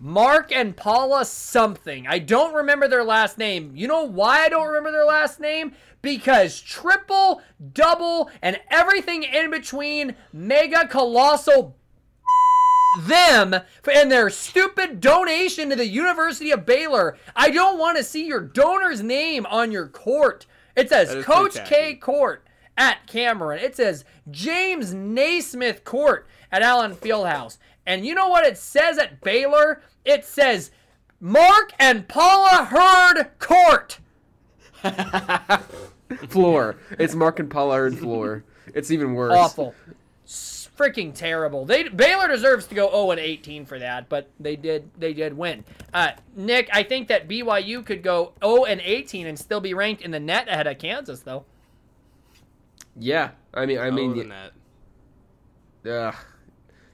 [0.00, 2.06] Mark and Paula something.
[2.06, 3.72] I don't remember their last name.
[3.74, 5.72] You know why I don't remember their last name?
[6.00, 7.42] Because triple,
[7.74, 11.76] double, and everything in between mega colossal
[13.00, 13.54] them
[13.92, 17.18] and their stupid donation to the University of Baylor.
[17.36, 20.46] I don't want to see your donor's name on your court.
[20.74, 21.94] It says Coach K.
[21.94, 22.46] Court
[22.78, 23.60] at Cameron.
[23.62, 27.58] It says James Naismith Court at Allen Fieldhouse.
[27.86, 29.82] And you know what it says at Baylor?
[30.04, 30.70] It says
[31.20, 33.98] Mark and Paula Hurd Court.
[36.28, 36.76] Floor.
[36.98, 38.42] it's Mark and Pollard floor.
[38.74, 39.32] It's even worse.
[39.32, 39.74] Awful.
[40.26, 41.64] Freaking terrible.
[41.66, 45.36] They Baylor deserves to go 0 and 18 for that, but they did they did
[45.36, 45.64] win.
[45.92, 50.02] Uh, Nick, I think that BYU could go 0 and 18 and still be ranked
[50.02, 51.44] in the net ahead of Kansas though.
[52.98, 54.52] Yeah, I mean, I mean, Other than that.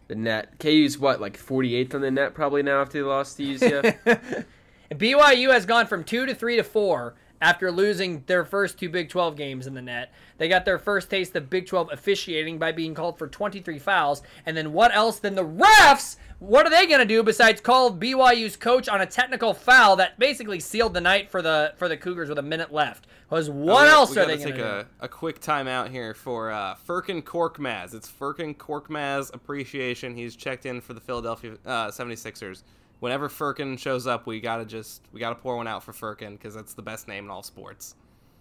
[0.08, 0.58] The net.
[0.58, 4.44] KU's what, like 48th on the net probably now after they lost to UCF.
[4.92, 9.08] BYU has gone from two to three to four after losing their first two Big
[9.08, 10.12] 12 games in the net.
[10.38, 14.22] They got their first taste of Big 12 officiating by being called for 23 fouls.
[14.46, 16.16] And then what else than the refs?
[16.38, 20.18] What are they going to do besides call BYU's coach on a technical foul that
[20.18, 23.06] basically sealed the night for the for the Cougars with a minute left?
[23.28, 24.88] Because what we, else are they going take to do?
[25.00, 27.94] a, a quick timeout here for uh, Furkan Korkmaz.
[27.94, 30.14] It's Furkan Korkmaz appreciation.
[30.14, 32.62] He's checked in for the Philadelphia uh, 76ers.
[33.00, 36.54] Whenever Furkan shows up, we gotta just we gotta pour one out for Furkan because
[36.54, 37.94] that's the best name in all sports.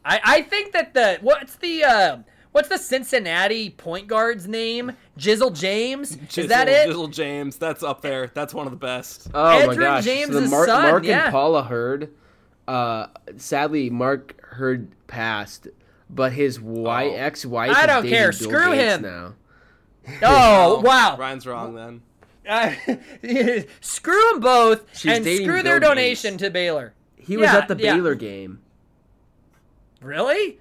[0.03, 2.17] I, I think that the what's the uh,
[2.55, 4.93] what's the Cincinnati point guard's name?
[5.19, 6.11] Jizzle James.
[6.37, 6.89] Is that Jizzle- it?
[6.89, 8.31] Jizzle James, that's up there.
[8.33, 9.27] That's one of the best.
[9.33, 10.05] Oh my Andrew gosh!
[10.05, 11.25] James' so the Mark, son, Mark yeah.
[11.25, 12.11] and Paula Hurd.
[12.65, 15.67] Uh, sadly, Mark Hurd passed,
[16.09, 17.15] but his wife, Oh.
[17.17, 18.31] ex-wife, I don't dating care.
[18.31, 19.01] Bill Screw Gates him.
[19.01, 19.33] now.
[20.23, 21.17] Oh wow!
[21.17, 22.01] Ryan's wrong then.
[22.47, 22.73] Uh,
[23.81, 26.43] screw them both She's and dating screw their Bill donation Gates.
[26.43, 26.93] to Baylor.
[27.17, 27.95] He was at the yeah.
[27.95, 28.59] Baylor game.
[30.01, 30.59] Really?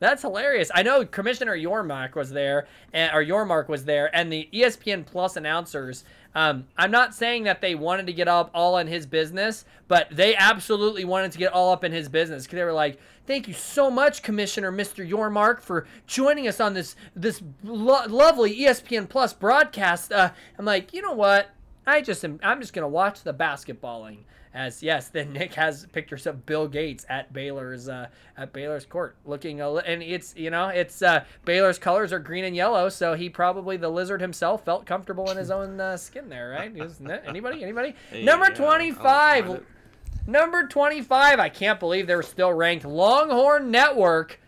[0.00, 0.70] That's hilarious.
[0.74, 6.04] I know Commissioner Yormark was there, or Yormark was there, and the ESPN Plus announcers.
[6.34, 10.08] Um, I'm not saying that they wanted to get up all in his business, but
[10.10, 13.48] they absolutely wanted to get all up in his business because they were like, "Thank
[13.48, 15.08] you so much, Commissioner Mr.
[15.08, 20.92] Yormark, for joining us on this this lo- lovely ESPN Plus broadcast." Uh, I'm like,
[20.92, 21.50] you know what?
[21.86, 24.18] I just am, I'm just gonna watch the basketballing.
[24.58, 29.14] As yes, then Nick has pictures of Bill Gates at Baylor's uh, at Baylor's court,
[29.24, 33.14] looking a and it's you know it's uh, Baylor's colors are green and yellow, so
[33.14, 36.74] he probably the lizard himself felt comfortable in his own uh, skin there, right?
[36.74, 37.94] Was- anybody, anybody?
[38.12, 39.64] Number twenty five, twenty I'll find five, it.
[40.26, 41.38] number twenty five.
[41.38, 42.84] I can't believe they're still ranked.
[42.84, 44.40] Longhorn Network.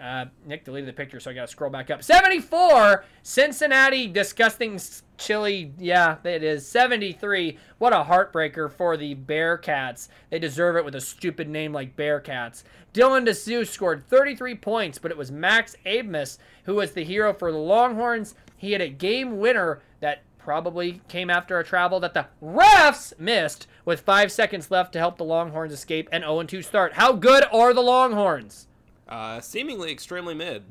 [0.00, 2.02] Uh, Nick deleted the picture, so I got to scroll back up.
[2.02, 4.80] 74, Cincinnati, disgusting,
[5.18, 5.74] chilly.
[5.78, 6.66] Yeah, it is.
[6.66, 7.58] 73.
[7.78, 10.08] What a heartbreaker for the Bearcats.
[10.30, 12.62] They deserve it with a stupid name like Bearcats.
[12.94, 17.52] Dylan Disu scored 33 points, but it was Max Abmas who was the hero for
[17.52, 18.34] the Longhorns.
[18.56, 23.66] He had a game winner that probably came after a travel that the refs missed
[23.84, 26.94] with five seconds left to help the Longhorns escape an 0-2 start.
[26.94, 28.66] How good are the Longhorns?
[29.10, 30.62] Uh, seemingly extremely mid.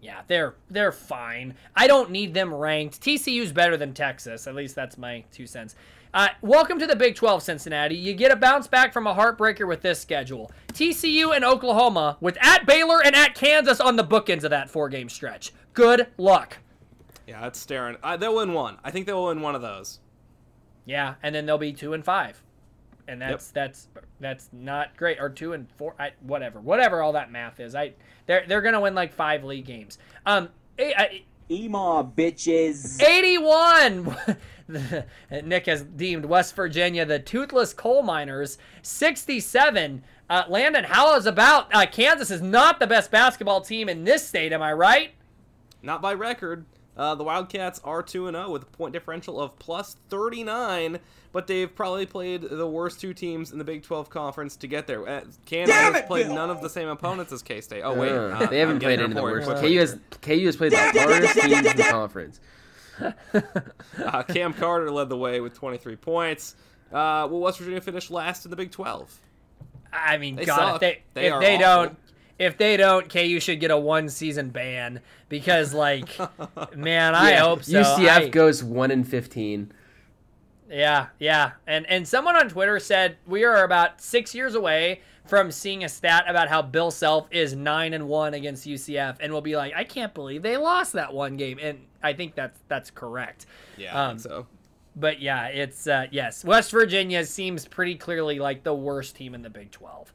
[0.00, 1.54] Yeah, they're they're fine.
[1.74, 3.00] I don't need them ranked.
[3.00, 4.46] TCU's better than Texas.
[4.46, 5.74] At least that's my two cents.
[6.14, 7.94] Uh, welcome to the Big 12, Cincinnati.
[7.94, 10.50] You get a bounce back from a heartbreaker with this schedule.
[10.72, 15.10] TCU and Oklahoma with at Baylor and at Kansas on the bookends of that four-game
[15.10, 15.52] stretch.
[15.74, 16.58] Good luck.
[17.26, 17.98] Yeah, it's staring.
[18.02, 18.78] Uh, they'll win one.
[18.82, 20.00] I think they'll win one of those.
[20.86, 22.42] Yeah, and then they'll be two and five,
[23.08, 23.88] and that's that's
[24.20, 25.18] that's not great.
[25.18, 27.74] Or two and four, I, whatever, whatever all that math is.
[27.74, 27.94] I
[28.26, 29.98] they're they're gonna win like five league games.
[30.26, 33.02] Um, I, I, Ema, bitches.
[33.02, 34.14] 81.
[35.44, 38.58] Nick has deemed West Virginia the toothless coal miners.
[38.82, 40.04] 67.
[40.28, 44.26] Uh, Landon, how is about uh, Kansas is not the best basketball team in this
[44.26, 45.12] state, am I right?
[45.82, 46.66] Not by record.
[46.98, 50.98] Uh, the Wildcats are 2 0 with a point differential of plus 39,
[51.32, 54.86] but they've probably played the worst two teams in the Big 12 conference to get
[54.88, 55.08] there.
[55.08, 56.34] Uh, Kansas Damn has it, played Bill!
[56.34, 57.82] none of the same opponents as K State.
[57.82, 58.10] Oh, wait.
[58.10, 59.48] Uh, uh, they haven't getting played any of the worst.
[59.48, 62.40] Quick, KU has KU has played the hardest teams in the conference.
[64.04, 66.56] Uh, Cam Carter led the way with 23 points.
[66.90, 69.20] Uh, well, West Virginia finished last in the Big 12.
[69.92, 70.74] I mean, They God, suck.
[70.76, 71.96] if they, They if they don't,
[72.38, 76.16] if they don't, KU should get a one season ban because, like,
[76.76, 77.82] man, I Yeah, hope so.
[77.82, 79.72] UCF I- goes one in fifteen.
[80.70, 81.52] Yeah, yeah.
[81.66, 85.88] And and someone on Twitter said we are about six years away from seeing a
[85.88, 89.72] stat about how Bill Self is nine and one against UCF, and we'll be like,
[89.74, 93.46] I can't believe they lost that one game, and I think that's that's correct.
[93.76, 94.46] Yeah, Um, so.
[94.96, 99.42] But yeah, it's uh, yes, West Virginia seems pretty clearly like the worst team in
[99.42, 100.12] the Big Twelve.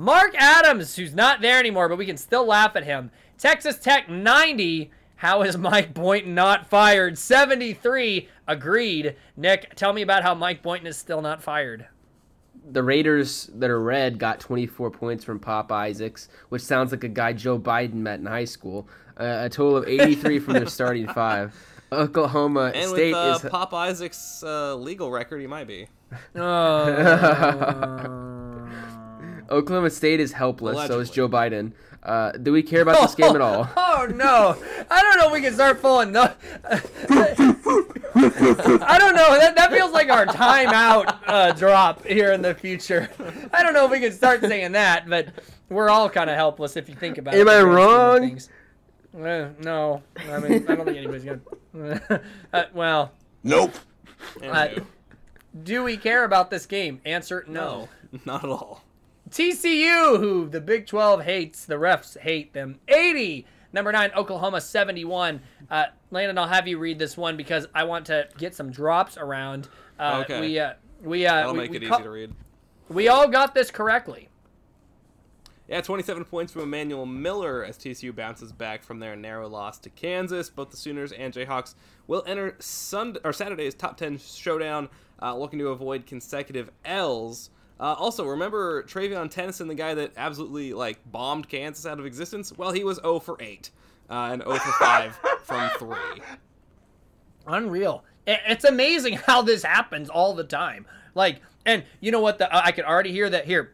[0.00, 3.10] Mark Adams, who's not there anymore, but we can still laugh at him.
[3.36, 4.90] Texas Tech 90.
[5.16, 7.18] How is Mike Boynton not fired?
[7.18, 8.26] 73.
[8.48, 9.14] Agreed.
[9.36, 11.86] Nick, tell me about how Mike Boynton is still not fired.
[12.72, 17.08] The Raiders that are red got 24 points from Pop Isaacs, which sounds like a
[17.08, 18.88] guy Joe Biden met in high school.
[19.18, 21.54] Uh, a total of 83 from their starting five.
[21.92, 25.88] Oklahoma And State with uh, is Pop Isaac's uh, legal record, he might be.
[29.50, 30.86] Oklahoma State is helpless.
[30.86, 31.72] So is Joe Biden.
[32.02, 33.68] Uh, do we care about this game at all?
[33.76, 34.56] Oh no!
[34.90, 36.12] I don't know if we can start falling.
[36.12, 36.22] No,
[36.64, 36.80] I
[38.98, 39.38] don't know.
[39.38, 43.10] That, that feels like our timeout uh, drop here in the future.
[43.52, 45.26] I don't know if we can start saying that, but
[45.68, 47.40] we're all kind of helpless if you think about it.
[47.40, 48.54] Am in I the grand scheme
[49.14, 49.26] of wrong?
[49.26, 51.40] Uh, no, I mean I don't think anybody's gonna.
[52.54, 53.74] uh, well, Nope.
[54.36, 54.86] Anywho,
[55.64, 57.00] do we care about this game?
[57.04, 57.88] Answer no.
[58.12, 58.82] no, not at all.
[59.30, 62.80] TCU, who the Big 12 hates, the refs hate them.
[62.88, 63.46] 80.
[63.72, 65.40] Number 9, Oklahoma 71.
[65.70, 69.16] Uh, Landon, I'll have you read this one because I want to get some drops
[69.16, 69.68] around.
[69.98, 70.40] Uh, Okay.
[70.40, 70.72] We, uh,
[71.02, 72.34] we, uh, That'll we, make we it co- easy to read.
[72.88, 74.28] we all got this correctly.
[75.68, 79.90] Yeah, 27 points from Emmanuel Miller as TCU bounces back from their narrow loss to
[79.90, 80.50] Kansas.
[80.50, 81.76] Both the Sooners and Jayhawks
[82.08, 84.88] will enter Sunday or Saturday's top 10 showdown,
[85.22, 87.50] uh, looking to avoid consecutive L's.
[87.80, 92.52] Uh, also, remember Trevian Tennyson, the guy that absolutely like bombed Kansas out of existence?
[92.56, 93.70] Well, he was 0 for 8
[94.10, 95.96] uh, and 0 for 5 from 3.
[97.46, 98.04] Unreal.
[98.26, 100.84] It's amazing how this happens all the time.
[101.14, 102.36] Like, and you know what?
[102.36, 103.72] The I can already hear that here.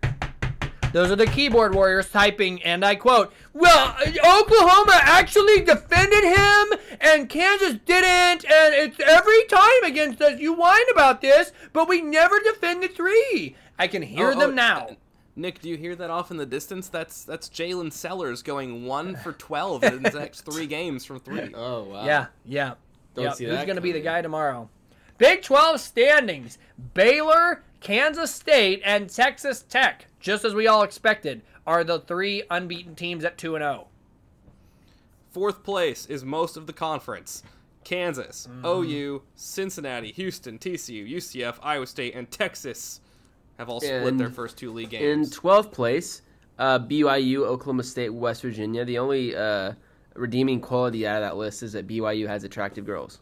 [0.92, 7.28] Those are the keyboard warriors typing, and I quote, Well, Oklahoma actually defended him, and
[7.28, 10.38] Kansas didn't, and it's every time against us.
[10.40, 13.56] You whine about this, but we never defend the three.
[13.78, 14.96] I can hear Oh, them oh, now.
[15.38, 16.88] Nick, do you hear that off in the distance?
[16.88, 21.52] That's that's Jaylin Sellers going one for twelve in the next three games from three.
[21.54, 22.04] Oh wow.
[22.06, 22.74] Yeah, yeah.
[23.14, 24.68] Don't Yep, see Who's that going to be the guy tomorrow?
[25.18, 26.58] Big 12 standings.
[26.92, 32.94] Baylor, Kansas State, and Texas Tech, just as we all expected, are the three unbeaten
[32.94, 33.68] teams at 2 and oh.
[33.72, 33.86] 0.
[35.30, 37.42] Fourth place is most of the conference.
[37.84, 38.66] Kansas, Mm-hmm.
[38.66, 43.00] OU, Cincinnati, Houston, TCU, UCF, Iowa State, and Texas
[43.58, 45.04] have all split And their first two league games.
[45.34, 46.22] In 12th place,
[46.58, 48.84] uh, BYU, Oklahoma State, West Virginia.
[48.84, 49.72] The only uh,
[50.14, 53.20] redeeming quality out of that list is that BYU has attractive girls.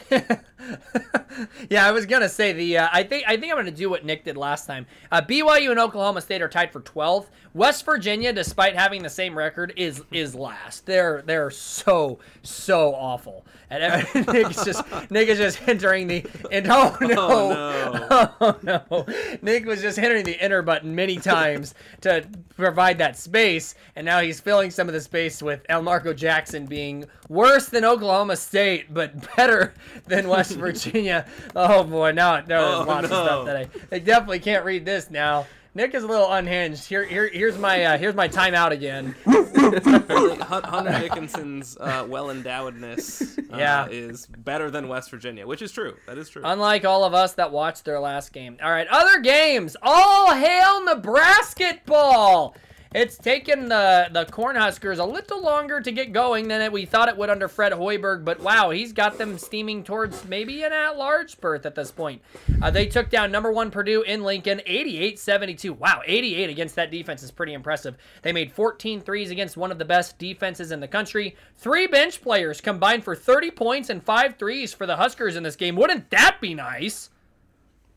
[0.10, 2.78] yeah, I was gonna say the.
[2.78, 4.86] Uh, I think I think I'm gonna do what Nick did last time.
[5.12, 7.26] Uh, BYU and Oklahoma State are tied for 12th.
[7.54, 10.84] West Virginia, despite having the same record, is is last.
[10.86, 13.46] They're they're so so awful.
[13.70, 16.26] And Nick is just Nick is just entering the.
[16.52, 18.34] And oh, oh no!
[18.40, 19.06] Oh no!
[19.40, 22.26] Nick was just hitting the enter button many times to
[22.56, 27.04] provide that space, and now he's filling some of the space with Elmarko Jackson being
[27.28, 29.74] worse than Oklahoma State, but better
[30.06, 31.24] than West Virginia.
[31.56, 33.16] Oh boy, now there's Oh, lots no.
[33.16, 35.46] of stuff that I, I definitely can't read this now.
[35.76, 36.86] Nick is a little unhinged.
[36.86, 39.14] Here, here, here's my uh, here's my timeout again.
[39.26, 43.88] Hunter Dickinson's uh, well endowedness uh, Yeah.
[43.90, 45.96] is better than West Virginia, which is true.
[46.06, 46.42] That is true.
[46.44, 48.56] Unlike all of us that watched their last game.
[48.62, 49.76] All right, other games.
[49.82, 52.54] All hail Nebraska ball.
[52.94, 57.08] It's taken the the Cornhuskers a little longer to get going than it, we thought
[57.08, 61.40] it would under Fred Hoiberg, but wow, he's got them steaming towards maybe an at-large
[61.40, 62.22] berth at this point.
[62.62, 65.76] Uh, they took down number one Purdue in Lincoln, 88-72.
[65.76, 67.96] Wow, 88 against that defense is pretty impressive.
[68.22, 71.34] They made 14 threes against one of the best defenses in the country.
[71.56, 75.56] Three bench players combined for 30 points and five threes for the Huskers in this
[75.56, 75.74] game.
[75.74, 77.10] Wouldn't that be nice?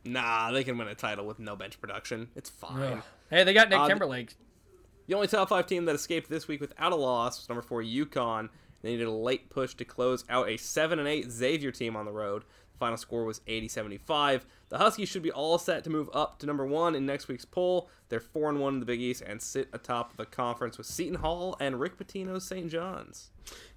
[0.04, 2.30] nah, they can win a title with no bench production.
[2.36, 3.04] It's fine.
[3.30, 4.34] Hey, they got Nick Uh, Timberlake.
[5.08, 7.82] The only top five team that escaped this week without a loss was number four
[7.82, 8.50] UConn.
[8.82, 12.06] They needed a late push to close out a seven and eight Xavier team on
[12.06, 12.44] the road.
[12.74, 14.42] The final score was 80-75.
[14.70, 17.46] The Huskies should be all set to move up to number one in next week's
[17.46, 17.90] poll.
[18.10, 21.16] They're four and one in the Big East and sit atop the conference with Seton
[21.16, 22.70] Hall and Rick Pitino's St.
[22.70, 23.30] John's.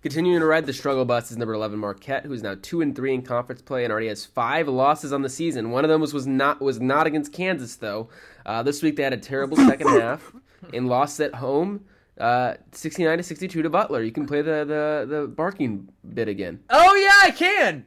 [0.02, 3.14] Continuing to ride the struggle bus is number 11 Marquette, who's now two and three
[3.14, 5.70] in conference play and already has five losses on the season.
[5.70, 8.08] One of them was, was not was not against Kansas though.
[8.44, 10.34] Uh, this week they had a terrible second half
[10.72, 11.84] and lost at home,
[12.18, 14.02] uh, 69 to 62 to Butler.
[14.02, 16.60] You can play the the the barking bit again.
[16.70, 17.86] Oh yeah, I can.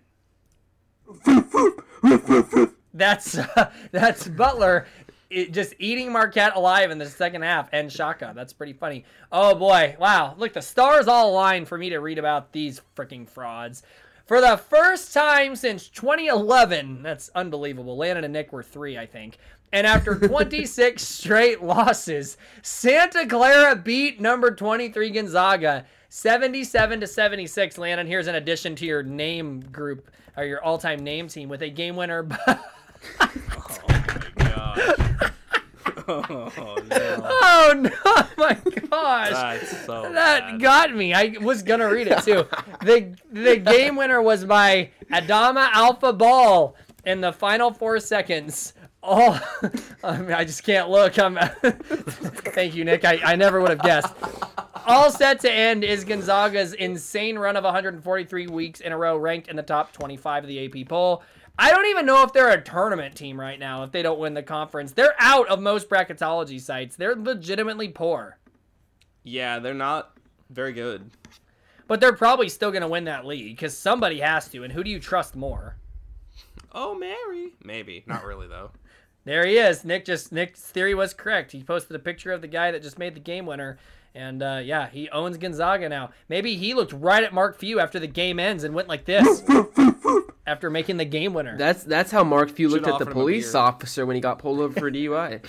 [2.93, 4.88] that's uh, that's Butler.
[5.30, 8.34] It, just eating Marquette alive in the second half and Shaka.
[8.36, 9.05] That's pretty funny.
[9.32, 10.36] Oh boy, wow!
[10.38, 13.84] Look, the stars all aligned for me to read about these freaking frauds.
[14.26, 17.97] For the first time since 2011, that's unbelievable.
[17.97, 19.38] Landon and Nick were three, I think.
[19.74, 27.78] And after 26 straight losses, Santa Clara beat number 23 Gonzaga 77 to 76.
[27.80, 31.69] Landon, here's an addition to your name group or your all-time name team with a
[31.69, 32.26] game winner.
[36.05, 38.53] Oh my no, oh no, oh, my
[38.89, 39.30] gosh.
[39.30, 40.11] that's so That
[40.41, 40.61] bad.
[40.61, 41.13] got me.
[41.13, 42.45] I was gonna read it too.
[42.82, 48.74] the The game winner was by Adama Alpha Bal in the final four seconds.
[49.06, 49.39] Oh,
[50.04, 51.20] I, mean, I just can't look.
[51.20, 51.36] I'm.
[51.62, 53.04] Thank you, Nick.
[53.04, 54.14] I, I never would have guessed.
[54.86, 59.49] All set to end is Gonzaga's insane run of 143 weeks in a row, ranked
[59.49, 61.22] in the top 25 of the AP poll.
[61.60, 64.34] I don't even know if they're a tournament team right now if they don't win
[64.34, 64.93] the conference.
[64.93, 66.95] They're out of most bracketology sites.
[66.95, 68.38] They're legitimately poor.
[69.24, 70.18] Yeah, they're not
[70.49, 71.12] very good.
[71.88, 74.64] But they're probably still going to win that league because somebody has to.
[74.64, 75.76] And who do you trust more?
[76.72, 77.54] Oh, Mary.
[77.64, 78.72] Maybe not really though.
[79.26, 79.86] There he is.
[79.86, 81.51] Nick just Nick's theory was correct.
[81.51, 83.78] He posted a picture of the guy that just made the game winner.
[84.15, 86.11] And uh, yeah, he owns Gonzaga now.
[86.30, 89.43] Maybe he looked right at Mark Few after the game ends and went like this
[90.47, 91.57] after making the game winner.
[91.57, 94.80] That's that's how Mark Few looked at the police officer when he got pulled over
[94.80, 95.43] for DUI.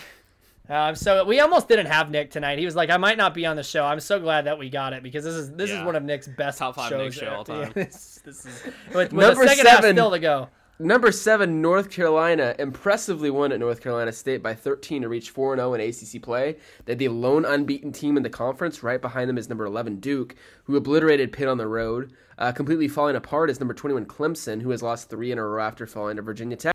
[0.66, 2.58] Um, so we almost didn't have Nick tonight.
[2.58, 4.70] He was like, "I might not be on the show." I'm so glad that we
[4.70, 7.14] got it because this is this is one of Nick's best Top five shows.
[7.14, 7.70] Nick show all time.
[7.74, 8.62] this, this is
[8.94, 9.94] with, with Number the second half seven.
[9.94, 10.48] still to go.
[10.80, 15.54] Number seven, North Carolina impressively won at North Carolina State by 13 to reach 4
[15.54, 16.56] 0 in ACC play.
[16.84, 18.82] They're the lone unbeaten team in the conference.
[18.82, 22.12] Right behind them is number 11, Duke, who obliterated Pitt on the road.
[22.38, 25.62] Uh, completely falling apart is number 21, Clemson, who has lost three in a row
[25.62, 26.73] after falling to Virginia Tech.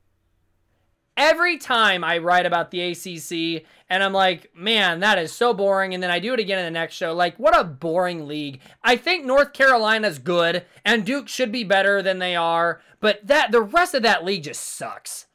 [1.20, 5.94] Every time I write about the ACC and I'm like, man, that is so boring.
[5.94, 7.14] And then I do it again in the next show.
[7.14, 8.62] Like, what a boring league.
[8.82, 13.52] I think North Carolina's good and Duke should be better than they are, but that
[13.52, 15.28] the rest of that league just sucks.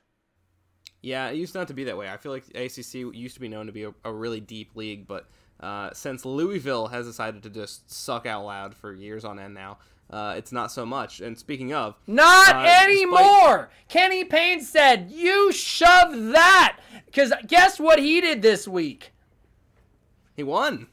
[1.02, 2.08] Yeah, it used not to be that way.
[2.08, 5.06] I feel like ACC used to be known to be a, a really deep league,
[5.06, 5.28] but
[5.60, 9.78] uh, since Louisville has decided to just suck out loud for years on end now,
[10.10, 11.20] uh, it's not so much.
[11.20, 13.70] And speaking of, Not uh, despite- anymore.
[13.88, 19.12] Kenny Payne said, "You shove that." Because guess what he did this week?
[20.36, 20.88] he won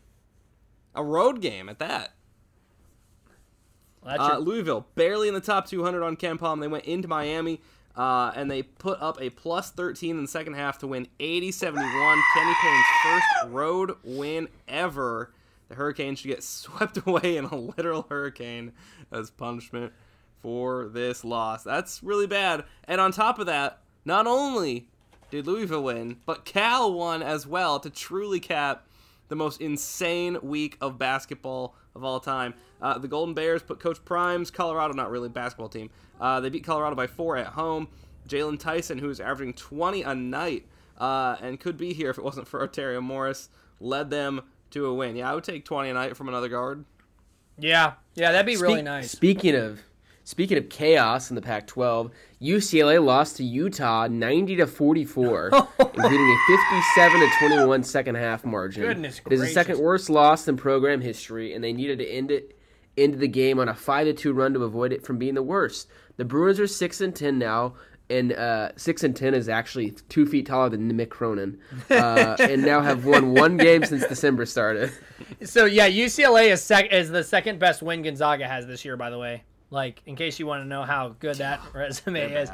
[0.93, 2.13] a road game at that.
[4.03, 6.59] Well, Uh, your- Louisville barely in the top 200 on KenPom.
[6.61, 7.59] They went into Miami
[7.95, 12.21] uh, and they put up a plus 13 in the second half to win 80-71.
[12.33, 15.33] Kenny Payne's first road win ever.
[15.71, 18.73] The Hurricanes should get swept away in a literal hurricane
[19.09, 19.93] as punishment
[20.41, 21.63] for this loss.
[21.63, 22.65] That's really bad.
[22.83, 24.89] And on top of that, not only
[25.29, 28.85] did Louisville win, but Cal won as well to truly cap
[29.29, 32.53] the most insane week of basketball of all time.
[32.81, 35.89] Uh, the Golden Bears put Coach Prime's Colorado, not really basketball team.
[36.19, 37.87] Uh, they beat Colorado by four at home.
[38.27, 40.65] Jaylon Tyson, who is averaging 20 a night
[40.97, 43.47] uh, and could be here if it wasn't for Ontario Morris,
[43.79, 44.41] led them
[44.71, 45.15] to a win.
[45.15, 46.85] Yeah, I would take 20 a night from another guard.
[47.57, 49.11] yeah, yeah, that'd be really nice.
[49.11, 49.79] Speaking of
[50.23, 52.11] speaking of chaos in the Pac-12,
[52.41, 55.47] UCLA lost to Utah 90 to 44,
[55.79, 58.83] including a 57 to 21 second half margin.
[58.83, 62.31] Goodness it is the second worst loss in program history, and they needed to end
[62.31, 62.57] it
[62.97, 65.43] into the game on a 5 to 2 run to avoid it from being the
[65.43, 65.87] worst.
[66.17, 67.75] The Bruins are 6 and 10 now.
[68.11, 71.57] And uh, six and ten is actually two feet taller than Mick Cronin,
[71.89, 74.91] uh, and now have won one game since December started.
[75.43, 78.97] So yeah, UCLA is sec- is the second best win Gonzaga has this year.
[78.97, 82.51] By the way, like in case you want to know how good that resume is.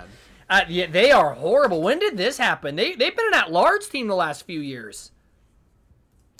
[0.49, 1.81] Uh, yeah, they are horrible.
[1.81, 2.75] When did this happen?
[2.75, 5.11] They they've been an at large team the last few years.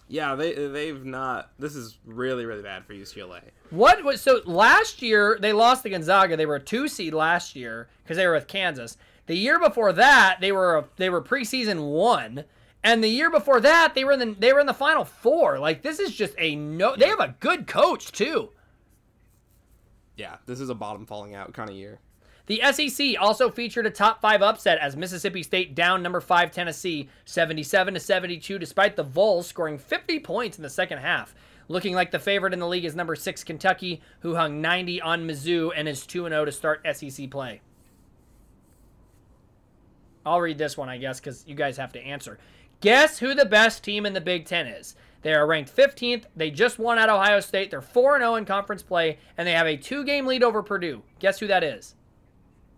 [0.10, 1.52] Yeah, they they've not.
[1.60, 3.42] This is really really bad for UCLA.
[3.70, 6.38] What was so last year they lost to Gonzaga.
[6.38, 8.98] They were a two seed last year because they were with Kansas.
[9.26, 12.46] The year before that they were a, they were preseason one,
[12.84, 15.60] and the year before that they were in the they were in the final four.
[15.60, 16.96] Like this is just a no.
[16.96, 18.50] They have a good coach too.
[20.16, 22.00] Yeah, this is a bottom falling out kind of year.
[22.48, 27.10] The SEC also featured a top five upset as Mississippi State down number five Tennessee
[27.26, 31.36] 77 to 72, despite the Vols scoring 50 points in the second half.
[31.68, 35.28] Looking like the favorite in the league is number six Kentucky, who hung 90 on
[35.28, 37.60] Mizzou and is 2 0 to start SEC play.
[40.26, 42.40] I'll read this one, I guess, because you guys have to answer.
[42.80, 44.96] Guess who the best team in the Big Ten is?
[45.22, 46.24] They are ranked 15th.
[46.34, 47.72] They just won at Ohio State.
[47.72, 51.04] They're 4 0 in conference play, and they have a two game lead over Purdue.
[51.20, 51.96] Guess who that is?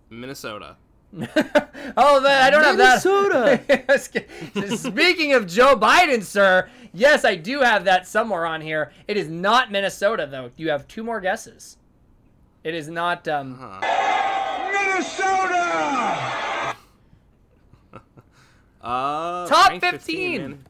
[0.09, 0.77] Minnesota.
[1.97, 3.47] Oh, man, I don't Minnesota.
[3.57, 3.87] have that.
[3.87, 4.77] Minnesota.
[4.77, 8.91] Speaking of Joe Biden, sir, yes, I do have that somewhere on here.
[9.07, 10.51] It is not Minnesota, though.
[10.55, 11.77] You have two more guesses.
[12.63, 13.27] It is not.
[13.27, 13.57] Um,
[14.71, 16.75] Minnesota!
[18.81, 20.63] Uh, Top ranked 15.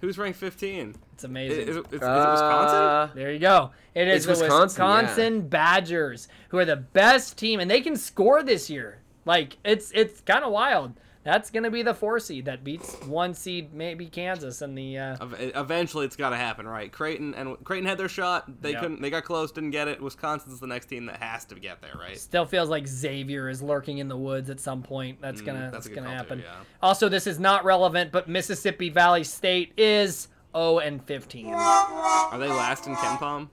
[0.00, 0.94] Who's ranked 15?
[1.22, 1.68] It's Is, amazing.
[1.68, 2.78] is, it, is, is it Wisconsin?
[2.78, 3.70] Uh, There you go.
[3.94, 7.96] It is It's the Wisconsin, Wisconsin, Badgers, who are the best team, and they can
[7.96, 8.98] score this year.
[9.24, 10.94] Like it's it's kind of wild.
[11.24, 14.98] That's gonna be the four seed that beats one seed, maybe Kansas, and the.
[14.98, 15.16] Uh,
[15.54, 16.90] Eventually, it's got to happen, right?
[16.90, 18.60] Creighton and Creighton had their shot.
[18.60, 18.80] They Yep.
[18.80, 19.02] couldn't.
[19.02, 20.02] They got close, didn't get it.
[20.02, 22.18] Wisconsin's the next team that has to get there, right?
[22.18, 25.20] Still feels like Xavier is lurking in the woods at some point.
[25.20, 26.38] That's Mm, gonna that's that's, gonna happen.
[26.38, 26.56] too, yeah.
[26.82, 30.26] Also, this is not relevant, but Mississippi Valley State is
[30.56, 31.54] 0 and 15.
[31.54, 33.48] Are they last in KenPom?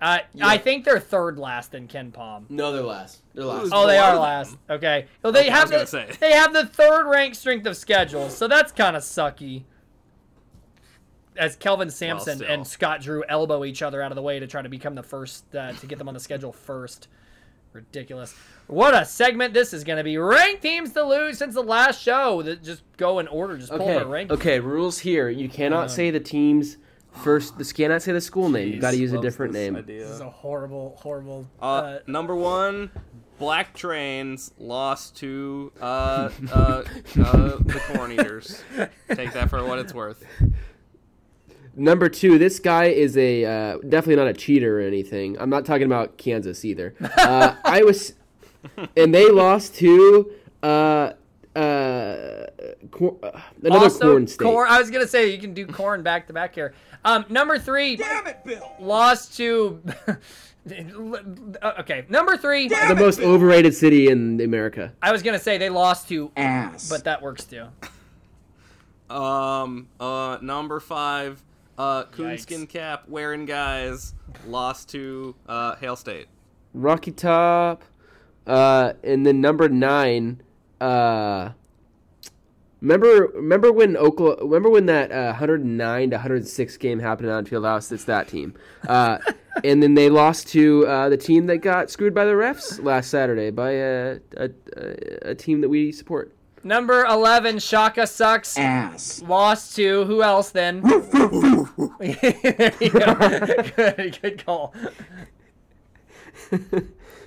[0.00, 2.50] Uh, I think they're third last in KenPom.
[2.50, 3.22] no, they're last.
[3.34, 3.70] They're last.
[3.72, 4.22] Oh, they below are them.
[4.22, 4.56] last.
[4.68, 5.06] Okay.
[5.22, 6.10] Well, they Okay, have the say.
[6.20, 9.64] they have the third ranked strength of schedule, so that's kind of sucky.
[11.38, 12.50] As Kelvin Sampson still.
[12.50, 15.02] and Scott Drew elbow each other out of the way to try to become the
[15.02, 17.08] first uh, to get them on the schedule first.
[17.76, 18.34] Ridiculous.
[18.68, 20.16] What a segment this is going to be.
[20.16, 22.40] Ranked teams to lose since the last show.
[22.42, 23.58] That just go in order.
[23.58, 23.92] Just pull Okay.
[23.98, 24.30] their rank.
[24.32, 24.60] Okay.
[24.60, 25.28] Rules here.
[25.28, 26.78] You cannot Um, say the team's
[27.22, 27.58] first.
[27.58, 28.72] This cannot say the school name.
[28.72, 29.76] You got to use a different this name.
[29.76, 30.00] idea.
[30.00, 31.46] This is a horrible, horrible.
[31.60, 32.90] Uh, Uh, number one,
[33.38, 35.84] Black Trains lost to uh,
[36.50, 36.82] uh, uh,
[37.60, 38.62] the Corn Eaters.
[39.14, 40.24] Take that for what it's worth.
[41.78, 45.36] Number two, this guy is a uh, definitely not a cheater or anything.
[45.38, 46.94] I'm not talking about Kansas either.
[47.18, 48.14] Uh, I was,
[48.96, 51.12] and they lost to uh,
[51.54, 52.46] uh,
[52.90, 54.44] cor- uh, another also, corn state.
[54.44, 54.68] corn.
[54.70, 56.72] I was gonna say you can do corn back to back here.
[57.04, 57.96] Um, number three.
[57.96, 58.72] Damn it, Bill!
[58.80, 59.82] lost to
[61.80, 64.92] okay number three the most overrated city in America.
[65.00, 66.88] i was gonna say they lost to Ass.
[66.88, 67.66] but that works too
[69.08, 71.40] Um, uh, number five,
[71.78, 72.12] uh, Yikes.
[72.12, 74.14] coonskin cap wearing guys
[74.46, 76.26] lost to uh, Hail State.
[76.74, 77.84] Rocky Top,
[78.46, 80.42] uh, and then number nine,
[80.80, 81.50] uh,
[82.82, 84.44] Remember, remember when Oklahoma?
[84.44, 87.90] Remember when that uh, 109 to 106 game happened on Field House?
[87.90, 88.54] It's that team,
[88.86, 89.18] uh,
[89.64, 93.10] and then they lost to uh, the team that got screwed by the refs last
[93.10, 96.35] Saturday by a a, a, a team that we support.
[96.66, 98.58] Number 11, Shaka sucks.
[98.58, 99.22] Ass.
[99.22, 100.80] Lost to who else then?
[100.80, 100.98] there
[102.80, 103.14] you go.
[103.76, 104.74] good, good call.
[106.50, 106.56] Uh,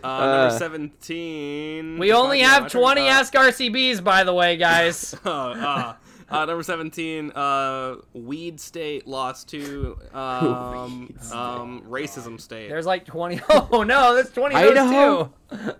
[0.03, 1.97] number 17.
[1.99, 5.15] We only have 20 Uh, Ask RCBs, by the way, guys.
[5.25, 5.93] uh, uh,
[6.29, 12.67] uh, number 17, uh, Weed State lost to um, um, Racism State.
[12.67, 13.39] There's like 20.
[13.71, 15.33] Oh no, there's 20 of those Idaho?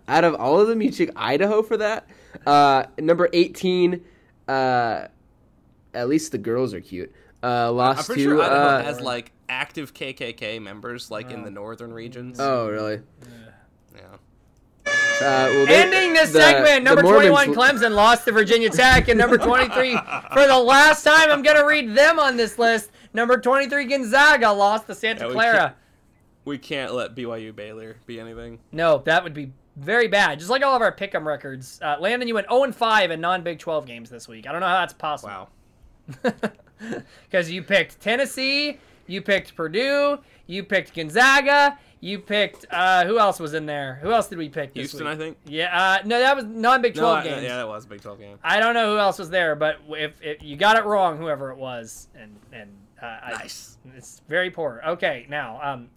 [0.08, 2.08] Out of all of them, you took Idaho for that.
[2.46, 4.04] Uh, number 18.
[4.48, 5.08] Uh,
[5.94, 7.12] at least the girls are cute.
[7.42, 8.30] Uh, lost I'm pretty to.
[8.30, 12.40] sure Idaho uh, has like active KKK members, like in the northern regions.
[12.40, 13.02] Oh, really?
[13.96, 14.02] yeah.
[14.86, 19.18] Uh, well, they- Ending this the- segment, number 21 Clemson lost to Virginia Tech, and
[19.18, 19.94] number 23,
[20.34, 22.92] for the last time, I'm gonna read them on this list.
[23.14, 25.58] Number 23 Gonzaga lost to Santa Yeah, we Clara.
[25.60, 25.76] can't-
[26.46, 28.60] We can't let BYU Baylor be anything.
[28.72, 30.40] No, that would be very bad.
[30.40, 31.80] Just like all of our pick'em records.
[31.82, 34.48] Uh, Landon, you went 0 and 5 in non-Big 12 games this week.
[34.48, 35.50] I don't know how that's possible.
[36.24, 36.34] Wow.
[37.30, 40.18] Because you picked Tennessee, you picked Purdue,
[40.48, 44.00] you picked Gonzaga, you picked uh, who else was in there?
[44.02, 45.14] Who else did we pick this Houston, week?
[45.14, 45.38] I think.
[45.46, 47.44] Yeah, uh, no, that was non-Big No, 12 I- games.
[47.44, 48.40] yeah, that was a Big 12 game.
[48.42, 51.52] I don't know who else was there, but if, if you got it wrong, whoever
[51.52, 52.70] it was, and and
[53.02, 53.78] uh, I- Nice.
[53.98, 54.82] it's very poor.
[54.88, 55.90] Okay, now um,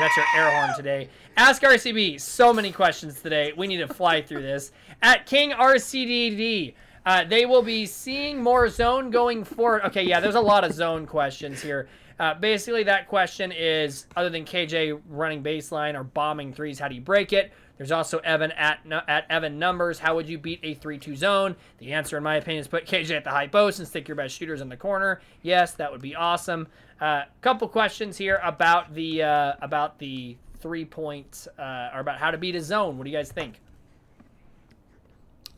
[0.00, 1.08] that's your air horn today.
[1.36, 2.20] Ask RCB.
[2.20, 3.52] So many questions today.
[3.56, 4.70] We need to fly through this.
[5.02, 6.74] At King RCDD,
[7.04, 9.82] uh, they will be seeing more zone going forward.
[9.86, 11.88] Okay, yeah, there's a lot of zone questions here.
[12.20, 16.94] Uh, basically, that question is other than KJ running baseline or bombing threes, how do
[16.94, 17.52] you break it?
[17.78, 18.78] There's also Evan at
[19.08, 19.98] at Evan numbers.
[19.98, 21.56] How would you beat a 3-2 zone?
[21.78, 24.14] The answer, in my opinion, is put KJ at the high post and stick your
[24.14, 25.20] best shooters in the corner.
[25.42, 26.68] Yes, that would be awesome.
[27.00, 32.18] A uh, couple questions here about the uh, about the three point uh, or about
[32.18, 32.96] how to beat a zone.
[32.96, 33.60] What do you guys think?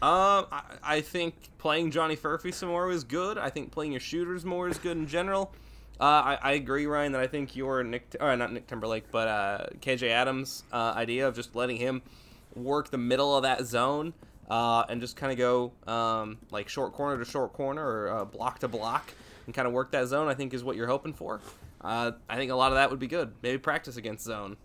[0.02, 3.38] Um, I, I think playing Johnny Furphy some more is good.
[3.38, 5.54] I think playing your shooters more is good in general.
[6.00, 9.28] Uh, I, I agree, Ryan, that I think your Nick, or not Nick Timberlake, but
[9.28, 12.02] uh, KJ Adams' uh, idea of just letting him
[12.56, 14.12] work the middle of that zone
[14.50, 18.24] uh, and just kind of go um, like short corner to short corner or uh,
[18.24, 19.14] block to block
[19.46, 21.40] and kind of work that zone, I think is what you're hoping for.
[21.80, 23.32] Uh, I think a lot of that would be good.
[23.40, 24.56] Maybe practice against zone.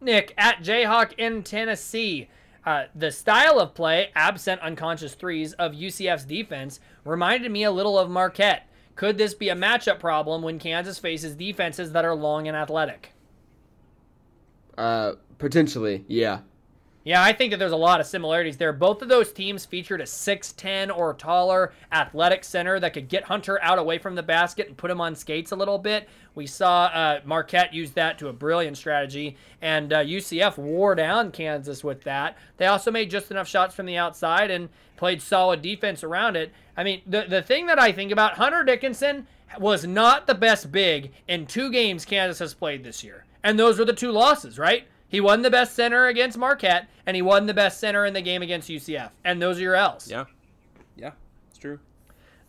[0.00, 2.28] Nick at Jayhawk in Tennessee.
[2.64, 7.98] Uh, the style of play, absent unconscious threes, of UCF's defense reminded me a little
[7.98, 8.68] of Marquette.
[8.96, 13.12] Could this be a matchup problem when Kansas faces defenses that are long and athletic?
[14.76, 16.40] Uh, potentially, yeah.
[17.02, 18.74] Yeah, I think that there's a lot of similarities there.
[18.74, 23.58] Both of those teams featured a 6'10 or taller athletic center that could get Hunter
[23.62, 26.08] out away from the basket and put him on skates a little bit.
[26.34, 31.32] We saw uh, Marquette use that to a brilliant strategy, and uh, UCF wore down
[31.32, 32.36] Kansas with that.
[32.58, 36.52] They also made just enough shots from the outside and played solid defense around it.
[36.76, 39.26] I mean, the, the thing that I think about Hunter Dickinson
[39.58, 43.24] was not the best big in two games Kansas has played this year.
[43.42, 44.86] And those were the two losses, right?
[45.10, 48.22] He won the best center against Marquette, and he won the best center in the
[48.22, 49.10] game against UCF.
[49.24, 50.08] And those are your L's.
[50.08, 50.24] Yeah.
[50.96, 51.10] Yeah,
[51.50, 51.80] it's true.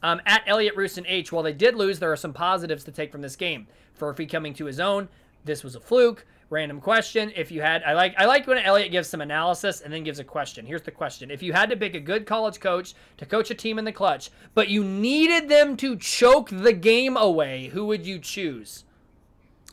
[0.04, 3.12] Um, at Elliot Roosten H, while they did lose, there are some positives to take
[3.12, 3.68] from this game.
[4.00, 5.10] Furphy coming to his own.
[5.44, 6.26] This was a fluke.
[6.52, 7.32] Random question.
[7.34, 10.20] If you had, I like, I like when Elliot gives some analysis and then gives
[10.20, 10.66] a question.
[10.66, 13.56] Here's the question: If you had to pick a good college coach to coach a
[13.56, 18.06] team in the clutch, but you needed them to choke the game away, who would
[18.06, 18.84] you choose?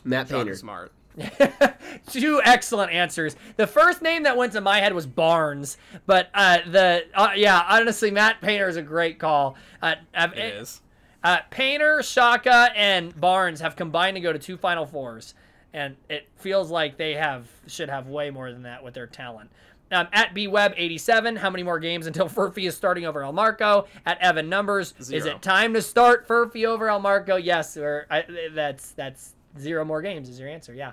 [0.04, 0.54] Matt Shaka Painter.
[0.54, 0.92] Smart.
[2.10, 3.36] Two excellent answers.
[3.56, 7.64] The first name that went to my head was Barnes, but uh, the uh, yeah,
[7.68, 9.56] honestly, Matt Painter is a great call.
[9.82, 10.80] Uh, uh, It is.
[11.22, 15.34] Uh, Painter, Shaka, and Barnes have combined to go to two Final Fours,
[15.72, 19.50] and it feels like they have should have way more than that with their talent.
[19.90, 23.86] Um, at bweb87, how many more games until Furphy is starting over Elmarko?
[24.04, 27.42] At Evan Numbers, is it time to start Furphy over Elmarko?
[27.42, 30.74] Yes, or I, that's that's zero more games is your answer.
[30.74, 30.92] Yeah.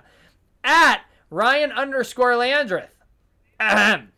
[0.64, 2.90] At Ryan underscore Landreth,
[3.60, 4.12] ahem.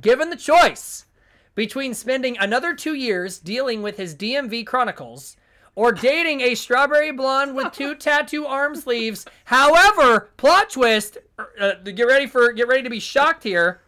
[0.00, 1.06] given the choice
[1.54, 5.36] between spending another two years dealing with his DMV chronicles
[5.74, 9.26] or dating a strawberry blonde with two tattoo arm sleeves.
[9.44, 11.18] However, plot twist,
[11.60, 13.80] uh, get ready for get ready to be shocked here.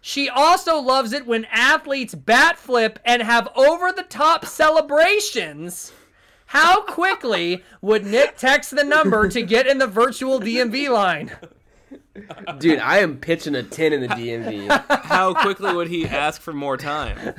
[0.00, 5.92] She also loves it when athletes bat flip and have over the top celebrations.
[6.46, 11.32] How quickly would Nick text the number to get in the virtual DMV line?
[12.58, 15.02] Dude, I am pitching a 10 in the DMV.
[15.04, 17.34] How quickly would he ask for more time?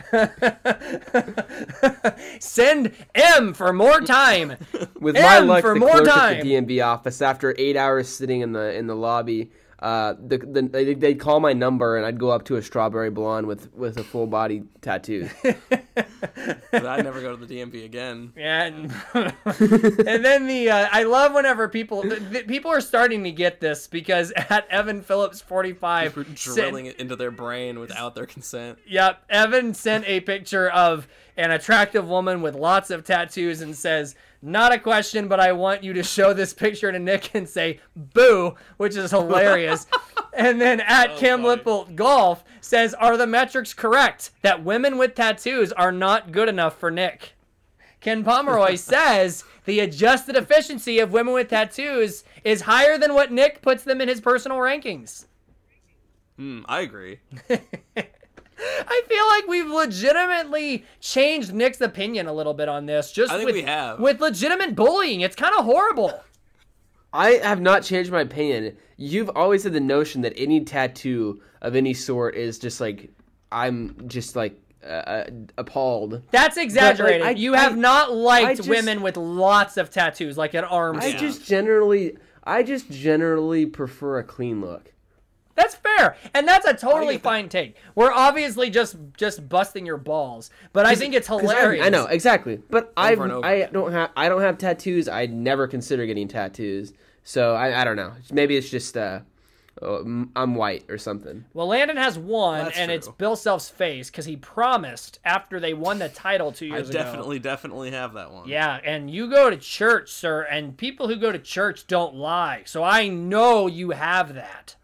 [2.39, 4.55] Send M for more time.
[4.99, 6.37] With my M luck, for the more clerk time.
[6.37, 10.37] at the DMV office, after eight hours sitting in the in the lobby, uh, the,
[10.39, 13.73] the they- they'd call my number and I'd go up to a strawberry blonde with
[13.73, 15.29] with a full body tattoo.
[16.71, 18.33] But I'd never go to the DMV again.
[18.37, 23.31] And, and then the uh, I love whenever people th- th- people are starting to
[23.31, 28.15] get this because at Evan Phillips forty five We're drilling it into their brain without
[28.15, 28.77] their consent.
[28.87, 34.15] Yep, Evan sent a picture of an attractive woman with lots of tattoos and says,
[34.41, 37.79] "Not a question, but I want you to show this picture to Nick and say
[37.95, 39.87] boo," which is hilarious.
[40.33, 41.61] and then at Kim funny.
[41.61, 46.79] Lipple Golf says, "Are the metrics correct that women with tattoos are not good enough
[46.79, 47.33] for Nick?"
[47.99, 53.61] Ken Pomeroy says the adjusted efficiency of women with tattoos is higher than what Nick
[53.61, 55.25] puts them in his personal rankings.
[56.37, 57.19] Hmm, I agree.
[58.87, 63.11] I feel like we've legitimately changed Nick's opinion a little bit on this.
[63.11, 63.99] Just I think with, we have.
[63.99, 65.21] with legitimate bullying.
[65.21, 66.19] It's kind of horrible.
[67.13, 68.77] I have not changed my opinion.
[68.97, 73.09] You've always had the notion that any tattoo of any sort is just like
[73.51, 76.21] I'm just like uh, uh, appalled.
[76.31, 77.21] That's exaggerated.
[77.25, 80.97] I- you have I- not liked just- women with lots of tattoos, like an arm.
[80.97, 81.19] I sleeve.
[81.19, 84.93] just generally, I just generally prefer a clean look.
[85.57, 87.77] That's fair, and that's a totally fine take.
[87.95, 91.83] We're obviously just just busting your balls, but I think it's hilarious.
[91.83, 93.45] I, know exactly, but I and over.
[93.45, 95.07] I don't have I don't have tattoos.
[95.07, 96.93] I never consider getting tattoos,
[97.23, 98.13] so I, I don't know.
[98.31, 99.21] Maybe it's just uh,
[99.81, 101.45] m- I'm white or something.
[101.55, 103.07] Well, Landon has one, That's and it's.
[103.07, 106.99] Bill Self's face because he promised after they won the title two I years ago.
[106.99, 108.47] definitely, definitely have that one.
[108.47, 112.61] Yeah, and you go to church, sir, and people who go to church don't lie.
[112.65, 114.75] So I know you have that.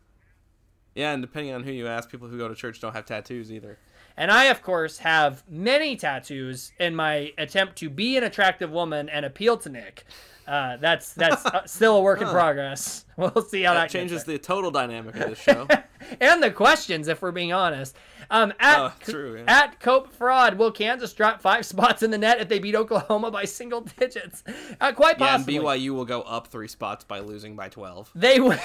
[0.96, 3.52] Yeah, and depending on who you ask, people who go to church don't have tattoos
[3.52, 3.80] either.
[4.16, 9.10] And I, of course, have many tattoos in my attempt to be an attractive woman
[9.10, 10.06] and appeal to Nick.
[10.48, 13.06] Uh, that's that's uh, still a work in progress.
[13.16, 15.68] We'll see how that, That changes the total dynamic of the show.
[16.20, 17.96] and the questions, if we're being honest.
[18.32, 19.44] Um, at Oh, true, yeah.
[19.64, 23.30] at Cope Fraud, will Kansas drop five spots in the net if they beat Oklahoma
[23.30, 24.44] by single digits?
[24.82, 25.60] Uh, quite yeah, and possibly.
[25.60, 28.10] BYU will go up three spots by losing by 12.
[28.16, 28.60] They would.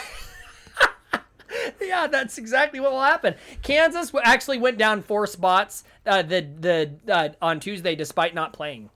[1.80, 3.34] yeah, that's exactly what will happen.
[3.62, 8.90] Kansas actually went down four spots uh, the the uh, on Tuesday despite not playing.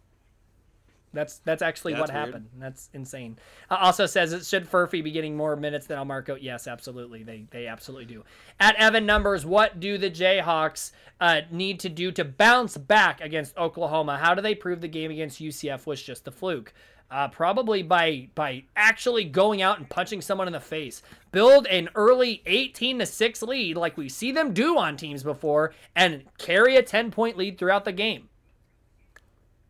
[1.14, 2.26] That's that's actually That's what weird.
[2.26, 2.48] happened.
[2.58, 3.36] That's insane.
[3.70, 6.38] Uh, also says it should Furphy be getting more minutes than Elmarko?
[6.40, 7.22] Yes, absolutely.
[7.22, 8.24] They they absolutely do.
[8.58, 13.56] At Evan numbers, what do the Jayhawks uh, need to do to bounce back against
[13.58, 14.18] Oklahoma?
[14.18, 16.72] How do they prove the game against UCF was just a fluke?
[17.12, 21.02] Uh, probably by by actually going out and punching someone in the face.
[21.30, 25.74] Build an early 18 to 6 lead like we see them do on teams before
[25.94, 28.30] and carry a 10 point lead throughout the game.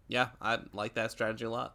[0.07, 1.75] Yeah, I like that strategy a lot.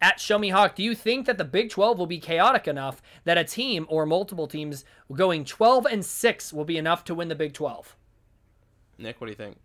[0.00, 3.00] At Show Me Hawk, do you think that the Big 12 will be chaotic enough
[3.22, 7.28] that a team or multiple teams going 12 and 6 will be enough to win
[7.28, 7.94] the Big 12?
[8.98, 9.58] Nick, what do you think?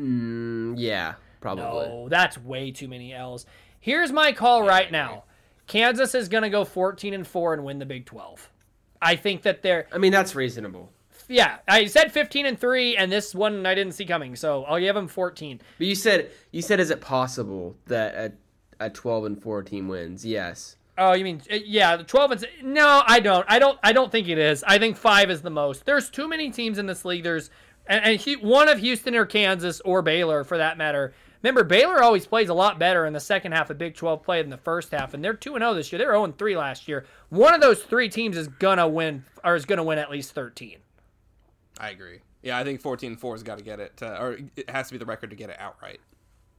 [0.00, 1.14] Mm, yeah,
[1.44, 1.86] probably.
[1.88, 3.44] No, that's way too many L's.
[3.80, 5.24] Here's my call right now.
[5.66, 8.50] Kansas is going to go 14 and 4 and win the Big 12.
[9.02, 10.90] I think that they're I mean that's reasonable.
[11.28, 14.34] yeah, I said 15 and 3 and this one I didn't see coming.
[14.36, 15.60] So, I'll give them 14.
[15.76, 18.32] But you said you said is it possible that a
[18.86, 20.24] a 12 and 4 team wins?
[20.24, 20.76] Yes.
[20.96, 23.44] Oh, you mean uh, yeah, the 12 and s- No, I don't.
[23.48, 24.64] I don't I don't think it is.
[24.66, 25.84] I think 5 is the most.
[25.84, 27.22] There's too many teams in this league.
[27.24, 27.50] There's
[27.86, 31.12] and, and Hu- one of Houston or Kansas or Baylor for that matter.
[31.44, 34.40] Remember, Baylor always plays a lot better in the second half of Big 12 play
[34.40, 35.98] than the first half, and they're 2 0 this year.
[35.98, 37.04] They were 0 3 last year.
[37.28, 40.10] One of those three teams is going to win, or is going to win at
[40.10, 40.78] least 13.
[41.78, 42.20] I agree.
[42.42, 44.94] Yeah, I think 14 4 has got to get it, uh, or it has to
[44.94, 46.00] be the record to get it outright.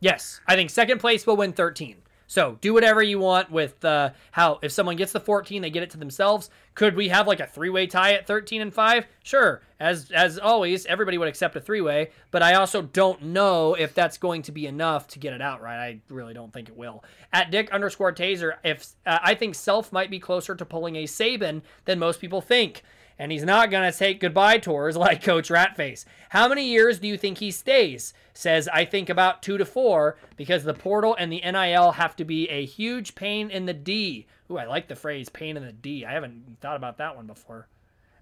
[0.02, 2.04] Yes, I think second place will win 13.
[2.28, 5.84] So do whatever you want with uh, how if someone gets the 14, they get
[5.84, 6.50] it to themselves.
[6.74, 9.06] Could we have like a three-way tie at 13 and five?
[9.24, 9.62] Sure.
[9.80, 14.18] As as always, everybody would accept a three-way, but I also don't know if that's
[14.18, 15.78] going to be enough to get it out right.
[15.78, 17.04] I really don't think it will.
[17.32, 21.04] At Dick underscore Taser, if uh, I think Self might be closer to pulling a
[21.04, 22.84] Saban than most people think
[23.18, 26.06] and he's not going to take goodbye tours like Coach Ratface.
[26.30, 28.14] How many years do you think he stays?
[28.34, 32.26] Says, I think about two to four because the portal and the NIL have to
[32.26, 34.28] be a huge pain in the D.
[34.52, 36.06] Ooh, I like the phrase pain in the D.
[36.06, 37.68] I haven't thought about that one before.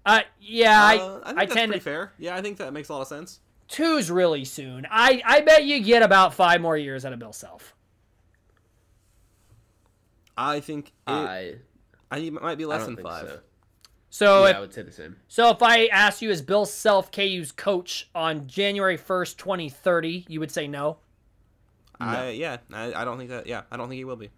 [0.06, 1.84] Uh, yeah, Uh, I, I think I that's tend pretty to.
[1.84, 2.12] fair.
[2.18, 3.40] Yeah, I think that makes a lot of sense.
[3.66, 4.86] Two's really soon.
[4.90, 7.74] I, I bet you get about five more years out of Bill Self.
[10.36, 11.54] I think it, I,
[12.10, 13.28] I it might be I less don't than think five.
[13.28, 13.40] so.
[14.14, 15.16] So yeah, if I would say the same.
[15.26, 20.38] So if I asked you, is Bill Self KU's coach on January 1st, 2030, you
[20.38, 20.98] would say no?
[21.98, 23.48] I, yeah, I, I don't think that.
[23.48, 24.30] Yeah, I don't think he will be.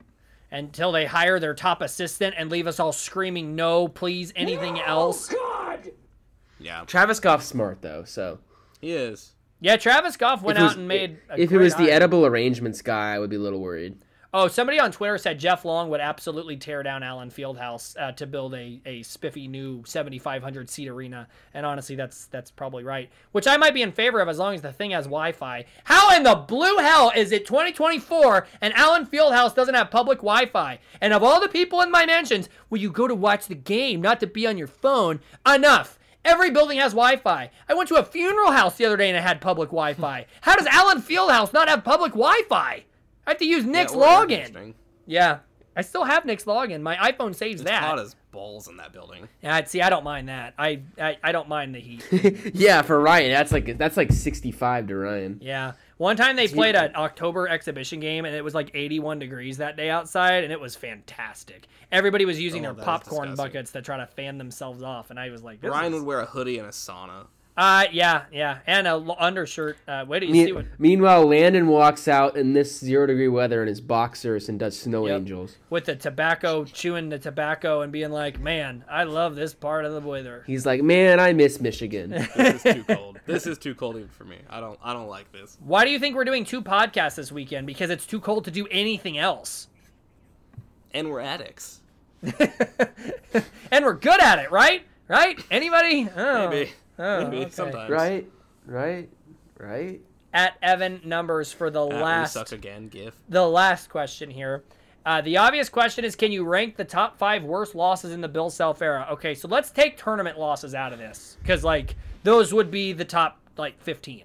[0.51, 4.87] Until they hire their top assistant and leave us all screaming, no, please, anything oh,
[4.87, 5.29] else.
[5.29, 5.91] God!
[6.59, 8.39] Yeah, Travis Goff's smart though, so
[8.81, 9.33] he is.
[9.61, 11.19] Yeah, Travis Goff went If out and made.
[11.29, 11.93] a if it was the hire.
[11.93, 13.99] edible arrangements guy, I would be a little worried.
[14.35, 18.27] Oh, somebody on Twitter said Jeff Long would absolutely tear down Allen Fieldhouse uh, to
[18.27, 21.29] build a, a spiffy new 7,500 seat arena.
[21.55, 23.09] And honestly, that's that's probably right.
[23.33, 25.65] Which I might be in favor of as long as the thing has Wi-Fi.
[25.85, 30.81] How in the blue hell is it 2024 and Allen Fieldhouse doesn't have public Wi-Fi?
[31.01, 34.01] And of all the people in my mansions, will you go to watch the game,
[34.01, 35.21] not to be on your phone?
[35.47, 35.99] Enough.
[36.25, 37.51] Every building has Wi-Fi.
[37.69, 40.27] I went to a funeral house the other day and it had public Wi-Fi.
[40.41, 42.85] How does Allen Fieldhouse not have public Wi-Fi?
[43.27, 44.75] I have to use Nick's Yeah, login.
[45.07, 45.39] Yeah.
[45.79, 46.81] I still have Nick's login.
[46.81, 47.83] My iPhone saves It's that.
[47.83, 49.29] hot as balls in that building.
[49.43, 50.55] yeah, see, I don't mind that.
[50.59, 52.03] I, I I don't mind the heat.
[52.55, 55.39] yeah, for Ryan, that's like that's like 65 to Ryan.
[55.43, 55.73] yeah.
[55.99, 59.77] One time they played an October exhibition game and it was like 81 degrees that
[59.79, 61.67] day outside and it was fantastic.
[61.91, 65.31] Everybody was using Oh, their popcorn buckets to try to fan themselves off and I
[65.31, 67.27] was like, this Ryan is- would wear a hoodie and a sauna.
[67.57, 69.79] Uh, yeah, yeah, and a l- undershirt.
[69.89, 73.29] Uh, wait till you Me- see what meanwhile, Landon walks out in this zero degree
[73.29, 75.17] weather in his boxers and does snow Yep.
[75.21, 75.57] angels.
[75.71, 79.95] with the tobacco, chewing the tobacco and being like, man, I love this part of
[79.95, 80.45] the weather.
[80.47, 82.11] He's like, man, I miss Michigan.
[82.11, 83.21] This is too cold.
[83.25, 84.37] This is too cold even for me.
[84.51, 84.79] I don't.
[84.83, 85.57] I don't like this.
[85.65, 87.67] Why do you think we're doing two podcasts this weekend?
[87.67, 89.69] Because it's too cold to do anything else.
[90.93, 91.81] And we're addicts.
[93.71, 94.83] and we're good at it, right?
[95.09, 95.43] Right?
[95.51, 96.09] Anybody?
[96.17, 96.49] Oh.
[96.51, 96.71] Maybe.
[96.99, 97.51] Oh, Maybe okay.
[97.51, 97.91] sometimes.
[97.91, 98.27] right,
[98.67, 99.09] right,
[99.59, 100.01] right.
[100.33, 102.89] At Evan numbers for the At last suck again.
[102.89, 103.15] Gif.
[103.29, 104.65] the last question here.
[105.05, 108.29] Uh, the obvious question is, can you rank the top five worst losses in the
[108.29, 109.07] Bill Self era?
[109.13, 111.95] Okay, so let's take tournament losses out of this because like
[112.25, 114.25] those would be the top like fifteen.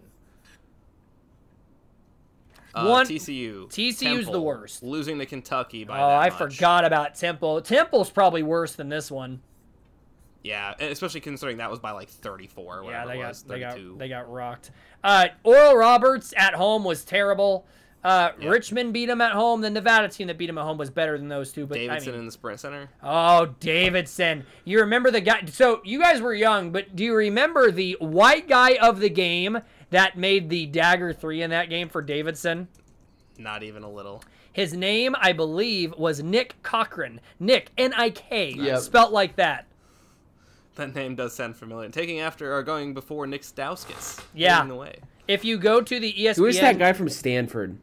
[2.74, 3.68] Uh, One- TCU.
[3.70, 4.82] TCU's the worst.
[4.82, 6.38] Losing to Kentucky by Oh, that I much.
[6.56, 7.62] forgot about Temple.
[7.62, 9.42] Temple's probably worse than this one.
[10.44, 13.98] Yeah, especially considering that was by like 34 or Yeah, they it got they got
[14.00, 14.72] they got rocked.
[15.04, 17.66] Uh, Oral Roberts at home was terrible.
[18.04, 18.50] Uh, Yeah.
[18.50, 19.62] Richmond beat them at home.
[19.62, 21.68] The Nevada team that beat them at home was better than those two.
[21.68, 22.90] But Davidson I mean, in the Sprint Center.
[23.04, 24.44] oh, Davidson!
[24.66, 25.46] You remember the guy?
[25.46, 29.60] So you guys were young, but do you remember the white guy of the game
[29.92, 32.68] that made the dagger three in that game for Davidson?
[33.38, 34.24] Not even a little.
[34.52, 37.22] His name, I believe, was Nik Cochran.
[37.40, 38.80] Nick N I K, Yep.
[38.80, 39.68] spelt like that.
[40.76, 41.90] That name does sound familiar.
[41.90, 44.24] Taking after or going before Nik Stauskas.
[44.34, 44.58] Yeah.
[44.58, 45.00] leading the way.
[45.28, 47.78] If you go to the ESPN, Who is that guy from Stanford?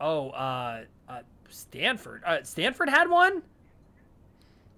[0.00, 2.22] Oh, uh, uh, Stanford.
[2.24, 3.42] Uh, Stanford had one.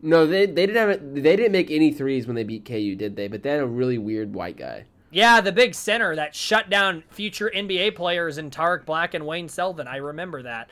[0.02, 1.14] No, they they didn't have it.
[1.14, 3.28] They didn't make any threes when they beat KU, did they?
[3.28, 4.84] But they had a really weird white guy.
[5.10, 9.48] Yeah, the big center that shut down future NBA players in Tarik Black and Wayne
[9.48, 9.88] Selden.
[9.88, 10.70] I remember that.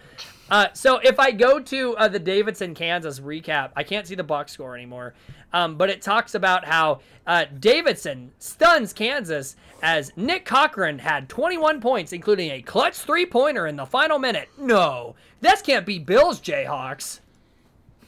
[0.50, 4.24] Uh, so if I go to uh, the Davidson, Kansas recap, I can't see the
[4.24, 5.14] box score anymore,
[5.52, 11.80] um, but it talks about how uh, Davidson stuns Kansas as Nik Cochran had 21
[11.80, 14.48] points, including a clutch three pointer in the final minute.
[14.58, 17.20] No, this can't be Bills Jayhawks.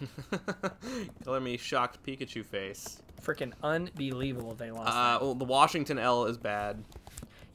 [1.24, 3.02] Color me shocked Pikachu face.
[3.22, 4.90] Freaking unbelievable they lost.
[4.90, 6.82] Uh, well, the Washington L is bad.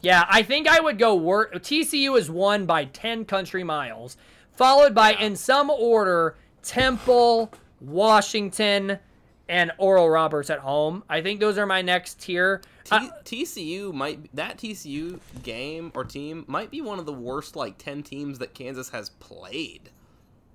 [0.01, 1.55] Yeah, I think I would go work.
[1.55, 4.17] TCU is won by 10 country miles,
[4.55, 7.51] followed by, in some order, Temple,
[7.81, 8.99] Washington,
[9.47, 11.03] and Oral Roberts at home.
[11.09, 12.61] I think those are my next tier.
[12.83, 17.55] T- Uh, TCU might that TCU game or team might be one of the worst
[17.55, 19.89] like ten teams that Kansas has played.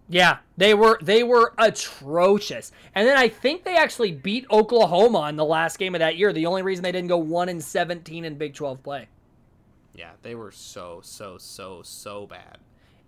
[0.09, 2.72] yeah, they were they were atrocious.
[2.94, 6.32] And then I think they actually beat Oklahoma in the last game of that year.
[6.32, 9.09] The only reason they didn't go 1 and 17 in Big 12 play.
[9.94, 12.59] Yeah, they were so so so so bad.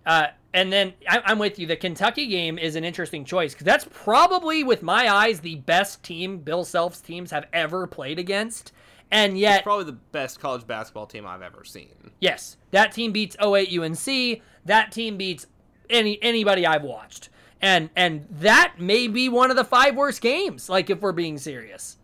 [0.05, 1.65] Uh, and then I, I'm with you.
[1.65, 6.03] The Kentucky game is an interesting choice because that's probably, with my eyes, the best
[6.03, 8.71] team Bill Self's teams have ever played against.
[9.11, 12.11] And yet, Probably the best college basketball team I've ever seen.
[12.19, 14.41] yes, that team beats 08 UNC.
[14.65, 15.45] That team beats
[15.89, 17.29] any anybody I've watched.
[17.61, 20.67] And and that may be one of the five worst games.
[20.67, 21.97] Like if we're being serious.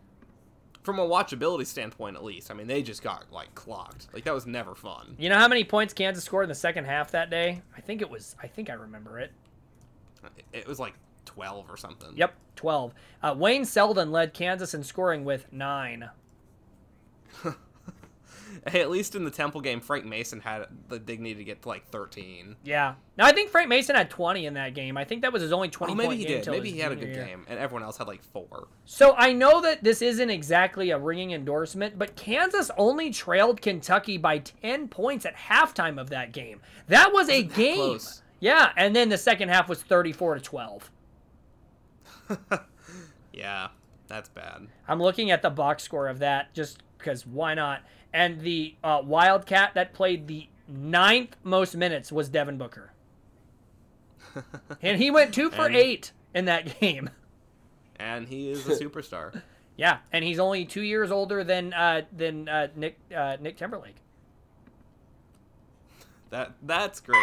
[0.89, 2.49] From a watchability standpoint, at least.
[2.49, 4.07] I mean, they just got like clocked.
[4.11, 5.15] Like that was never fun.
[5.19, 7.61] You know how many points Kansas scored in the second half that day?
[7.77, 8.35] I think it was.
[8.41, 9.31] I think I remember it.
[10.51, 10.95] It was like
[11.25, 12.09] twelve or something.
[12.15, 12.93] Yep, 12.
[13.21, 16.09] Uh, Wayne Selden led Kansas in scoring with nine.
[18.67, 21.67] hey, at least in the Temple game, Frank Mason had the dignity to get to
[21.69, 22.55] like 13.
[22.63, 22.95] Yeah.
[23.17, 24.97] Now I think Frank Mason had 20 in that game.
[24.97, 26.47] I think that was his only 20 Oh, maybe he did.
[26.47, 27.25] Maybe he had a good year.
[27.25, 28.67] game, and everyone else had like four.
[28.85, 34.17] So I know that this isn't exactly a ringing endorsement, but Kansas only trailed Kentucky
[34.17, 36.61] by 10 points at halftime of that game.
[36.87, 37.75] That was a that game.
[37.75, 38.21] close?
[38.39, 40.91] Yeah, and then the second half was 34 to 12.
[43.31, 43.69] Yeah,
[44.07, 44.67] that's bad.
[44.87, 47.83] I'm looking at the box score of that just because why not?
[48.13, 52.91] And the uh, Wildcat that played the ninth most minutes was Devin Booker.
[54.81, 57.09] and he went two for And- eight in that game.
[57.97, 59.41] And he is a superstar.
[59.75, 63.95] Yeah, and he's only two years older than uh, than uh, Nick uh, Nick Timberlake.
[66.29, 67.17] That that's great.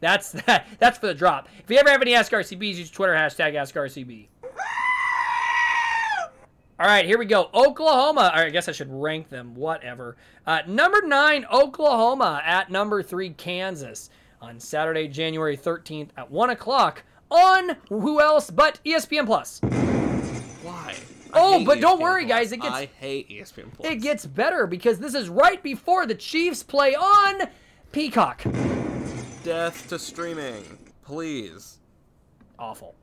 [0.00, 0.66] That's that.
[0.78, 1.48] That's for the drop.
[1.58, 4.28] If you ever have any Ask RCBs, use Twitter hashtag Ask RCB.
[6.80, 7.50] All right, here we go.
[7.54, 8.30] Oklahoma.
[8.32, 9.54] I guess I should rank them.
[9.56, 10.16] Whatever.
[10.46, 14.10] Uh, number nine, Oklahoma at number three, Kansas
[14.40, 19.58] on Saturday, January 13th at 1 o'clock on who else but ESPN Plus.
[20.62, 20.94] Why?
[21.34, 22.38] Oh, but don't worry, Plus.
[22.38, 23.90] guys, it gets- I hate ESPN Plus.
[23.90, 27.48] It gets better because this is right before the Chiefs play on
[27.90, 28.42] Peacock.
[29.42, 31.78] death to streaming, please.
[32.58, 32.94] awful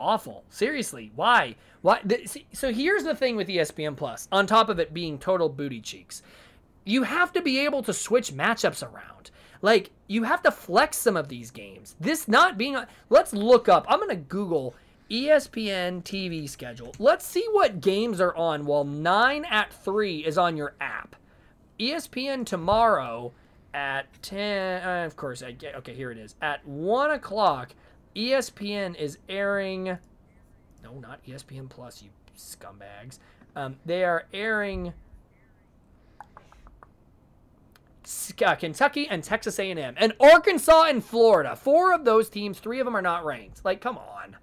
[0.00, 2.00] awful seriously why why
[2.52, 6.22] so here's the thing with espn plus on top of it being total booty cheeks
[6.84, 9.30] you have to be able to switch matchups around
[9.62, 12.76] like you have to flex some of these games this not being
[13.10, 14.74] let's look up i'm gonna google
[15.10, 20.56] espn tv schedule let's see what games are on while 9 at 3 is on
[20.56, 21.16] your app
[21.80, 23.32] ESPN tomorrow
[23.72, 24.82] at 10.
[24.82, 25.56] Uh, of course, I.
[25.76, 26.34] Okay, here it is.
[26.42, 27.74] At 1 o'clock,
[28.14, 29.98] ESPN is airing.
[30.82, 33.18] No, not ESPN Plus, you scumbags.
[33.54, 34.92] Um, they are airing.
[38.44, 41.54] Uh, Kentucky and Texas A&M and Arkansas and Florida.
[41.54, 43.64] Four of those teams, three of them are not ranked.
[43.64, 44.36] Like, come on.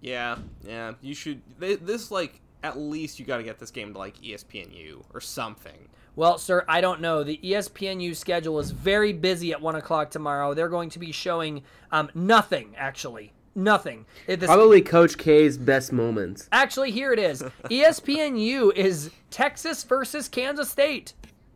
[0.00, 0.94] Yeah, yeah.
[1.00, 1.42] You should.
[1.58, 5.88] This like at least you got to get this game to like ESPNU or something.
[6.18, 7.22] Well, sir, I don't know.
[7.22, 10.52] The ESPNU schedule is very busy at one o'clock tomorrow.
[10.52, 11.62] They're going to be showing
[11.92, 14.04] um, nothing, actually, nothing.
[14.26, 16.48] It- this- Probably Coach K's best moments.
[16.50, 17.42] actually, here it is.
[17.66, 21.12] ESPNU is Texas versus Kansas State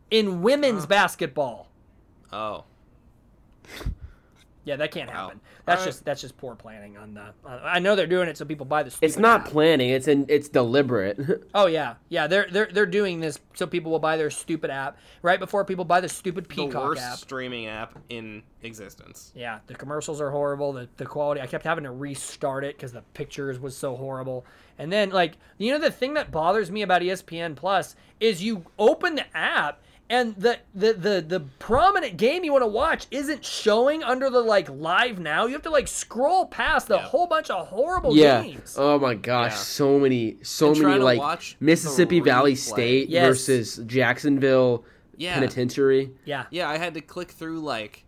[0.09, 1.67] in women's basketball.
[2.31, 2.63] Oh,
[4.65, 5.25] Yeah, that can't Wow.
[5.25, 5.41] happen.
[5.65, 7.21] That's just that's just poor planning on the.
[7.45, 8.91] Uh, I know they're doing it so people buy the.
[8.91, 9.47] Stupid It's not app.
[9.47, 9.89] planning.
[9.89, 10.25] It's in.
[10.29, 11.19] It's deliberate.
[11.53, 12.27] Oh yeah, yeah.
[12.27, 15.85] They're they're they're doing this so people will buy their stupid app right before people
[15.85, 17.17] buy the stupid the Peacock worst app.
[17.17, 19.31] streaming app in existence.
[19.35, 20.73] Yeah, the commercials are horrible.
[20.73, 24.45] The, the quality, I kept having to restart it because the pictures was so horrible.
[24.79, 28.65] And then, like, you know, the thing that bothers me about ESPN Plus is you
[28.79, 29.81] open the app
[30.13, 34.39] and the the the, the prominent game you want to watch isn't showing under the
[34.41, 35.45] like live now.
[35.47, 37.01] You have to like scroll past a Yeah.
[37.01, 38.41] whole bunch of horrible yeah.
[38.43, 38.75] games.
[38.77, 39.57] Oh my gosh, Yeah.
[39.57, 42.55] so many, so And many like watch Mississippi Valley.
[42.55, 43.25] State Yes.
[43.27, 44.85] versus Jacksonville
[45.17, 45.33] Yeah.
[45.35, 46.11] Penitentiary.
[46.25, 46.45] yeah.
[46.51, 48.03] Yeah, I had to click through like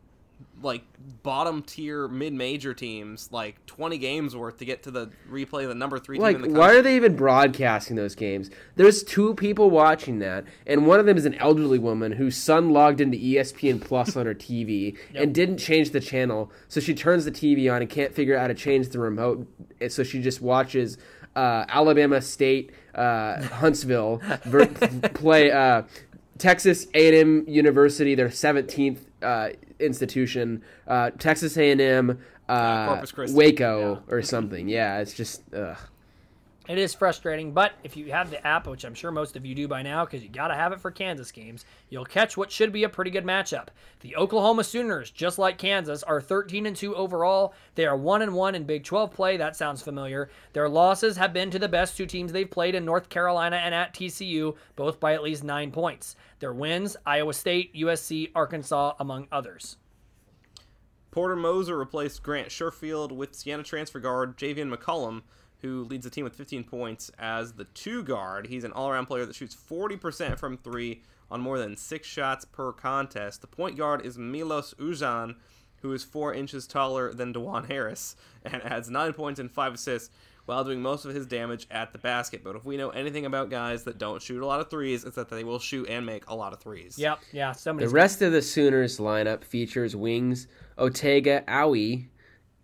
[0.61, 0.83] like
[1.23, 5.69] bottom tier mid major teams, like twenty games worth to get to the replay of
[5.69, 8.49] the number three Like, team in the why are they even broadcasting those games?
[8.75, 12.71] There's two people watching that, and one of them is an elderly woman whose son
[12.71, 16.51] logged into ESPN Plus on her TV and didn't change the channel.
[16.67, 19.47] So she turns the TV on and can't figure out how to change the remote.
[19.79, 20.97] and So she just watches
[21.35, 24.67] uh, Alabama State, uh, Huntsville ver-
[25.13, 25.83] play uh,
[26.37, 29.49] Texas A&M University, their 17th uh,
[29.79, 32.19] institution, uh, Texas A&M.
[32.47, 33.35] Uh, Corpus Christi.
[33.35, 34.69] Waco or something.
[34.69, 35.77] Yeah, it's just ugh.
[36.67, 39.53] It is frustrating, but if you have the app, which I'm sure most of you
[39.53, 42.51] do by now, because you got to have it for Kansas games, you'll catch what
[42.51, 43.67] should be a pretty good matchup.
[43.99, 47.53] The Oklahoma Sooners, just like Kansas, are 13 and 2 overall.
[47.75, 49.37] They are 1 and 1 in Big 12 play.
[49.37, 50.31] That sounds familiar.
[50.53, 53.75] Their losses have been to the best two teams they've played in North Carolina and
[53.75, 56.15] at TCU, both by at least nine points.
[56.45, 59.77] Their wins: Iowa State, USC, Arkansas, among others.
[61.09, 65.23] Porter Moser replaced Grant Sherfield with Siena transfer guard Javian McCollum,
[65.63, 68.45] who leads the team with 15 points as the two guard.
[68.45, 71.01] He's an all around player that shoots 40% from three
[71.31, 73.41] on more than six shots per contest.
[73.41, 75.37] The point guard is Milos Uzan,
[75.81, 80.11] who is four inches taller than Dajuan Harris and adds nine points and five assists
[80.45, 82.43] while doing most of his damage at the basket.
[82.43, 85.15] But if we know anything about guys that don't shoot a lot of threes, it's
[85.15, 86.97] that they will shoot and make a lot of threes.
[86.97, 87.53] Yep, yeah.
[87.53, 90.47] The Somebody's rest of the Sooners lineup features wings
[90.77, 92.07] Otega, Owie,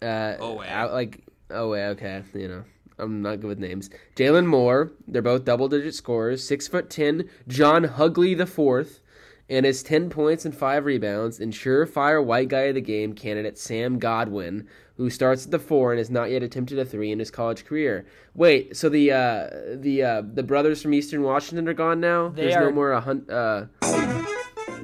[0.02, 0.62] uh, Owe.
[0.62, 2.64] Ow- like Owe, okay, you know,
[2.98, 3.90] I'm not good with names.
[4.16, 4.92] Jalon Moore.
[5.08, 6.48] They're both double digit scorers.
[6.48, 7.30] Six foot ten.
[7.48, 9.02] John Hugley the fourth,
[9.50, 11.40] and his ten points and five rebounds.
[11.40, 14.68] And surefire white guy of the game candidate Sam Godwin,
[15.02, 17.66] who starts at the four and has not yet attempted a three in his college
[17.66, 18.06] career.
[18.36, 22.30] Wait, so the uh, the uh, the brothers from Eastern Washington are gone now.
[22.30, 23.28] They There's are- no more a hunt.
[23.30, 23.66] uh,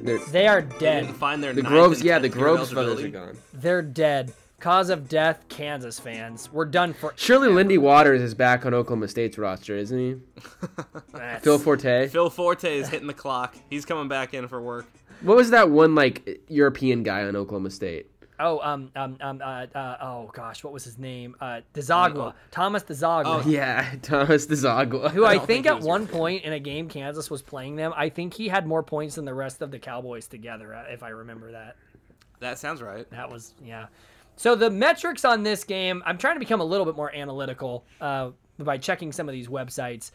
[0.00, 1.14] they're- They dead.
[1.14, 2.02] find their the Groves.
[2.02, 3.38] Yeah, the 10th year of Groves brothers are gone.
[3.54, 4.32] They're dead.
[4.60, 6.50] Cause of death, Kansas fans.
[6.52, 7.12] We're done for.
[7.14, 10.16] Surely Lindy Waters is back on Oklahoma State's roster, isn't he?
[11.42, 12.08] Phil Forte.
[12.08, 13.56] Phil Forte is hitting the clock.
[13.70, 14.86] He's coming back in for work.
[15.22, 18.06] What was that one like European guy on Oklahoma State?
[18.40, 21.34] Oh, um, um, um, uh, uh, oh gosh, what was his name?
[21.40, 23.44] Uh, Dziagwa, Thomas Dziagwa.
[23.44, 25.10] Oh, Yeah, Thomas Dziagwa.
[25.10, 27.76] who I, don't think think at one your point in a game Kansas was playing
[27.76, 30.84] them, I think he had more points than the rest of the Cowboys together, uh,
[30.88, 31.76] if I remember that.
[32.40, 33.10] That sounds right.
[33.10, 33.86] That was yeah.
[34.36, 37.84] So the metrics on this game, I'm trying to become a little bit more analytical
[38.00, 40.12] uh, by checking some of these websites.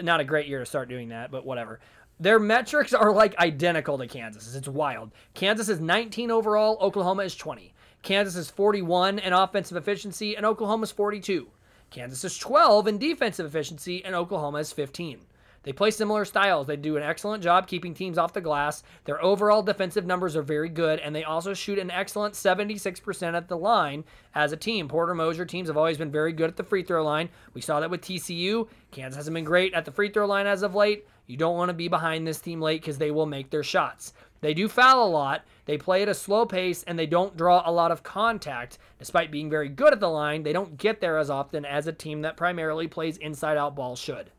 [0.00, 1.80] Not a great year to start doing that, but whatever.
[2.18, 4.54] Their metrics are like identical to Kansas.
[4.54, 5.12] It's wild.
[5.34, 6.78] Kansas is 19 overall.
[6.80, 7.74] Oklahoma is 20.
[8.02, 11.48] Kansas is 41 in offensive efficiency, and Oklahoma is 42.
[11.90, 15.20] Kansas is 12 in defensive efficiency, and Oklahoma is 15.
[15.66, 16.68] They play similar styles.
[16.68, 18.84] They do an excellent job keeping teams off the glass.
[19.04, 23.48] Their overall defensive numbers are very good, and they also shoot an excellent 76% at
[23.48, 24.86] the line as a team.
[24.86, 27.28] Porter Moser teams have always been very good at the free throw line.
[27.52, 28.68] We saw that with TCU.
[28.92, 31.04] Kansas hasn't been great at the free throw line as of late.
[31.26, 34.12] You don't want to be behind this team late because they will make their shots.
[34.40, 35.44] They do foul a lot.
[35.64, 38.78] They play at a slow pace and they don't draw a lot of contact.
[38.98, 41.92] Despite being very good at the line, they don't get there as often as a
[41.92, 44.30] team that primarily plays inside out ball should.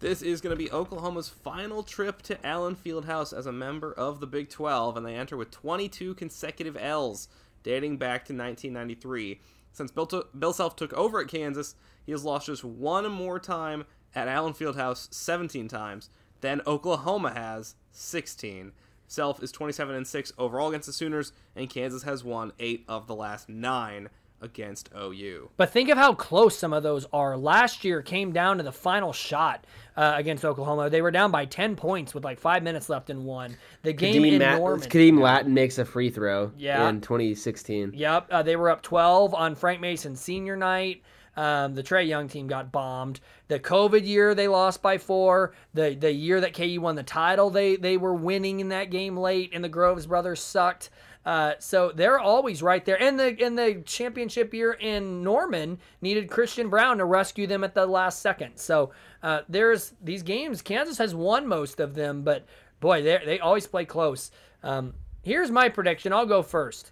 [0.00, 4.18] This is going to be Oklahoma's final trip to Allen Fieldhouse as a member of
[4.18, 7.28] the Big 12, and they enter with 22 consecutive L's
[7.62, 9.40] dating back to 1993.
[9.72, 13.38] Since Bill, to- Bill Self took over at Kansas, he has lost just one more
[13.38, 16.10] time at Allen Fieldhouse 17 times.
[16.40, 18.72] Then Oklahoma has 16.
[19.06, 23.06] Self is 27 and 6 overall against the Sooners, and Kansas has won 8 of
[23.06, 24.08] the last 9
[24.40, 25.50] against OU.
[25.56, 27.36] But think of how close some of those are.
[27.36, 29.66] Last year came down to the final shot
[29.96, 30.90] uh, against Oklahoma.
[30.90, 33.56] They were down by 10 points with like five minutes left in one.
[33.82, 34.88] The game Khadeem, in Mat- Norman.
[34.88, 36.88] Khadeem Lattin makes a free throw Yeah.
[36.88, 37.92] in 2016.
[37.94, 41.02] Yep, uh, they were up 12 on Frank Mason senior night.
[41.36, 43.20] Um, the Trae Young team got bombed.
[43.48, 45.54] The COVID year they lost by four.
[45.72, 49.16] The the year that KU won the title, they they were winning in that game
[49.16, 50.90] late, and the Groves brothers sucked.
[51.24, 53.00] Uh, so they're always right there.
[53.00, 57.74] And the in the championship year in Norman needed Christian Braun to rescue them at
[57.74, 58.56] the last second.
[58.58, 58.90] So
[59.22, 60.60] uh, there's these games.
[60.62, 62.44] Kansas has won most of them, but
[62.80, 64.30] boy, they they always play close.
[64.62, 66.12] Um, here's my prediction.
[66.12, 66.90] I'll go first.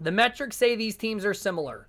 [0.00, 1.88] The metrics say these teams are similar.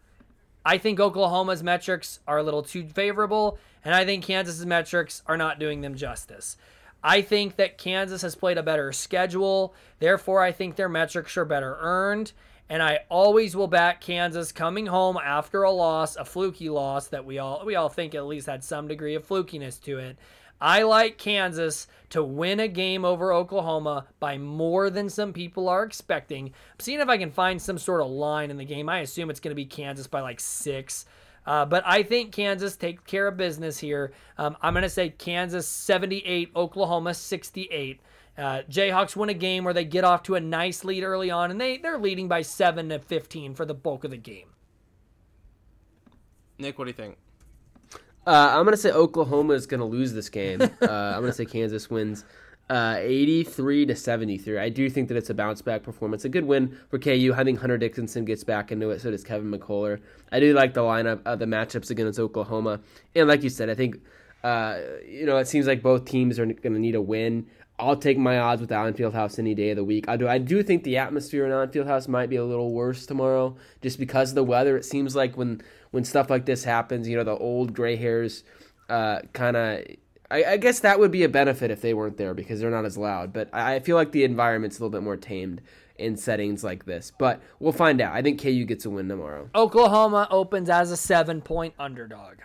[0.65, 5.37] I think Oklahoma's metrics are a little too favorable, and I think Kansas's metrics are
[5.37, 6.57] not doing them justice.
[7.03, 11.45] I think that Kansas has played a better schedule, therefore, I think their metrics are
[11.45, 12.31] better earned.
[12.67, 17.23] And I always will back Kansas coming home after a loss, a fluky loss that
[17.23, 20.17] we all we all think at least had some degree of flukiness to it.
[20.59, 25.83] I like Kansas to win a game over Oklahoma by more than some people are
[25.83, 26.47] expecting.
[26.47, 28.87] I'm seeing if I can find some sort of line in the game.
[28.87, 31.05] I assume it's going to be Kansas by like six.
[31.45, 34.13] Uh, but I think Kansas takes care of business here.
[34.37, 37.99] Um, I'm going to say Kansas 78, Oklahoma 68.
[38.37, 41.51] Uh, Jayhawks win a game where they get off to a nice lead early on,
[41.51, 44.47] and they, they're leading by 7 to 15 for the bulk of the game.
[46.57, 47.17] Nick, what do you think?
[48.27, 50.61] Uh, I'm gonna say Oklahoma is gonna lose this game.
[50.61, 52.25] uh, I'm gonna say Kansas wins
[52.69, 54.57] uh, 83 to 73.
[54.57, 57.33] I do think that it's a bounce back performance, a good win for KU.
[57.35, 59.01] I think Hunter Dickinson gets back into it.
[59.01, 59.99] So does Kevin McCullar.
[60.31, 62.81] I do like the lineup, uh, the matchups against Oklahoma,
[63.13, 63.97] and like you said, I think
[64.43, 67.47] uh, you know it seems like both teams are gonna need a win.
[67.77, 70.07] I'll take my odds with Allen Fieldhouse any day of the week.
[70.07, 70.27] I do.
[70.27, 73.99] I do think the atmosphere in Allen Fieldhouse might be a little worse tomorrow, just
[73.99, 74.77] because of the weather.
[74.77, 75.61] It seems like when
[75.91, 78.43] when stuff like this happens, you know, the old gray hairs
[78.89, 79.83] uh, kind of.
[80.31, 82.85] I, I guess that would be a benefit if they weren't there because they're not
[82.85, 83.33] as loud.
[83.33, 85.61] But I I feel like the environment's a little bit more tamed
[85.97, 87.11] in settings like this.
[87.17, 88.13] But we'll find out.
[88.13, 89.49] I think KU gets a win tomorrow.
[89.53, 92.37] Oklahoma opens as a seven point underdog.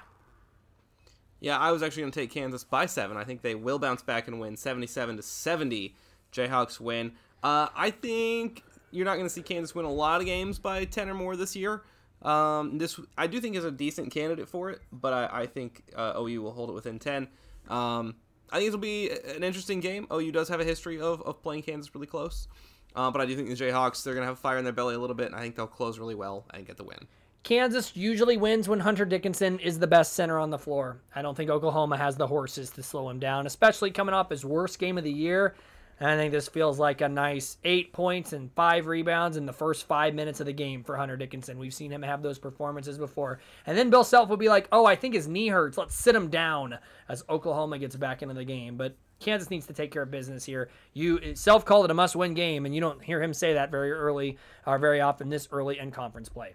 [1.40, 3.16] Yeah, I was actually going to take Kansas by seven.
[3.16, 5.96] I think they will bounce back and win, seventy-seven to seventy.
[6.32, 7.12] Jayhawks win.
[7.42, 10.84] Uh, I think you're not going to see Kansas win a lot of games by
[10.84, 11.82] ten or more this year.
[12.22, 15.82] Um, this I do think is a decent candidate for it, but I, I think
[15.96, 17.28] uh, OU will hold it within ten.
[17.68, 18.16] Um,
[18.52, 20.06] I think it'll be an interesting game.
[20.12, 22.48] OU does have a history of, of playing Kansas really close,
[22.94, 24.94] uh, but I do think the Jayhawks they're going to have fire in their belly
[24.94, 27.06] a little bit, and I think they'll close really well and get the win.
[27.42, 31.00] Kansas usually wins when Hunter Dickinson is the best center on the floor.
[31.14, 34.44] I don't think Oklahoma has the horses to slow him down, especially coming off his
[34.44, 35.54] worst game of the year.
[35.98, 39.52] And I think this feels like a nice eight points and five rebounds in the
[39.52, 41.58] first five minutes of the game for Hunter Dickinson.
[41.58, 43.40] We've seen him have those performances before.
[43.66, 45.76] And then Bill Self will be like, oh, I think his knee hurts.
[45.76, 48.76] Let's sit him down as Oklahoma gets back into the game.
[48.76, 50.70] But Kansas needs to take care of business here.
[50.94, 53.70] You Self called it a must win game, and you don't hear him say that
[53.70, 56.54] very early or very often this early in conference play.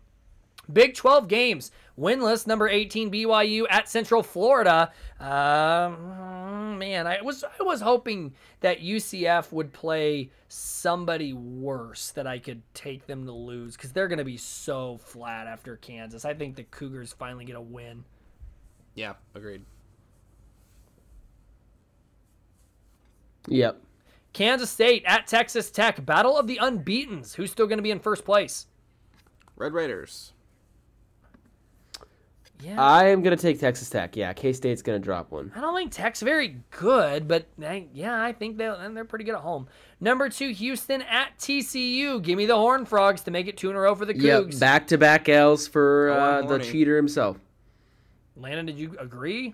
[0.72, 1.72] Big 12 games.
[1.98, 4.92] Winless number 18 BYU at Central Florida.
[5.20, 12.40] Um, man, I was I was hoping that UCF would play somebody worse that I
[12.40, 16.26] could take them to lose because they're going to be so flat after Kansas.
[16.26, 18.04] I think the Cougars finally get a win.
[18.94, 19.64] Yeah, agreed.
[23.48, 23.82] Yep.
[24.34, 26.06] Kansas State at Texas Tech.
[26.06, 27.36] Battle of the unbeatens.
[27.36, 28.68] Who's still going to be in first place?
[29.56, 30.34] Red Raiders.
[32.62, 32.82] Yeah.
[32.82, 34.16] I am gonna take Texas Tech.
[34.16, 35.52] Yeah, K State's gonna drop one.
[35.56, 39.26] I don't think Tech's very good, but I, yeah, I think they and they're pretty
[39.26, 39.68] good at home.
[40.00, 42.22] Number two, Houston at TCU.
[42.22, 44.54] Give me the Horn Frogs to make it two in a row for the Cougs.
[44.54, 47.38] Yep, back to back L's for uh, the cheater himself.
[48.36, 49.54] Landon, did you agree?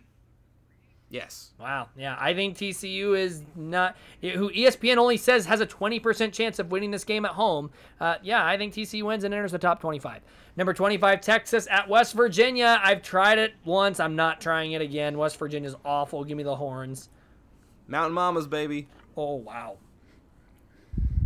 [1.12, 1.52] Yes.
[1.60, 1.90] Wow.
[1.98, 6.72] Yeah, I think TCU is not who ESPN only says has a 20% chance of
[6.72, 7.70] winning this game at home.
[8.00, 10.22] Uh, yeah, I think TCU wins and enters the top 25.
[10.56, 12.80] Number 25, Texas at West Virginia.
[12.82, 14.00] I've tried it once.
[14.00, 15.18] I'm not trying it again.
[15.18, 16.24] West Virginia's awful.
[16.24, 17.10] Give me the horns.
[17.88, 18.88] Mountain Mamas, baby.
[19.18, 19.80] Oh, wow.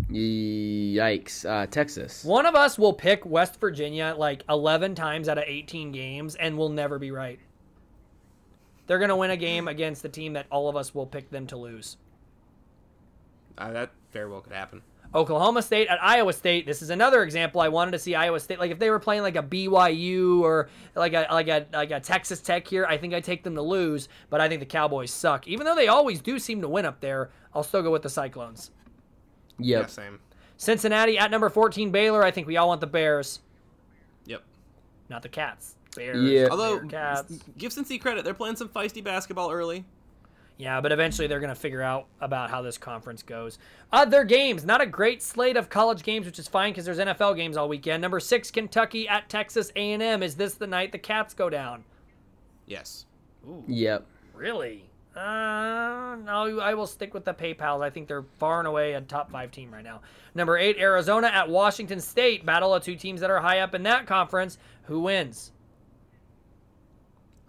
[0.09, 1.47] Yikes.
[1.47, 2.23] Uh, Texas.
[2.23, 6.57] One of us will pick West Virginia like 11 times out of 18 games and
[6.57, 7.39] we'll never be right.
[8.87, 11.29] They're going to win a game against the team that all of us will pick
[11.31, 11.97] them to lose.
[13.57, 14.81] Uh, that very well could happen.
[15.13, 16.65] Oklahoma State at Iowa State.
[16.65, 17.61] This is another example.
[17.61, 18.59] I wanted to see Iowa State.
[18.59, 22.01] Like if they were playing like a BYU or like a like a like a
[22.01, 24.09] Texas Tech here, I think I take them to lose.
[24.29, 25.47] But I think the Cowboys suck.
[25.47, 28.09] Even though they always do seem to win up there, I'll still go with the
[28.09, 28.71] Cyclones.
[29.57, 29.89] Yeah, Yep.
[29.89, 30.19] same.
[30.57, 32.21] Cincinnati at number 14 Baylor.
[32.23, 33.39] I think we all want the Bears,
[34.25, 34.43] Yep.
[35.09, 35.75] not the Cats.
[35.95, 36.30] Bears.
[36.30, 36.47] Yeah.
[36.51, 37.39] Although, Bearcats.
[37.57, 39.85] give Cincy credit, they're playing some feisty basketball early.
[40.57, 43.57] Yeah, but eventually they're going to figure out about how this conference goes.
[43.91, 47.35] Other games, not a great slate of college games, which is fine because there's NFL
[47.35, 48.01] games all weekend.
[48.01, 50.23] Number six, Kentucky at Texas A&M.
[50.23, 51.84] Is this the night the Cats go down?
[52.65, 53.05] Yes.
[53.45, 53.63] Ooh.
[53.67, 54.05] Yep.
[54.34, 54.89] Really?
[55.15, 57.81] Uh, no, I will stick with the PayPal's.
[57.81, 60.01] I think they're far and away a top five team right now.
[60.35, 62.45] Number eight, Arizona at Washington State.
[62.45, 64.57] Battle of two teams that are high up in that conference.
[64.84, 65.51] Who wins?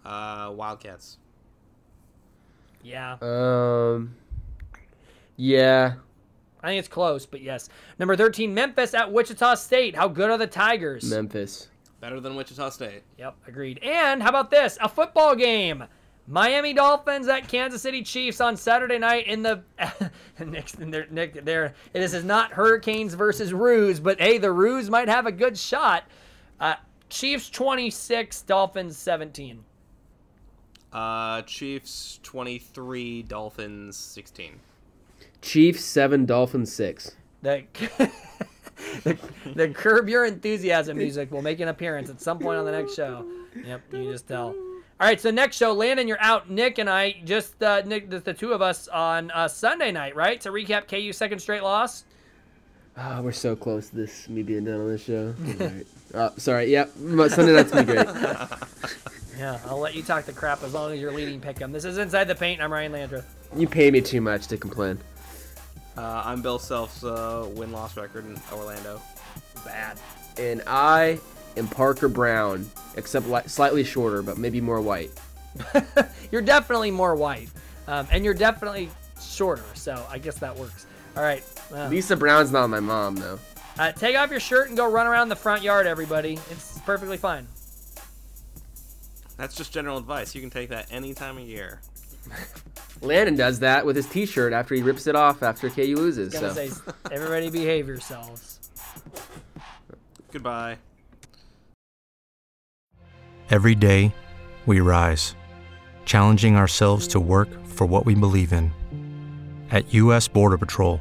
[0.06, 1.18] Uh, Wildcats.
[2.82, 3.16] Yeah.
[3.20, 4.14] Um.
[5.36, 5.94] Yeah.
[6.62, 7.68] I think it's close, but yes.
[7.98, 9.96] Number 13, Memphis at Wichita State.
[9.96, 11.10] How good are the Tigers?
[11.10, 11.68] Memphis.
[12.00, 13.02] Better than Wichita State.
[13.18, 13.78] Yep, agreed.
[13.82, 14.78] And how about this?
[14.80, 15.84] A football game.
[16.28, 19.62] Miami Dolphins at Kansas City Chiefs on Saturday night in the
[20.44, 25.08] Nick, they're, Nick, they're, this is not Hurricanes versus Ruse, but hey, the Ruse might
[25.08, 26.04] have a good shot.
[26.58, 26.74] Uh,
[27.08, 29.64] Chiefs 26, Dolphins 17.
[30.92, 34.60] Uh, Chiefs 23, Dolphins 16.
[35.42, 37.14] Chiefs seven, Dolphins six.
[37.42, 37.64] The,
[39.04, 39.18] the,
[39.54, 42.94] the Curb Your Enthusiasm music will make an appearance at some point on the next
[42.94, 43.24] show.
[43.64, 44.48] Yep, you just tell.
[44.48, 46.50] All right, so next show, Landon, you're out.
[46.50, 50.16] Nick and I, just uh, Nick, the, the two of us on uh, Sunday night,
[50.16, 50.40] right?
[50.40, 52.04] To recap KU second straight loss.
[52.98, 55.34] Oh, we're so close to this me being done on this show.
[55.60, 55.86] Alright.
[56.14, 56.70] Uh, sorry.
[56.72, 56.92] Yep.
[56.98, 58.08] but Sunday night's gonna be great.
[59.38, 61.70] Yeah, I'll let you talk the crap as long as you're leading Pick'em.
[61.70, 62.62] This is Inside the Paint.
[62.62, 63.26] I'm Ryan Landreth.
[63.54, 64.98] You pay me too much to complain.
[65.94, 68.98] Uh, I'm Bill Self's uh, win loss record in Orlando.
[69.62, 69.98] Bad.
[70.38, 71.20] And I
[71.58, 72.66] am Parker Braun,
[72.96, 75.10] except li- slightly shorter, but maybe more white.
[76.32, 77.50] You're definitely more white,
[77.88, 78.88] um, and you're definitely
[79.20, 79.64] shorter.
[79.74, 80.86] So I guess that works.
[81.16, 81.42] All right.
[81.74, 83.38] uh, Lisa Brown's not my mom though.
[83.78, 86.34] Uh, take off your shirt and go run around the front yard, everybody.
[86.50, 87.46] It's perfectly fine.
[89.36, 90.34] That's just general advice.
[90.34, 91.80] You can take that any time of year.
[93.02, 96.32] Landon does that with his T-shirt after he rips it off after KU loses.
[96.32, 98.70] Gonna So say, everybody behave yourselves.
[100.32, 100.78] Goodbye.
[103.50, 104.14] Every day,
[104.64, 105.36] we rise,
[106.06, 108.72] challenging ourselves to work for what we believe in.
[109.70, 110.26] At U.S.
[110.26, 111.00] Border Patrol,